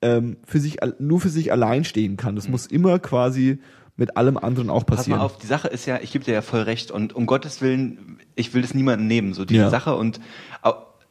[0.01, 2.37] ähm, für sich, nur für sich allein stehen kann.
[2.37, 3.59] Das muss immer quasi
[3.97, 4.87] mit allem anderen auch Mhm.
[4.87, 5.19] Pass passieren.
[5.19, 7.61] mal auf, die Sache ist ja, ich gebe dir ja voll recht und um Gottes
[7.61, 9.71] Willen, ich will das niemandem nehmen, so diese Ja.
[9.71, 10.19] Sache und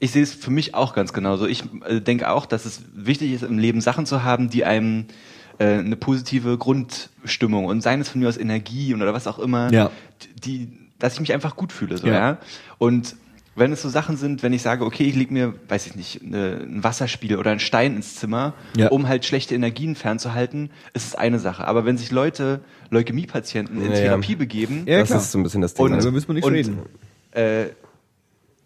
[0.03, 1.45] ich sehe es für mich auch ganz genauso.
[1.45, 5.05] Ich äh, denke auch, dass es wichtig ist, im Leben Sachen zu haben, die einem
[5.59, 9.71] äh, eine positive Grundstimmung und seien es von mir aus Energie oder was auch immer,
[9.71, 9.91] Ja.
[10.43, 12.13] die, dass ich mich einfach gut fühle, so, Ja.
[12.13, 12.37] ja.
[12.79, 13.15] Und
[13.55, 16.21] wenn es so Sachen sind, wenn ich sage, okay, ich leg mir, weiß ich nicht,
[16.23, 18.89] eine, ein Wasserspiel oder einen Stein ins Zimmer, Ja.
[18.89, 21.67] um halt schlechte Energien fernzuhalten, ist es eine Sache.
[21.67, 24.01] Aber wenn sich Leute, Leukämiepatienten in Ja, ja.
[24.03, 25.19] Therapie begeben, Ja, das klar.
[25.19, 25.85] ist so ein bisschen das Ding.
[25.85, 26.79] Und- also müssen wir nicht und- reden.
[27.31, 27.65] äh,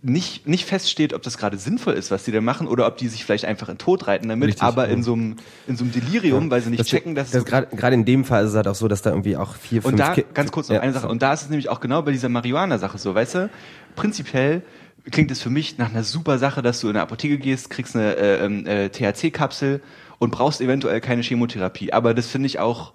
[0.01, 3.07] nicht, nicht feststeht, ob das gerade sinnvoll ist, was die da machen, oder ob die
[3.07, 4.93] sich vielleicht einfach in Tod reiten damit, Richtig, aber ja.
[4.93, 5.35] in so einem
[5.67, 8.43] in so einem Delirium, weil sie nicht das, checken, dass das gerade in dem Fall
[8.43, 10.51] ist es halt auch so, dass da irgendwie auch vier, fünf und da, Ki- ganz
[10.51, 11.07] kurz noch Ja, eine Sache.
[11.07, 13.49] Und da ist es nämlich auch genau bei dieser Marihuana-Sache so, weißt du?
[13.95, 14.61] Prinzipiell
[15.09, 17.95] klingt es für mich nach einer super Sache, dass du in eine Apotheke gehst, kriegst
[17.95, 19.81] eine äh, ähm, äh, THC-Kapsel
[20.19, 21.93] und brauchst eventuell keine Chemotherapie.
[21.93, 22.93] Aber das finde ich auch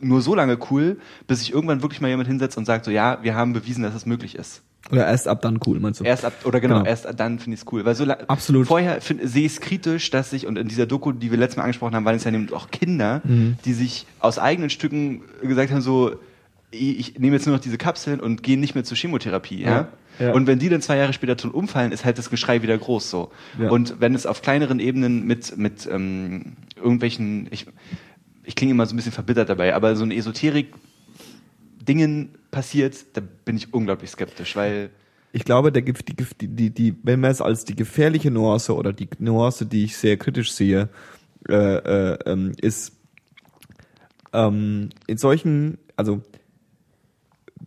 [0.00, 3.18] nur so lange cool, bis sich irgendwann wirklich mal jemand hinsetzt und sagt so, ja,
[3.22, 4.62] wir haben bewiesen, dass es möglich ist.
[4.90, 6.04] Oder erst ab dann cool, meinst du?
[6.04, 6.88] Erst ab, oder genau, Genau.
[6.88, 7.84] erst dann finde ich es cool.
[7.84, 8.66] Weil so Absolut.
[8.68, 11.64] vorher sehe ich es kritisch, dass sich, und in dieser Doku, die wir letztes Mal
[11.64, 13.56] angesprochen haben, waren es ja nämlich auch Kinder, Mhm.
[13.64, 16.12] die sich aus eigenen Stücken gesagt haben, so,
[16.70, 19.88] ich nehme jetzt nur noch diese Kapseln und gehe nicht mehr zur Chemotherapie, ja?
[20.18, 20.32] Ja.
[20.32, 23.08] Und wenn die dann zwei Jahre später tot umfallen, ist halt das Geschrei wieder groß
[23.08, 23.30] so.
[23.58, 23.70] Ja.
[23.70, 27.66] Und wenn es auf kleineren Ebenen mit, mit ähm, irgendwelchen, ich,
[28.48, 30.72] ich klinge immer so ein bisschen verbittert dabei, aber so eine Esoterik
[31.86, 34.90] Dingen passiert, da bin ich unglaublich skeptisch, weil
[35.32, 39.08] Ich glaube, der, die, die, die, wenn man es als die gefährliche Nuance oder die
[39.18, 40.88] Nuance, die ich sehr kritisch sehe,
[41.46, 42.92] äh, äh, ähm, ist
[44.32, 46.22] ähm, in solchen, also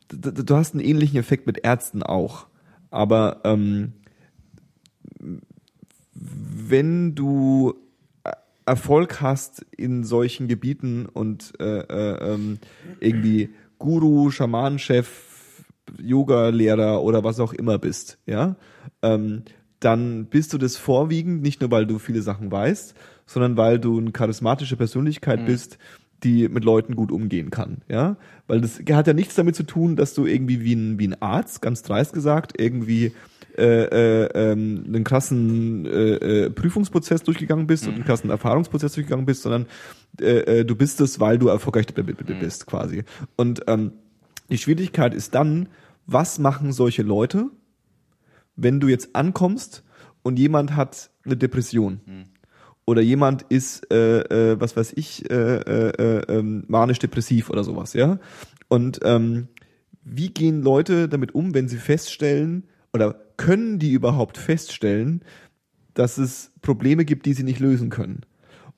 [0.10, 2.48] du hast einen ähnlichen Effekt mit Ärzten auch,
[2.90, 3.94] aber ähm,
[6.14, 7.76] wenn du
[8.66, 12.60] Erfolg hast in solchen Gebieten und äh, äh, ähm,
[13.00, 15.66] irgendwie Guru, Schamanenchef,
[16.00, 18.56] Yoga-Lehrer oder was auch immer bist, ja,
[19.02, 19.44] ähm,
[19.80, 22.94] dann bist du das vorwiegend, nicht nur weil du viele Sachen weißt,
[23.26, 25.80] sondern weil du eine charismatische Persönlichkeit bist,
[26.24, 28.16] die mit Leuten gut umgehen kann, ja,
[28.48, 31.22] weil das hat ja nichts damit zu tun, dass du irgendwie wie ein, wie ein
[31.22, 33.14] Arzt, ganz dreist gesagt, irgendwie
[33.58, 39.26] äh, äh, ähm, einen krassen äh, äh, Prüfungsprozess durchgegangen bist und einen krassen Erfahrungsprozess durchgegangen
[39.26, 39.66] bist, sondern
[40.20, 43.04] äh, äh, du bist es, weil du erfolgreich b- bist quasi.
[43.36, 43.92] Und ähm,
[44.50, 45.68] die Schwierigkeit ist dann,
[46.08, 47.46] was machen solche Leute,
[48.56, 49.84] wenn du jetzt ankommst
[50.24, 52.02] und jemand hat eine Depression
[52.86, 54.22] oder jemand ist, äh,
[54.52, 58.20] äh, was weiß ich, äh, äh, äh, ähm, manisch-depressiv oder sowas, ja.
[58.68, 59.48] Und ähm,
[60.04, 62.64] wie gehen Leute damit um, wenn sie feststellen
[62.94, 65.24] oder können die überhaupt feststellen,
[65.96, 68.22] dass es Probleme gibt, die sie nicht lösen können?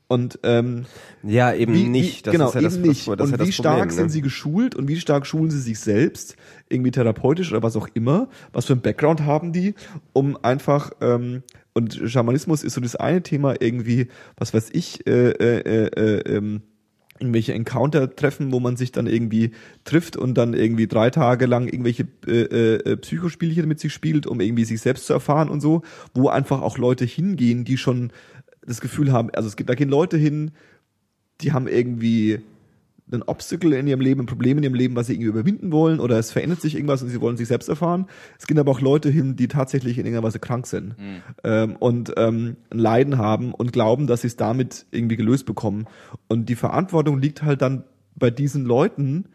[0.07, 0.85] Und ähm,
[1.22, 2.26] Ja, eben wie, nicht.
[2.27, 3.07] Wie, genau, ist ja das, eben nicht.
[3.07, 3.94] Das, das und das wie stark Problem, ne?
[3.94, 6.38] sind sie geschult und wie stark schulen sie sich selbst,
[6.69, 9.76] irgendwie therapeutisch oder was auch immer, was für ein Background haben die,
[10.14, 14.07] um einfach, ähm, und Schamanismus ist so das eine Thema irgendwie,
[14.38, 16.61] was weiß ich, äh, äh, äh, äh, ähm,
[17.24, 19.52] irgendwelche Encounter-Treffen, wo man sich dann irgendwie
[19.84, 24.40] trifft und dann irgendwie drei Tage lang irgendwelche äh, äh, Psychospielchen mit sich spielt, um
[24.40, 25.82] irgendwie sich selbst zu erfahren und so,
[26.14, 28.12] wo einfach auch Leute hingehen, die schon
[28.66, 30.52] das Gefühl haben, also es gibt, da gehen Leute hin,
[31.41, 32.41] die haben irgendwie
[33.12, 36.00] ein Obstacle in ihrem Leben, ein Problem in ihrem Leben, was sie irgendwie überwinden wollen
[36.00, 38.08] oder es verändert sich irgendwas und sie wollen sich selbst erfahren.
[38.40, 40.96] Es gehen aber auch Leute hin, die tatsächlich in irgendeiner Weise krank sind
[41.44, 45.86] ähm, und ähm, ein Leiden haben und glauben, dass sie es damit irgendwie gelöst bekommen.
[46.30, 47.84] Und die Verantwortung liegt halt dann
[48.16, 49.26] bei diesen Leuten,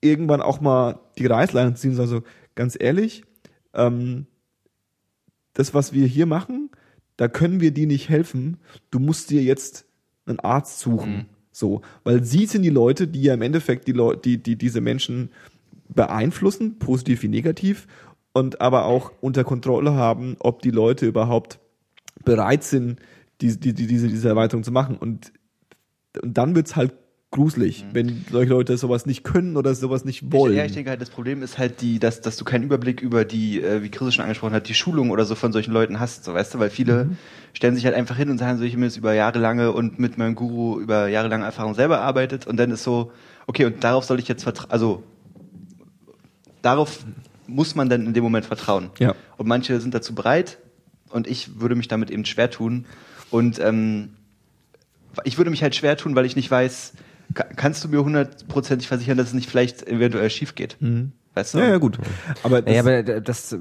[0.00, 2.22] irgendwann auch mal die Reißleine zu ziehen und sagen so,
[2.54, 3.24] ganz ehrlich,
[3.72, 4.26] ähm,
[5.54, 6.70] das, was wir hier machen,
[7.16, 8.58] da können wir dir nicht helfen.
[8.90, 9.86] Du musst dir jetzt
[10.26, 11.26] einen Arzt suchen.
[11.54, 14.80] So, weil sie sind die Leute, die ja im Endeffekt die Leute, die, die diese
[14.80, 15.30] Menschen
[15.88, 17.86] beeinflussen, positiv wie negativ,
[18.32, 21.60] und aber auch unter Kontrolle haben, ob die Leute überhaupt
[22.24, 22.98] bereit sind,
[23.40, 24.96] die, die, die, diese, diese Erweiterung zu machen.
[24.96, 25.32] Und,
[26.20, 26.92] und dann wird's halt
[27.34, 30.56] gruselig, wenn solche Leute sowas nicht können oder sowas nicht wollen.
[30.56, 33.24] Ja, ich denke halt, das Problem ist halt die, dass, dass du keinen Überblick über
[33.24, 36.24] die, äh, wie Chris schon angesprochen hat, die Schulung oder so von solchen Leuten hast,
[36.24, 37.10] so weißt du, weil viele
[37.52, 39.98] stellen sich halt einfach hin und sagen so, ich habe mir das über jahrelange und
[39.98, 43.10] mit meinem Guru über jahrelange Erfahrung selber arbeitet und dann ist so,
[43.48, 45.02] okay, und darauf soll ich jetzt vertrauen, also
[46.62, 47.04] darauf
[47.48, 48.90] muss man dann in dem Moment vertrauen.
[49.00, 49.14] Ja.
[49.36, 50.58] Und manche sind dazu bereit
[51.10, 52.86] und ich würde mich damit eben schwer tun.
[53.30, 54.10] Und ähm,
[55.24, 56.94] ich würde mich halt schwer tun, weil ich nicht weiß,
[57.34, 60.76] kannst du mir hundertprozentig versichern, dass es nicht vielleicht eventuell schief geht?
[61.34, 61.58] Weißt du?
[61.58, 61.98] ja, ja, gut.
[62.44, 63.56] Aber das, Ja, aber das,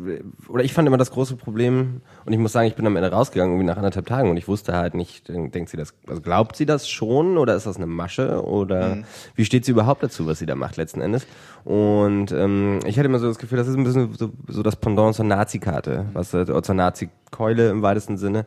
[0.48, 3.12] oder ich fand immer das große Problem, und ich muss sagen, ich bin am Ende
[3.12, 6.56] rausgegangen, irgendwie nach anderthalb Tagen, und ich wusste halt nicht, denkt sie das, also glaubt
[6.56, 9.00] sie das schon, oder ist das eine Masche, oder
[9.34, 11.26] wie steht sie überhaupt dazu, was sie da macht, letzten Endes?
[11.66, 14.76] Und ähm, ich hatte immer so das Gefühl, das ist ein bisschen so, so das
[14.76, 18.46] Pendant zur Nazi-Karte, was, äh, oder zur Nazi-Keule im weitesten Sinne.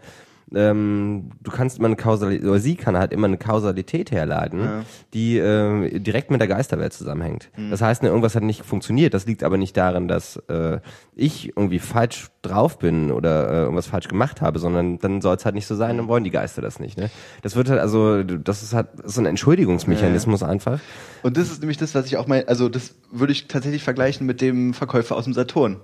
[0.54, 5.38] Ähm, du kannst immer eine Kausalität, oder sie kann halt immer eine Kausalität herleiten, die
[5.38, 7.50] äh, direkt mit der Geisterwelt zusammenhängt.
[7.70, 9.12] Das heißt, ne, irgendwas hat nicht funktioniert.
[9.12, 10.78] Das liegt aber nicht daran, dass äh,
[11.14, 15.44] ich irgendwie falsch drauf bin oder äh, irgendwas falsch gemacht habe, sondern dann soll es
[15.44, 16.96] halt nicht so sein, dann wollen die Geister das nicht.
[16.96, 17.10] Ne?
[17.42, 20.78] Das wird halt, also, das ist halt so ein Entschuldigungsmechanismus einfach.
[21.22, 24.26] Und das ist nämlich das, was ich auch mein, also das würde ich tatsächlich vergleichen
[24.26, 25.80] mit dem Verkäufer aus dem Saturn.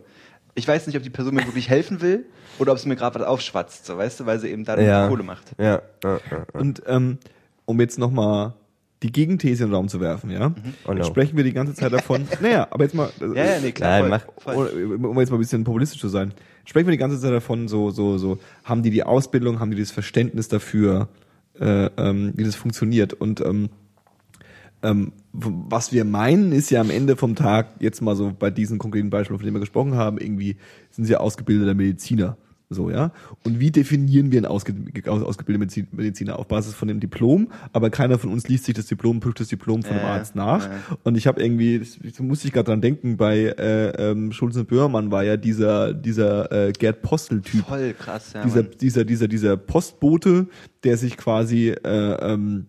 [0.55, 2.27] Ich weiß nicht, ob die Person mir wirklich helfen will
[2.59, 5.09] oder ob sie mir gerade was aufschwatzt, so weißt du, weil sie eben dann Ja.
[5.09, 5.53] Kohle macht.
[5.59, 6.45] Ja, ja, ja.
[6.53, 7.19] Und ähm,
[7.65, 8.53] um jetzt nochmal
[9.03, 10.55] die Gegenthese in den Raum zu werfen, ja,
[10.87, 11.03] Oh no.
[11.05, 12.29] sprechen wir die ganze Zeit davon.
[12.41, 13.91] naja, aber jetzt mal, äh, Ja, ja, nee, klar.
[13.91, 14.95] Nein, voll, mach- voll.
[14.97, 16.33] um um jetzt mal ein bisschen populistisch zu sein,
[16.67, 19.81] sprechen wir die ganze Zeit davon, so, so, so, haben die die Ausbildung, haben die
[19.81, 21.09] das Verständnis dafür,
[21.59, 23.71] äh, ähm, wie das funktioniert und ähm,
[24.83, 28.79] ähm, was wir meinen, ist ja am Ende vom Tag, jetzt mal so bei diesen
[28.79, 30.57] konkreten Beispielen, von denen wir gesprochen haben, irgendwie
[30.91, 32.37] sind sie ja ausgebildeter Mediziner.
[32.75, 33.13] So, ja.
[33.45, 34.75] Und wie definieren wir einen ausge
[35.07, 36.39] aus, ausgebildeten Medizin- Mediziner?
[36.39, 39.49] Auf Basis von dem Diplom, aber keiner von uns liest sich das Diplom, prüft das
[39.49, 40.65] Diplom von dem Ja, Arzt nach.
[40.69, 40.77] ja.
[41.03, 44.69] Und ich habe irgendwie, das musste ich gerade dran denken, bei äh, ähm, Schulz und
[44.69, 48.43] Böhrmann war ja dieser, dieser äh, Gerd Postel-Typ Voll krass, ja.
[48.43, 48.71] dieser, Mann.
[48.81, 50.47] dieser, dieser, dieser Postbote,
[50.85, 52.67] der sich quasi äh, ähm,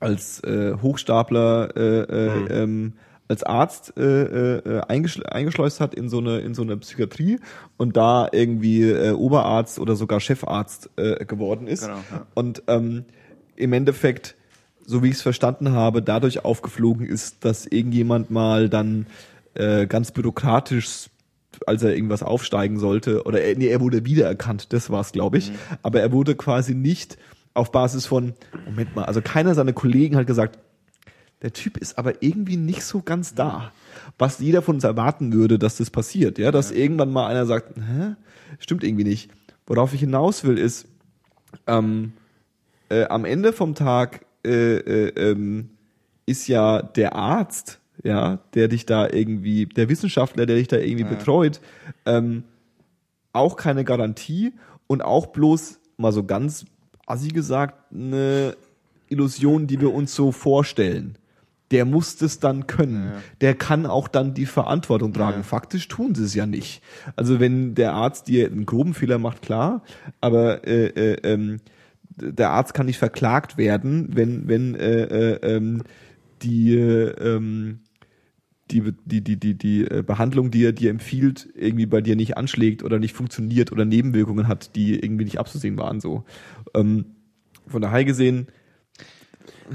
[0.00, 2.94] als äh, Hochstapler äh, äh, ähm,
[3.28, 7.38] als Arzt äh, äh, eingeschl eingeschleust hat in so eine in so eine Psychiatrie
[7.76, 12.26] und da irgendwie äh, Oberarzt oder sogar Chefarzt äh, geworden ist Genau, ja.
[12.34, 13.04] und ähm,
[13.56, 14.34] im Endeffekt
[14.86, 19.06] so wie ich es verstanden habe dadurch aufgeflogen ist dass irgendjemand mal dann
[19.54, 21.10] äh, ganz bürokratisch
[21.66, 25.50] als er irgendwas aufsteigen sollte, oder er, nee, er wurde wiedererkannt, das war's, glaube ich.
[25.82, 27.18] Aber er wurde quasi nicht
[27.58, 30.58] auf Basis von, Moment mal, also keiner seiner Kollegen hat gesagt,
[31.42, 33.72] der Typ ist aber irgendwie nicht so ganz da.
[34.16, 37.76] Was jeder von uns erwarten würde, dass das passiert, ja, dass irgendwann mal einer sagt,
[37.76, 38.14] hä,
[38.58, 39.30] stimmt irgendwie nicht.
[39.66, 40.88] Worauf ich hinaus will, ist,
[41.66, 42.12] ähm,
[42.88, 45.70] äh, am Ende vom Tag äh, äh, ähm,
[46.26, 51.04] ist ja der Arzt, ja, der dich da irgendwie, der Wissenschaftler, der dich da irgendwie
[51.04, 51.60] betreut,
[52.06, 52.44] ähm,
[53.32, 54.52] auch keine Garantie
[54.86, 56.64] und auch bloß mal so ganz
[57.10, 58.56] assi gesagt eine
[59.08, 61.16] Illusion, die wir uns so vorstellen.
[61.70, 63.12] der muss das dann können.
[63.40, 65.44] Der kann auch dann die Verantwortung tragen.
[65.44, 66.82] Faktisch tun sie es ja nicht.
[67.14, 69.82] Also wenn der Arzt dir einen groben Fehler macht, klar,
[70.20, 71.58] aber äh, äh, ähm,
[72.08, 75.82] der Arzt kann nicht verklagt werden, wenn wenn äh, äh, ähm,
[76.42, 77.80] die äh, ähm,
[78.70, 82.36] die, die, die, die, die äh, Behandlung, die er dir empfiehlt, irgendwie bei dir nicht
[82.36, 86.00] anschlägt oder nicht funktioniert oder Nebenwirkungen hat, die irgendwie nicht abzusehen waren.
[86.00, 86.24] So.
[86.74, 87.06] Ähm,
[87.66, 88.48] von daher gesehen,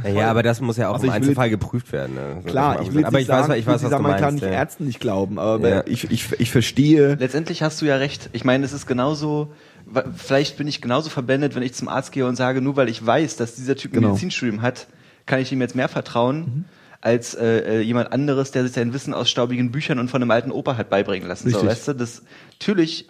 [0.03, 2.15] Ja, aber das muss ja auch Also im ich will Einzelfall geprüft werden.
[2.15, 2.38] Ne?
[2.44, 4.10] So, klar, ich will man- aber nicht ich weiß, sagen, ich weiß, was sagen, du
[4.10, 4.44] man kann meinst.
[4.44, 4.57] nicht ja.
[4.60, 5.84] Ärzten nicht glauben, aber Ja.
[5.86, 8.30] ich, ich, ich verstehe, Letztendlich hast du ja recht.
[8.34, 9.53] Ich meine, es ist genauso,
[10.15, 13.06] vielleicht bin ich genauso verbändet, wenn ich zum Arzt gehe und sage, nur weil ich
[13.06, 14.07] weiß, dass dieser Typ ein Genau.
[14.10, 14.88] Medizinstudium hat,
[15.28, 16.65] kann ich ihm jetzt mehr vertrauen.
[17.03, 20.31] Als äh, äh, jemand anderes, der sich sein Wissen aus staubigen Büchern und von einem
[20.31, 21.49] alten Opa hat beibringen lassen.
[21.49, 21.71] So, Richtig.
[21.71, 22.23] weißt du, das
[22.53, 23.09] natürlich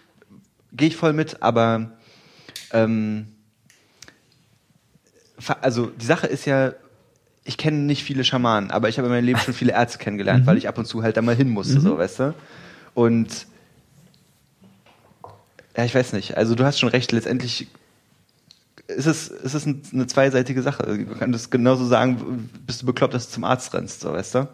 [0.71, 1.91] gehe ich voll mit, aber
[2.71, 3.27] ähm,
[5.61, 6.73] also die Sache ist ja,
[7.43, 10.47] ich kenne nicht viele Schamanen, aber ich habe in meinem Leben schon viele Ärzte kennengelernt,
[10.47, 12.33] weil ich ab und zu halt da mal hin musste, so, weißt du?
[12.95, 13.45] Und
[15.77, 16.35] ja, ich weiß nicht.
[16.35, 17.67] Also du hast schon recht, letztendlich
[18.87, 20.83] ist es, ist es ein- eine zweiseitige Sache.
[20.97, 24.47] Du kannst genauso sagen, bist du bekloppt, dass du zum Arzt rennst, so, weißt du?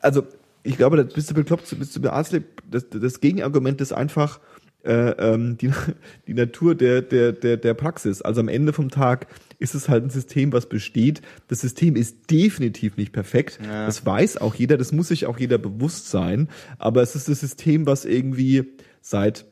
[0.00, 0.24] also
[0.64, 2.44] ich glaube, das bist du bekloppt, bist du bearztet.
[2.70, 4.38] Das, das Gegenargument ist einfach
[4.84, 5.70] äh, ähm, die,
[6.26, 8.22] die Natur der, der, der, der Praxis.
[8.22, 9.26] Also am Ende vom Tag
[9.58, 11.20] ist es halt ein System, was besteht.
[11.48, 13.58] Das System ist definitiv nicht perfekt.
[13.86, 16.48] Das weiß auch jeder, das muss sich auch jeder bewusst sein.
[16.78, 18.64] Aber es ist das System, was irgendwie
[19.00, 19.44] seit,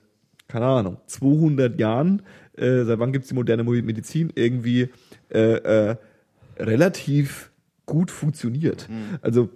[0.49, 2.23] keine Ahnung, 200 Jahren,
[2.57, 4.89] äh, seit wann gibt es die moderne Medizin, irgendwie
[5.31, 5.39] äh,
[5.91, 5.97] äh,
[6.59, 7.51] relativ
[7.87, 8.89] gut funktioniert.
[9.23, 9.49] Also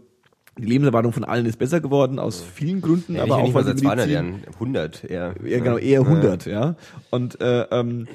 [0.58, 3.78] die Lebenserwartung von allen ist besser geworden, aus vielen Gründen, Ja, aber auch weil seit
[3.80, 5.34] die 200 Medizin, Jahren, 100 eher.
[5.44, 6.76] ja, genau, eher 100, ja.
[7.10, 8.06] Und äh, ähm,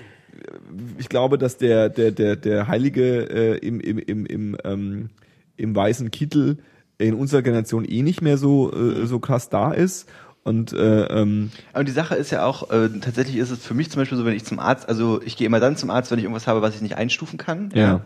[0.97, 5.09] ich glaube, dass der der der der Heilige äh, im im im im ähm,
[5.57, 6.59] im weißen Kittel
[6.97, 10.07] in unserer Generation eh nicht mehr so äh, so krass da ist
[10.43, 13.91] und äh, ähm, Aber die Sache ist ja auch, äh, tatsächlich ist es für mich
[13.91, 16.19] zum Beispiel so, wenn ich zum Arzt, also ich gehe immer dann zum Arzt, wenn
[16.19, 17.71] ich irgendwas habe, was ich nicht einstufen kann.
[17.73, 18.01] Ja.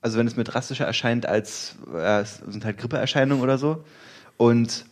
[0.00, 3.84] Also wenn es mir drastischer erscheint als, äh, es sind halt Grippeerscheinungen oder so.
[4.36, 4.86] Und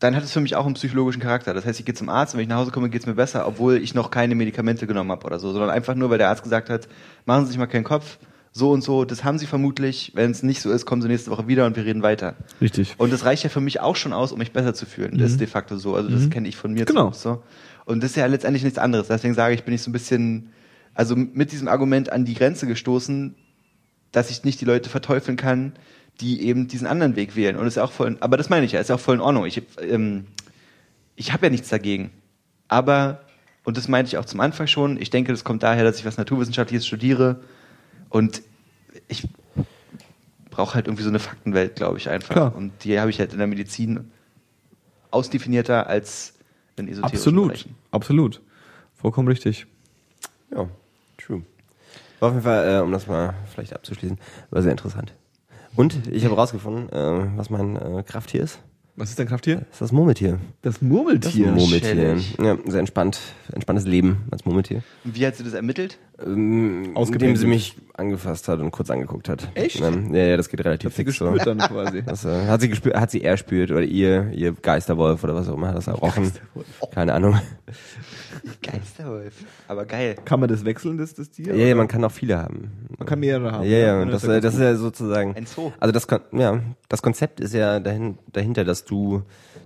[0.00, 1.54] dann hat es für mich auch einen psychologischen Charakter.
[1.54, 3.14] Das heißt, ich gehe zum Arzt und wenn ich nach Hause komme, geht es mir
[3.14, 6.28] besser, obwohl ich noch keine Medikamente genommen habe oder so, sondern einfach nur, weil der
[6.28, 6.88] Arzt gesagt hat,
[7.24, 8.18] machen Sie sich mal keinen Kopf,
[8.54, 10.12] so und so, das haben Sie vermutlich.
[10.14, 12.36] Wenn es nicht so ist, kommen Sie nächste Woche wieder und wir reden weiter.
[12.60, 12.94] richtig.
[12.98, 15.16] Und das reicht ja für mich auch schon aus, um mich besser zu fühlen.
[15.18, 15.94] Das ist de facto so.
[15.96, 16.86] Also das kenne ich von mir Mhm.
[16.86, 17.12] Genau.
[17.12, 17.42] so.
[17.86, 19.08] Und das ist ja letztendlich nichts anderes.
[19.08, 20.50] Deswegen sage ich, bin ich so ein bisschen,
[20.94, 23.34] also mit diesem Argument an die Grenze gestoßen,
[24.12, 25.72] dass ich nicht die Leute verteufeln kann,
[26.20, 27.56] die eben diesen anderen Weg wählen.
[27.56, 29.46] Und ist auch voll, aber das meine ich ja, ist ja auch voll in Ordnung.
[29.46, 30.26] Ich, ähm,
[31.16, 32.10] ich habe ja nichts dagegen.
[32.68, 33.22] Aber,
[33.64, 36.04] und das meinte ich auch zum Anfang schon, ich denke, das kommt daher, dass ich
[36.04, 37.40] was Naturwissenschaftliches studiere
[38.12, 38.42] und
[39.08, 39.26] ich
[40.50, 42.34] brauche halt irgendwie so eine Faktenwelt, glaube ich, einfach.
[42.34, 42.54] Klar.
[42.54, 44.10] Und die habe ich halt in der Medizin
[45.10, 46.34] ausdefinierter als
[46.76, 47.74] in esoterischen Absolut, Bereichen.
[47.90, 48.40] absolut,
[48.94, 49.66] vollkommen richtig.
[50.50, 50.68] Ja,
[51.18, 51.42] true.
[52.20, 54.18] War auf jeden Fall, äh, um das mal vielleicht abzuschließen,
[54.50, 55.14] war sehr interessant.
[55.74, 58.58] Und ich habe rausgefunden, äh, was mein äh, Krafttier ist.
[58.94, 59.56] Was ist dein Krafttier?
[59.56, 60.38] Das ist das Murmeltier.
[60.60, 61.46] Das Murmeltier.
[61.46, 62.16] Das Murmeltier.
[62.42, 63.18] Ja, sehr entspannt,
[63.50, 64.82] entspanntes Leben als Murmeltier.
[65.04, 65.98] Und wie hat sie das ermittelt?
[66.22, 69.48] Ähm, indem sie mich angefasst hat und kurz angeguckt hat.
[69.54, 69.80] Echt?
[69.80, 71.30] Ähm, ja, ja, das geht relativ Hat sie fix so.
[71.30, 72.02] gespürt dann quasi.
[72.06, 75.48] Das, äh, hat sie gespürt, hat sie er spürt oder ihr, ihr Geisterwolf oder was
[75.48, 76.30] auch immer hat das errochen.
[76.92, 77.40] Keine Ahnung.
[78.62, 79.34] Geisterwolf.
[79.68, 80.16] Aber geil.
[80.24, 81.54] Kann man das wechseln, das, das Tier?
[81.54, 82.70] Ja, ja, man kann auch viele haben.
[82.98, 83.64] man kann mehrere haben.
[83.64, 85.34] Ja, ja, Ja, und das, das ist ja das ist ja sozusagen.
[85.36, 85.72] Ein Zoo.
[85.80, 89.22] Also das, ja, das Konzept ist ja dahin, dahinter, dass du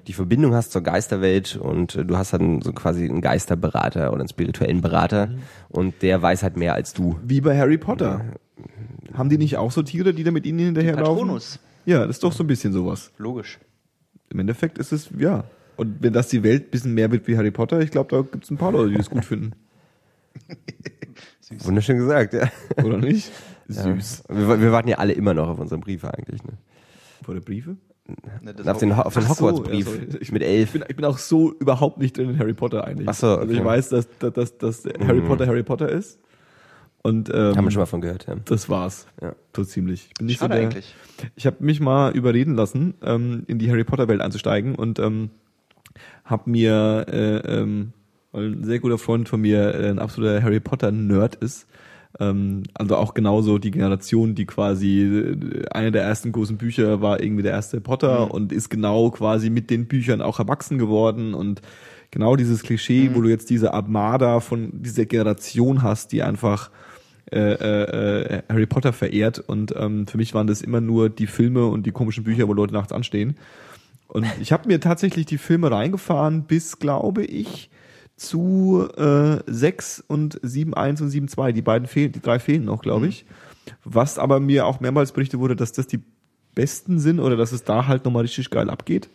[0.06, 4.20] die Verbindung hast zur Geisterwelt und äh, du hast dann so quasi einen Geisterberater oder
[4.20, 5.38] einen spirituellen Berater Mhm.
[5.68, 7.18] und der weiß halt mehr als du.
[7.24, 8.24] Wie bei Harry Potter.
[9.14, 11.04] Haben die nicht auch so Tiere, die da mit ihnen hinterherlaufen?
[11.14, 11.58] Patronus.
[11.86, 13.10] Ja, das ist doch so ein bisschen sowas.
[13.18, 13.58] Logisch.
[14.30, 15.44] Im Endeffekt ist es, ja.
[15.76, 18.22] Und wenn das die Welt ein bisschen mehr wird wie Harry Potter, ich glaube, da
[18.22, 19.52] gibt es ein paar Leute, die das gut finden.
[21.64, 22.50] Wunderschön gesagt, ja.
[22.82, 23.30] Oder nicht?
[23.68, 23.82] Ja.
[23.82, 24.22] Süß.
[24.28, 26.40] Wir, wir warten ja alle immer noch auf unsere Briefe eigentlich.
[26.44, 26.52] Ne?
[27.24, 27.76] Vor der Briefe?
[28.40, 30.18] Ne, Auf den, auf den Ach so, Hogwarts-Brief ja.
[30.20, 30.66] Ich- mit elf.
[30.68, 33.08] Ich bin, ich bin auch so überhaupt nicht drin in Harry Potter eigentlich.
[33.08, 33.66] Ach so, Also ich okay.
[33.66, 36.20] weiß, dass, dass, dass, dass Harry Potter Harry Potter ist.
[37.02, 38.36] Und ähm, Haben wir schon mal von gehört, ja.
[38.44, 39.08] das war's.
[39.20, 39.34] Ja.
[39.56, 40.06] So ziemlich.
[40.10, 40.94] Ich bin nicht Schade so der, eigentlich.
[41.34, 45.30] Ich habe mich mal überreden lassen, ähm, in die Harry Potter Welt einzusteigen und ähm,
[46.26, 47.92] habe mir, äh, ähm,
[48.32, 51.66] weil ein sehr guter Freund von mir äh, ein absoluter Harry Potter Nerd ist,
[52.18, 57.22] ähm, also auch genauso die Generation, die quasi äh, eine der ersten großen Bücher war
[57.22, 61.62] irgendwie der erste Potter und ist genau quasi mit den Büchern auch erwachsen geworden und
[62.10, 66.70] genau dieses Klischee, wo du jetzt diese Armada von dieser Generation hast, die einfach
[67.32, 71.66] äh, äh, Harry Potter verehrt und ähm, für mich waren das immer nur die Filme
[71.66, 73.36] und die komischen Bücher, wo Leute nachts anstehen.
[74.08, 77.70] Und ich habe mir tatsächlich die Filme reingefahren bis, glaube ich,
[78.16, 81.52] zu äh, 6 und 7.1 und 7.2.
[81.52, 83.26] Die beiden fehlen, die drei fehlen noch, glaube ich.
[83.84, 86.00] Was aber mir auch mehrmals berichtet wurde, dass das die
[86.54, 89.10] besten sind oder dass es da halt nochmal richtig geil abgeht.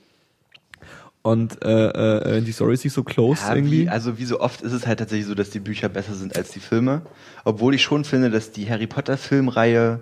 [1.23, 3.83] Und äh, äh, die Story ist nicht so close Ja, irgendwie.
[3.83, 6.35] wie, also wie so oft ist es halt tatsächlich so, dass die Bücher besser sind
[6.35, 7.03] als die Filme.
[7.43, 9.99] Obwohl ich schon finde, dass die Harry Potter Filmreihe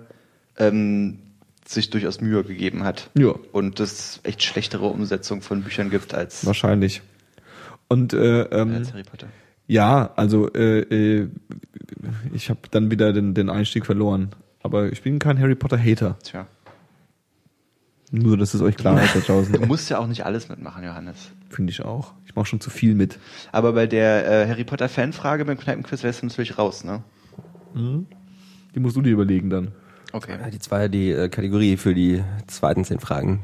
[0.56, 1.18] ähm,
[1.72, 3.10] sich durchaus Mühe gegeben hat.
[3.16, 3.34] Ja.
[3.52, 7.02] Und es echt schlechtere Umsetzung von Büchern gibt als, Wahrscheinlich.
[7.88, 9.26] Und äh, ähm, als Harry Potter.
[9.66, 11.28] ja, also äh, äh,
[12.32, 14.30] ich habe dann wieder den, den Einstieg verloren.
[14.62, 16.18] Aber ich bin kein Harry Potter Hater.
[16.22, 16.46] Tja.
[18.12, 19.68] Nur, dass es euch klar ist da Du draußen.
[19.68, 21.30] musst ja auch nicht alles mitmachen, Johannes.
[21.48, 22.12] Finde ich auch.
[22.26, 23.18] Ich mache schon zu viel mit.
[23.52, 27.02] Aber bei der äh, Harry Potter Fanfrage beim Kneipenquiz wärst du natürlich raus, ne?
[28.74, 29.72] Die musst du dir überlegen dann.
[30.12, 30.38] Okay.
[30.40, 33.40] Ja, die zwei, die äh, Kategorie für die zweiten zehn Fragen.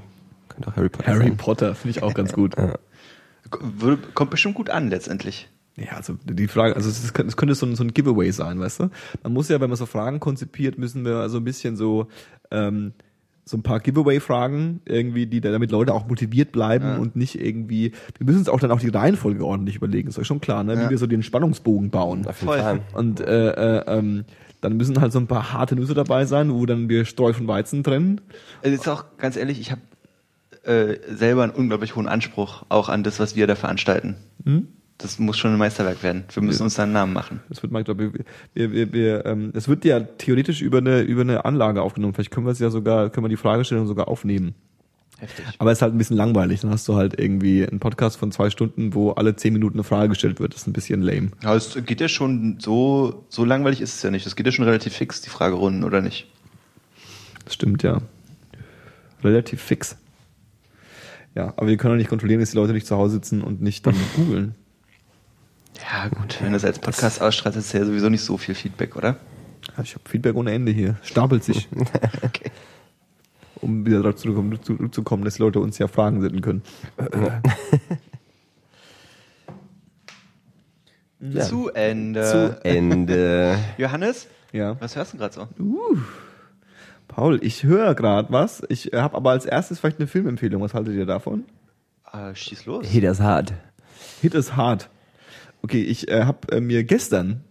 [0.48, 1.36] Könnte auch Harry Potter Harry sein.
[1.36, 2.54] Potter finde ich auch ganz gut.
[3.60, 5.48] Würde, kommt bestimmt gut an letztendlich.
[5.76, 8.58] Ja, also die Frage, also es, ist, es könnte so ein, so ein Giveaway sein,
[8.58, 8.90] weißt du?
[9.22, 12.08] Man muss ja, wenn man so Fragen konzipiert, müssen wir also ein bisschen so
[12.50, 12.94] ähm,
[13.48, 17.92] so ein paar Giveaway-Fragen irgendwie, die damit Leute auch motiviert bleiben und nicht irgendwie.
[18.18, 20.76] Wir müssen uns auch dann auch die Reihenfolge ordentlich überlegen, ist euch schon klar, ne?
[20.76, 20.90] Wie Ja.
[20.90, 22.26] wir so den Spannungsbogen bauen.
[22.26, 22.58] Auf jeden Voll.
[22.58, 22.80] Fall.
[22.94, 24.24] Und äh, äh, ähm,
[24.60, 27.46] dann müssen halt so ein paar harte Nüsse dabei sein, wo dann wir Streu von
[27.48, 28.20] Weizen trennen.
[28.62, 29.80] Es ist auch ganz ehrlich, ich habe
[30.64, 34.16] äh, selber einen unglaublich hohen Anspruch auch an das, was wir da veranstalten.
[34.98, 36.24] Das muss schon ein Meisterwerk werden.
[36.32, 37.40] Wir müssen uns da einen Namen machen.
[37.48, 38.24] Das wird mal, glaube ich,
[38.54, 42.14] wir, wir, wir, ähm, es wird ja theoretisch über eine über eine Anlage aufgenommen.
[42.14, 44.54] Vielleicht können wir es ja sogar, können wir die Fragestellung sogar aufnehmen.
[45.18, 45.46] Heftig.
[45.58, 46.60] Aber es ist halt ein bisschen langweilig.
[46.60, 49.84] Dann hast du halt irgendwie einen Podcast von zwei Stunden, wo alle zehn Minuten eine
[49.84, 50.52] Frage gestellt wird.
[50.52, 51.30] Das ist ein bisschen lame.
[51.42, 54.26] Ja, es geht ja schon so, so langweilig ist es ja nicht.
[54.26, 56.26] Es geht ja schon relativ fix, die Fragerunden, oder nicht?
[57.44, 58.02] Das stimmt, ja.
[59.24, 59.96] Relativ fix.
[61.34, 63.62] Ja, aber wir können auch nicht kontrollieren, dass die Leute nicht zu Hause sitzen und
[63.62, 64.54] nicht dann googeln.
[65.80, 66.38] Ja, gut.
[66.42, 69.16] Wenn du es als Podcast ausstrahlst, ist ja sowieso nicht so viel Feedback, oder?
[69.76, 70.96] Ja, Ich habe Feedback ohne Ende hier.
[71.02, 71.68] Stapelt sich.
[72.22, 72.50] Okay.
[73.60, 76.62] Um wieder darauf zurückzukommen, zurückzukommen, dass Leute uns ja Fragen senden können.
[81.20, 81.44] Ja.
[81.44, 82.24] Zu Ende.
[82.24, 83.58] Zu Ende.
[83.78, 84.76] Johannes, Ja.
[84.80, 85.48] was hörst du gerade so?
[87.08, 88.62] Paul, ich höre gerade was.
[88.68, 90.60] Ich habe aber als erstes vielleicht eine Filmempfehlung.
[90.62, 91.44] Was haltet ihr davon?
[92.12, 92.86] Äh, schieß los.
[92.92, 93.54] Das ist hart.
[94.20, 94.90] Hit is hard.
[95.62, 97.42] Okay, ich äh, habe äh, mir gestern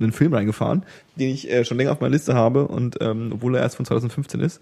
[0.00, 0.84] einen Film reingefahren,
[1.16, 3.84] den ich äh, schon länger auf meiner Liste habe und ähm, obwohl er erst von
[3.84, 4.60] 2015 ist.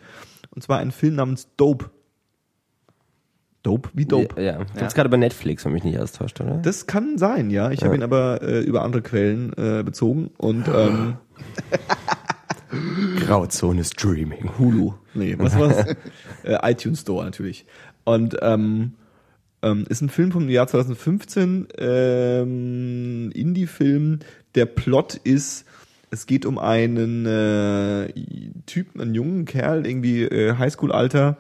[0.55, 1.91] Und zwar ein Film namens Dope.
[3.63, 3.91] Dope?
[3.95, 4.41] Wie Dope?
[4.41, 4.65] Ja, ja.
[4.77, 6.57] Gibt's gerade bei Netflix, wenn mich nicht alles täuscht, oder?
[6.57, 7.71] Das kann sein, ja.
[7.71, 11.17] Ich habe ihn aber äh, über andere Quellen äh, bezogen und ähm,
[13.19, 14.51] Grauzone Streaming.
[14.59, 14.95] Hulu.
[15.15, 15.95] Nee, was war's?
[16.43, 17.67] äh, iTunes Store natürlich.
[18.05, 18.95] Und ähm,
[19.63, 24.19] ähm, ist ein Film vom Jahr 2015, ähm, Indie-Film.
[24.55, 25.65] Der Plot ist,
[26.13, 28.13] es geht um einen äh,
[28.67, 31.39] Typen, einen jungen Kerl, irgendwie äh, Highschool-Alter,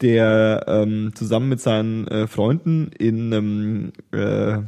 [0.00, 4.62] der ähm, zusammen mit seinen äh, Freunden in einem äh,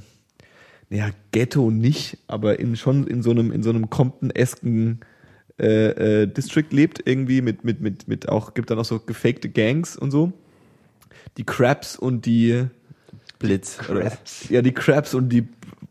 [0.94, 5.00] ja, Ghetto nicht, aber in schon in so einem in so einem Compton-esken
[5.58, 9.48] äh, äh, District lebt irgendwie mit mit mit mit auch gibt dann auch so gefakte
[9.48, 10.32] Gangs und so.
[11.38, 12.66] Die Crabs und die
[13.38, 13.78] Blitz.
[13.78, 14.48] Crabs.
[14.48, 15.46] ja die Crabs und die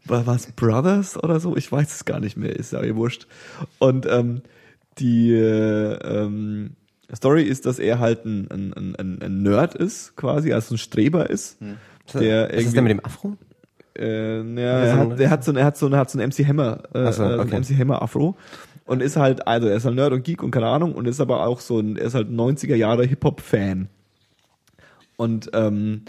[0.05, 3.27] wa- was Brothers oder so, ich weiß es gar nicht mehr, ist ja eh wurscht.
[3.79, 4.41] Und ähm,
[4.97, 6.71] die äh, ähm,
[7.15, 10.77] Story ist, dass er halt ein, ein, ein- ein, ein Nerd ist, quasi, also ein
[10.77, 11.57] Streber ist.
[12.13, 13.35] Der Was ist der mit dem Afro?
[13.97, 16.09] äh, ja, Oder er so hat, ein- der hat so, er hat so, er hat
[16.11, 17.55] so ein MC Hammer, äh, so, äh, so okay.
[17.55, 18.35] ein MC Hammer Afro
[18.85, 21.19] und ist halt, also er ist halt Nerd und Geek und keine Ahnung und ist
[21.21, 23.87] aber auch so ein, er ist halt 90er Jahre Hip Hop Fan
[25.17, 26.01] und ähm,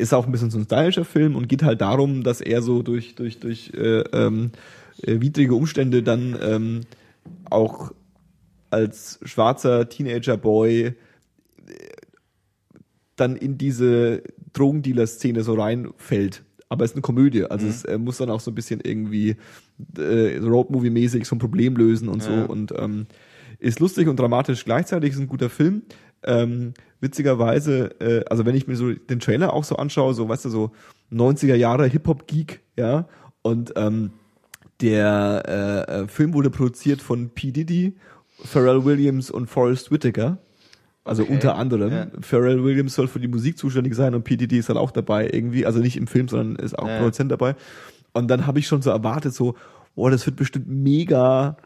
[0.00, 2.82] ist auch ein bisschen so ein stylischer Film und geht halt darum, dass er so
[2.82, 4.50] durch durch durch äh, ähm,
[5.02, 6.80] äh, widrige Umstände dann ähm,
[7.48, 7.92] auch
[8.70, 10.94] als schwarzer Teenager Boy
[13.16, 14.22] dann in diese
[14.52, 16.42] Drogendealer-Szene so reinfällt.
[16.68, 19.36] Aber es ist eine Komödie, also es äh, muss dann auch so ein bisschen irgendwie
[19.98, 22.44] äh, Roadmovie-mäßig so ein Problem lösen und so Ja.
[22.44, 23.06] und ähm,
[23.58, 25.82] ist lustig und dramatisch gleichzeitig, ist ein guter Film.
[26.24, 30.44] Ähm, witzigerweise, äh, also wenn ich mir so den Trailer auch so anschaue, so weißt
[30.44, 30.70] du, so
[31.12, 33.08] 90er Jahre Hip-Hop-Geek, ja,
[33.42, 34.10] und ähm,
[34.80, 35.42] der
[35.88, 37.52] äh, äh, Film wurde produziert von P.
[37.52, 37.96] Diddy,
[38.44, 40.38] Pharrell Williams und Forrest Whitaker.
[41.04, 41.92] Also Okay, unter anderem.
[41.92, 42.06] ja.
[42.20, 44.36] Pharrell Williams soll für die Musik zuständig sein und P.
[44.36, 45.66] Diddy ist halt auch dabei irgendwie.
[45.66, 46.98] Also nicht im Film, sondern ist auch Ja.
[46.98, 47.56] Produzent dabei.
[48.12, 49.54] Und dann habe ich schon so erwartet, so,
[49.94, 51.56] boah, das wird bestimmt mega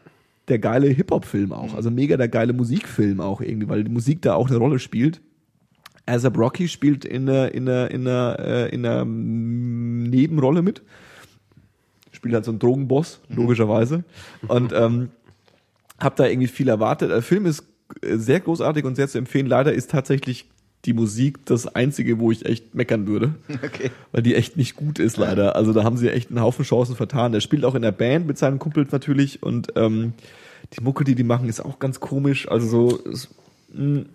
[0.47, 4.35] der geile Hip-Hop-Film auch, also mega der geile Musikfilm auch irgendwie, weil die Musik da
[4.35, 5.21] auch eine Rolle spielt.
[6.05, 10.83] ASAP Rocky spielt in einer, in einer, in einer, äh, in einer Nebenrolle mit.
[12.11, 14.03] Spielt halt so einen Drogenboss, logischerweise.
[14.47, 15.09] Und ähm,
[15.99, 17.09] hab da irgendwie viel erwartet.
[17.09, 17.65] Der Film ist
[18.01, 19.47] äh, sehr großartig und sehr zu empfehlen.
[19.47, 20.47] Leider ist tatsächlich
[20.85, 23.35] die Musik das einzige, wo ich echt meckern würde.
[23.63, 23.91] Okay.
[24.11, 25.55] Weil die echt nicht gut ist, leider.
[25.55, 27.31] Also da haben sie echt einen Haufen Chancen vertan.
[27.31, 30.13] Der spielt auch in der Band mit seinen Kumpels natürlich und ähm,
[30.77, 32.47] die Mucke, die die machen, ist auch ganz komisch.
[32.49, 33.29] Also so, es,
[33.73, 34.05] mh,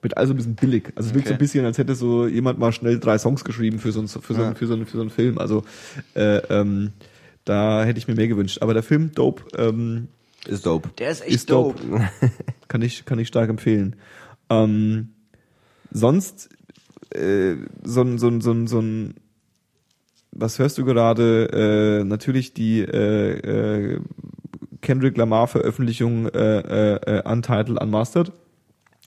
[0.00, 0.92] wird also ein bisschen billig.
[0.94, 3.78] Also es wirkt so ein bisschen, als hätte so jemand mal schnell drei Songs geschrieben
[3.78, 4.54] für so, ein, für so, Ja.
[4.54, 5.38] für so, ein, für so einen Film.
[5.38, 5.64] Also
[6.14, 6.92] äh, ähm,
[7.44, 8.58] da hätte ich mir mehr gewünscht.
[8.62, 10.08] Aber der Film Dope ähm,
[10.46, 10.90] Ist dope.
[10.98, 11.80] Der ist echt Ist dope.
[11.84, 12.08] dope.
[12.68, 13.96] kann ich kann ich stark empfehlen.
[14.50, 15.10] Ähm,
[15.90, 16.48] sonst
[17.10, 18.82] äh, so ein so ein so ein so
[20.32, 22.00] was hörst du gerade?
[22.00, 24.00] Äh, natürlich die äh, äh,
[24.80, 28.32] Kendrick Lamar Veröffentlichung äh, äh, äh, Untitled Unmastered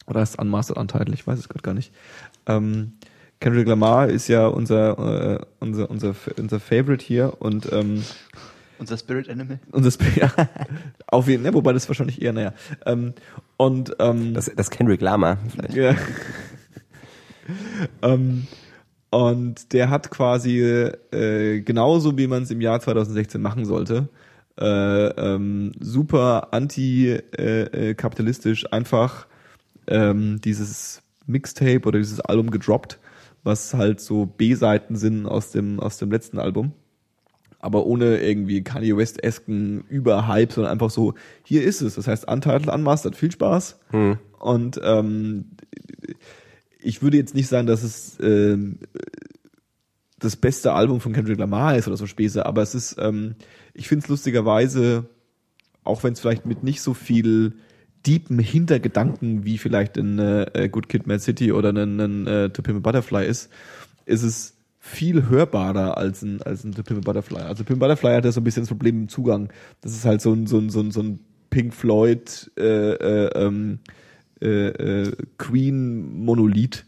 [0.08, 1.14] oder ist Unmastered Untitled?
[1.14, 1.94] Ich weiß es gerade gar nicht.
[2.48, 2.94] Ähm,
[3.40, 8.04] Kendrick Lamar ist ja unser äh, unser unser unser Favorite hier und ähm,
[8.82, 9.60] Unser Spirit Animal.
[9.72, 10.30] unser Sp- ja,
[11.08, 12.54] auf jeden Fall, wobei das wahrscheinlich eher naja.
[12.86, 13.14] Ähm,
[13.58, 15.74] und ähm, Das, das Kendrick Lama vielleicht.
[15.76, 15.96] ja.
[18.02, 18.48] ähm,
[19.12, 24.08] und der hat quasi äh, genauso, wie man es im Jahr 2016 machen sollte,
[24.60, 29.28] äh, ähm, super anti-kapitalistisch einfach
[29.88, 33.00] ähm, dieses Mixtape oder dieses Album gedroppt,
[33.44, 36.72] was halt so B-Seiten sind aus dem, aus dem letzten Album.
[37.62, 41.14] Aber ohne irgendwie Kanye West-esken Überhype, sondern einfach so,
[41.44, 41.96] hier ist es.
[41.96, 43.80] Das heißt, Untitled Unmastered, viel Spaß.
[44.40, 45.46] Und ähm,
[46.80, 48.80] ich würde jetzt nicht sagen, dass es ähm,
[50.18, 53.36] das beste Album von Kendrick Lamar ist oder so Späße, aber es ist, ähm,
[53.74, 55.06] ich finde es lustigerweise,
[55.84, 57.54] auch wenn es vielleicht mit nicht so viel
[58.06, 62.62] deepen Hintergedanken wie vielleicht in äh, Good Kid, Mad City oder ein, ein äh, To
[62.62, 63.50] Pimp a Butterfly ist,
[64.06, 67.42] ist es viel hörbarer als ein, als ein To Pimp Butterfly.
[67.42, 69.50] Also Pimp Butterfly hat ja so ein bisschen das Problem im Zugang.
[69.82, 71.20] Das ist halt so ein, so ein, so ein, so ein
[71.52, 73.80] Pink Floyd äh, äh, ähm,
[74.42, 76.86] äh, äh, Queen-Monolith.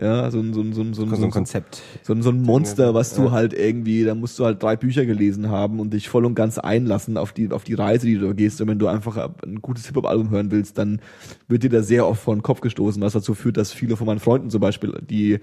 [0.00, 1.80] Ja, so ein, so ein, so ein, so ein, So ein Konzept.
[2.02, 3.30] so ein, so ein Monster, was du Ja.
[3.30, 6.58] halt irgendwie, da musst du halt drei Bücher gelesen haben und dich voll und ganz
[6.58, 8.60] einlassen auf die, auf die Reise, die du da gehst.
[8.60, 11.00] Und wenn du einfach ein gutes Hip-Hop-Album hören willst, dann
[11.46, 14.06] wird dir da sehr oft vor den Kopf gestoßen, was dazu führt, dass viele von
[14.08, 15.38] meinen Freunden zum Beispiel, die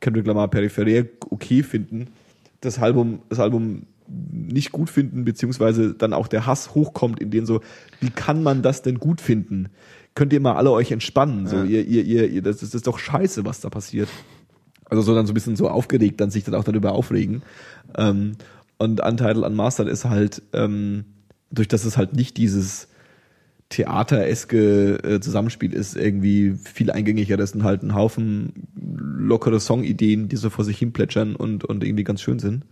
[0.00, 2.08] Kendrick Lamar peripherär okay finden,
[2.60, 7.46] das Album, das Album nicht gut finden, beziehungsweise dann auch der Hass hochkommt, in denen
[7.46, 7.60] so,
[8.00, 9.68] wie kann man das denn gut finden?
[10.14, 11.46] Könnt ihr mal alle euch entspannen?
[11.46, 14.08] So, ihr, ihr, ihr, ihr, das ist, das ist doch scheiße, was da passiert.
[14.86, 17.42] Also so dann so ein bisschen so aufgeregt, dann sich dann auch darüber aufregen.
[17.96, 18.32] Ähm,
[18.78, 21.04] und Untitled Unmastered ist halt, ähm,
[21.52, 22.88] durch dass es halt nicht dieses
[23.70, 27.36] theatereske äh, Zusammenspiel ist, irgendwie viel eingängiger.
[27.36, 31.82] Das sind halt ein Haufen lockere Songideen, die so vor sich hin plätschern und, und
[31.82, 32.64] irgendwie ganz schön sind.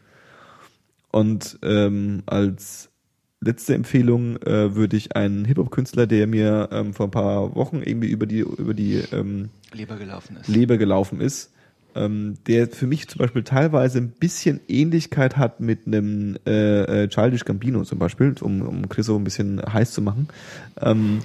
[1.10, 2.90] Und ähm, als
[3.40, 8.08] letzte Empfehlung äh, würde ich einen Hip-Hop-Künstler, der mir ähm, vor ein paar Wochen irgendwie
[8.08, 10.48] über die, über die ähm, Leber gelaufen ist.
[10.48, 11.52] Leber gelaufen ist,
[11.94, 17.08] ähm, der für mich zum Beispiel teilweise ein bisschen Ähnlichkeit hat mit einem äh, äh,
[17.08, 20.28] Childish Gambino zum Beispiel, um, um Chris so ein bisschen heiß zu machen.
[20.80, 21.20] Ähm,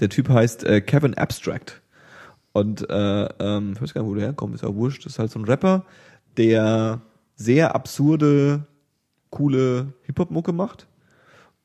[0.00, 1.80] der Typ heißt äh, Kevin Abstract.
[2.52, 5.04] Und äh, ähm, ich weiß gar nicht, wo der herkommt, ist ja wurscht.
[5.04, 5.84] Das ist halt so ein Rapper,
[6.36, 7.00] der
[7.36, 8.66] sehr absurde,
[9.30, 10.86] coole Hip-Hop-Mucke macht.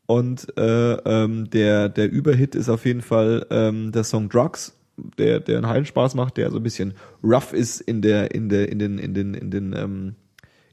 [0.08, 4.76] Und äh, ähm, der, der Überhit ist auf jeden Fall ähm, der Song Drugs,
[5.18, 6.94] der, der einen heilen Spaß macht, der so ein bisschen
[7.24, 10.16] rough ist in der, in der, in den, in den, in den, ähm,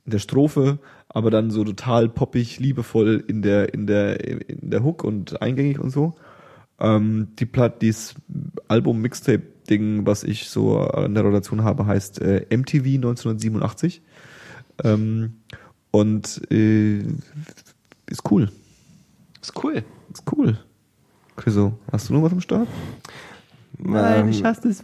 [0.04, 0.78] in der Strophe,
[1.08, 5.78] aber dann so total poppig, liebevoll in der, in der, in der Hook und eingängig
[5.78, 6.14] und so.
[6.78, 8.14] Ähm, die Platt, dieses
[8.68, 14.02] Album-Mixtape-Ding, was ich so in der Relation habe, heißt äh, MTV 1987.
[14.84, 15.40] Ähm,
[15.90, 16.98] und äh,
[18.06, 18.50] ist cool.
[19.40, 19.84] Ist cool.
[20.12, 20.58] Ist cool.
[21.36, 22.68] Chriso, hast du noch was am Start?
[23.84, 24.82] Ähm, hasse das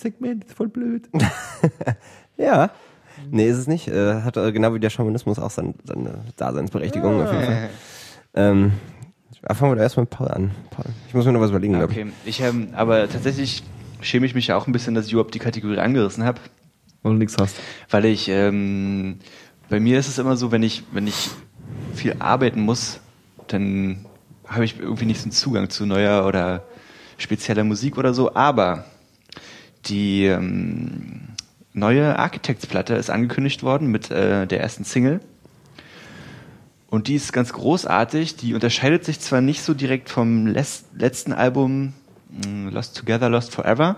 [0.00, 1.08] Segment, ist voll blöd.
[2.38, 2.70] Ja.
[3.30, 3.88] Nee, ist es nicht.
[3.88, 7.70] Äh, hat äh, genau wie der Schamanismus auch sein, seine Daseinsberechtigung auf jeden Fall.
[8.34, 8.72] Ähm,
[9.46, 10.50] ja, fangen wir da erstmal mit Paul an.
[10.70, 10.86] Paul.
[11.08, 11.98] Ich muss mir noch was überlegen, glaub ich.
[11.98, 13.62] Okay, ich ähm, aber tatsächlich
[14.00, 16.40] schäme ich mich ja auch ein bisschen, dass ich überhaupt die Kategorie angerissen habe,
[17.02, 17.56] Weil du nichts hast.
[17.90, 19.18] weil ich ähm,
[19.68, 21.30] bei mir ist es immer so, wenn ich wenn ich
[21.94, 22.98] viel arbeiten muss,
[23.46, 24.06] dann
[24.48, 26.64] habe ich irgendwie nicht so einen Zugang zu neuer oder
[27.18, 28.34] spezieller Musik oder so.
[28.34, 28.84] Aber
[29.86, 31.28] die ähm,
[31.72, 35.20] neue Architects-Platte ist angekündigt worden mit äh, der ersten Single.
[36.88, 38.36] Und die ist ganz großartig.
[38.36, 41.94] Die unterscheidet sich zwar nicht so direkt vom les- letzten Album
[42.30, 43.96] mh, Lost Together, Lost Forever,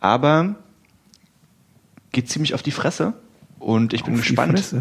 [0.00, 0.54] aber
[2.12, 3.12] geht ziemlich auf die Fresse.
[3.58, 4.74] Und ich bin Auf gespannt.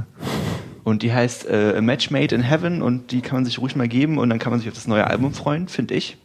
[0.86, 3.76] Und die heißt äh, A Match Made in Heaven und die kann man sich ruhig
[3.76, 6.18] mal geben und dann kann man sich auf das neue Album freuen, finde ich.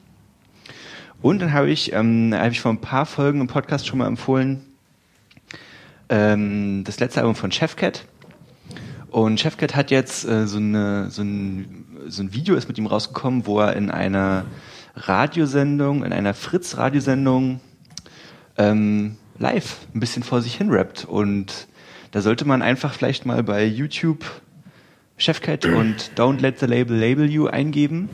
[1.24, 4.06] Und dann habe ich, ähm, habe ich vor ein paar Folgen im Podcast schon mal
[4.06, 4.60] empfohlen,
[6.10, 8.04] ähm, das letzte Album von Chefcat.
[9.08, 12.84] Und Chefcat hat jetzt äh, so, eine, so, ein, so ein Video ist mit ihm
[12.84, 14.44] rausgekommen, wo er in einer
[14.96, 17.60] Radiosendung, in einer Fritz-Radiosendung
[18.58, 21.06] ähm, live ein bisschen vor sich hin rappt.
[21.06, 21.68] Und
[22.10, 24.26] da sollte man einfach vielleicht mal bei YouTube
[25.16, 28.10] Chefcat und Don't Let the Label Label You eingeben,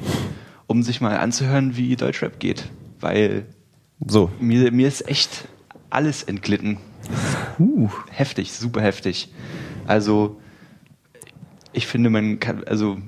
[0.68, 2.70] um sich mal anzuhören, wie Deutschrap geht.
[3.00, 3.46] Weil
[4.06, 4.30] So.
[4.40, 5.46] mir, mir ist echt
[5.90, 6.78] alles entglitten.
[7.58, 9.32] Uh, Heftig, super heftig.
[9.86, 10.40] Also,
[11.72, 12.98] ich finde, man kann, also,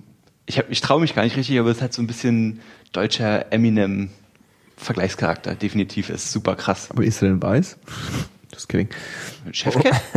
[0.47, 2.60] ich, hab- ich traue mich gar nicht richtig, aber es hat so ein bisschen
[2.93, 5.55] deutscher Eminem-Vergleichscharakter.
[5.55, 6.90] Definitiv ist super krass.
[6.90, 7.78] aber ist er denn weiß?
[8.51, 8.89] Das kidding.
[9.52, 10.01] Chefcat?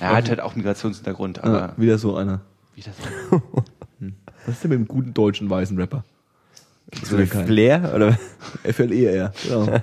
[0.00, 2.40] Er hat halt auch Migrationshintergrund, aber Ah, wieder so einer.
[2.76, 2.94] wie das
[4.46, 6.04] Was ist denn mit dem guten deutschen weißen Rapper?
[7.04, 8.18] So wie Flair oder?
[8.64, 9.32] FLER.
[9.42, 9.68] Genau.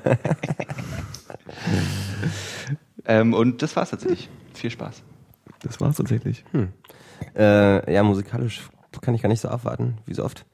[3.06, 4.30] ähm, Und das war's tatsächlich.
[4.54, 5.04] Viel Spaß.
[5.62, 6.44] Das war's tatsächlich.
[7.36, 8.70] Äh, ja, musikalisch
[9.02, 10.46] kann ich gar nicht so abwarten, wie so oft.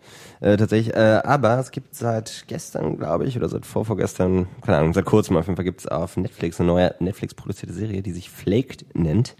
[0.41, 4.93] Äh, tatsächlich, äh, aber es gibt seit gestern, glaube ich, oder seit vorvorgestern, keine Ahnung,
[4.93, 8.29] seit kurzem auf jeden Fall gibt es auf Netflix eine neue Netflix-produzierte Serie, die sich
[8.29, 9.35] Flaked nennt.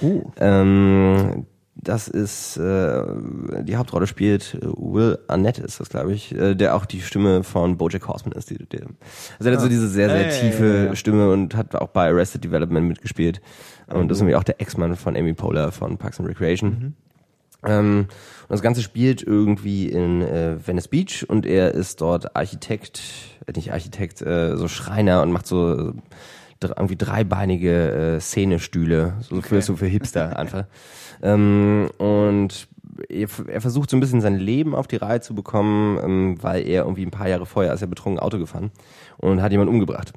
[0.00, 0.22] Oh.
[0.38, 1.46] Ähm,
[1.80, 3.02] das ist, äh,
[3.62, 7.44] die Hauptrolle spielt äh, Will Arnett ist das, glaube ich, äh, der auch die Stimme
[7.44, 8.50] von BoJack Horseman ist.
[8.50, 8.86] Die, der,
[9.38, 10.96] also er hat so diese sehr, sehr Ja, ja, tiefe ja, ja.
[10.96, 13.40] Stimme und hat auch bei Arrested Development mitgespielt.
[13.86, 16.94] Und ist irgendwie auch der Ex-Mann von Amy Poehler von Parks and Recreation.
[17.64, 18.06] Ähm,
[18.42, 23.00] und das Ganze spielt irgendwie in äh, Venice Beach und er ist dort Architekt,
[23.46, 25.92] äh, nicht Architekt, äh, so Schreiner und macht so äh,
[26.60, 30.64] irgendwie dreibeinige äh, Szenestühle, so für so für Hipster einfach.
[31.22, 32.68] Ähm, und
[33.08, 36.66] er, er versucht so ein bisschen sein Leben auf die Reihe zu bekommen, ähm, weil
[36.66, 38.70] er irgendwie ein paar Jahre vorher ist er betrunken Auto gefahren
[39.18, 40.12] und hat jemanden umgebracht.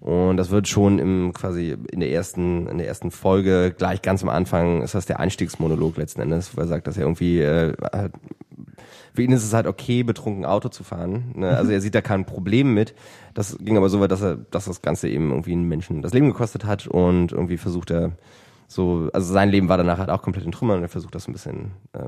[0.00, 4.22] Und das wird schon im quasi in der ersten in der ersten Folge gleich ganz
[4.22, 7.74] am Anfang ist das der Einstiegsmonolog letzten Endes, wo er sagt, dass er irgendwie äh,
[9.16, 11.32] für ihn ist es halt okay, betrunken Auto zu fahren.
[11.34, 11.48] Ne?
[11.56, 12.94] Also er sieht da kein Problem mit.
[13.34, 16.12] Das ging aber so weit, dass er, dass das Ganze eben irgendwie einen Menschen das
[16.12, 18.12] Leben gekostet hat und irgendwie versucht er
[18.68, 21.28] so, also sein Leben war danach halt auch komplett in Trümmern und er versucht das
[21.28, 22.00] ein bisschen äh,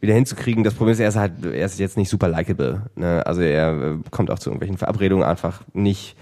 [0.00, 0.64] wieder hinzukriegen.
[0.64, 2.82] Das Problem ist, er ist halt, er ist jetzt nicht super likable.
[2.96, 3.24] Ne?
[3.26, 6.16] Also er äh, kommt auch zu irgendwelchen Verabredungen einfach nicht,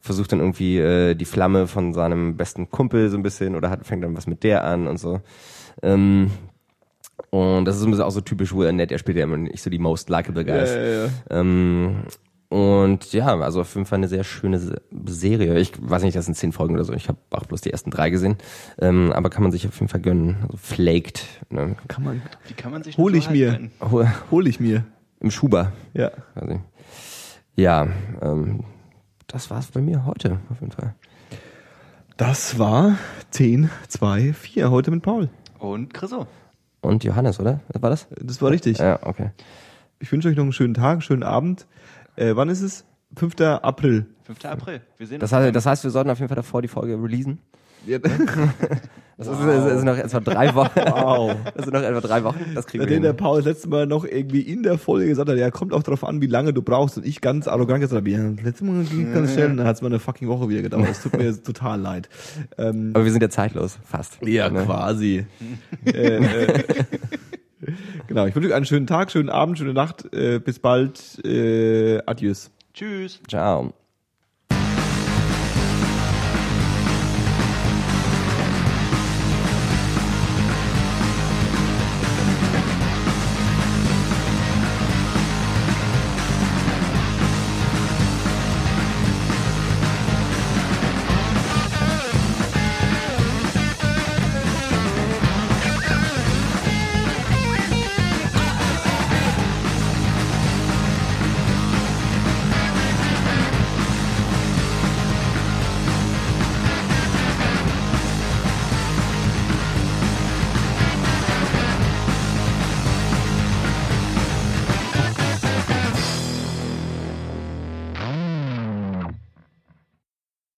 [0.00, 3.84] versucht dann irgendwie äh, die Flamme von seinem besten Kumpel so ein bisschen oder hat,
[3.84, 5.20] fängt dann was mit der an und so.
[5.82, 6.30] Ähm,
[7.30, 9.62] und das ist ein bisschen auch so typisch Will Arnett, er spielt ja immer nicht
[9.62, 10.70] so die most likable guys.
[10.74, 11.10] Ja, ja, ja.
[11.30, 11.96] Ähm,
[12.48, 15.58] und ja, also auf jeden Fall eine sehr schöne Se- Serie.
[15.58, 16.92] Ich weiß nicht, das sind zehn Folgen oder so.
[16.92, 18.36] Ich habe auch bloß die ersten drei gesehen.
[18.78, 20.36] Ähm, aber kann man sich auf jeden Fall gönnen.
[20.42, 21.24] Also Flaked.
[21.50, 21.74] Ne?
[21.88, 22.22] Kann man.
[22.46, 23.68] Wie kann man sich Hol ich mir.
[23.80, 24.84] Hol- Hol ich mir.
[25.18, 25.72] Im Schuber.
[25.92, 26.10] Ja.
[26.34, 26.60] Quasi.
[27.56, 27.88] Ja,
[28.22, 28.60] ähm,
[29.26, 30.94] das war's bei mir heute auf jeden Fall.
[32.16, 32.96] Das war
[33.30, 35.28] 10, 2, 4 heute mit Paul.
[35.58, 36.26] Und Chriso.
[36.86, 37.60] Und Johannes, oder?
[37.80, 38.06] War das?
[38.20, 38.78] Das war richtig.
[38.78, 39.30] Ja, okay.
[39.98, 41.66] Ich wünsche euch noch einen schönen Tag, einen schönen Abend.
[42.16, 42.84] Äh, wann ist es?
[43.16, 43.40] 5.
[43.40, 44.06] April.
[44.24, 44.44] 5.
[44.44, 44.80] April.
[44.98, 45.40] Wir sehen Das uns.
[45.40, 47.38] heißt, das heißt, wir sollten auf jeden Fall davor die Folge releasen.
[47.86, 47.98] Ja.
[49.18, 50.72] Das ist, ist, ist noch etwa drei Wochen.
[50.76, 51.36] Wow.
[51.54, 52.52] Das sind noch etwa drei Wochen.
[52.54, 53.16] Das kriegen wir Nachdem der hin.
[53.16, 56.04] Paul das letzte Mal noch irgendwie in der Folge gesagt hat, ja, kommt auch drauf
[56.04, 56.98] an, wie lange du brauchst.
[56.98, 59.52] Und ich ganz arrogant gesagt habe, ja, das letzte Mal ging ganz schnell.
[59.52, 60.90] Und dann hat es mal eine fucking Woche wieder gedauert.
[60.90, 62.10] Es tut mir total leid.
[62.58, 64.18] Ähm, Aber wir sind ja zeitlos, fast.
[64.22, 64.64] ja, Ne?
[64.66, 65.24] quasi.
[65.86, 66.64] äh, äh,
[68.08, 70.12] genau, ich wünsche euch einen schönen Tag, schönen Abend, schöne Nacht.
[70.12, 71.24] Äh, bis bald.
[71.24, 72.50] Äh, adios.
[72.74, 73.20] Tschüss.
[73.28, 73.72] Ciao.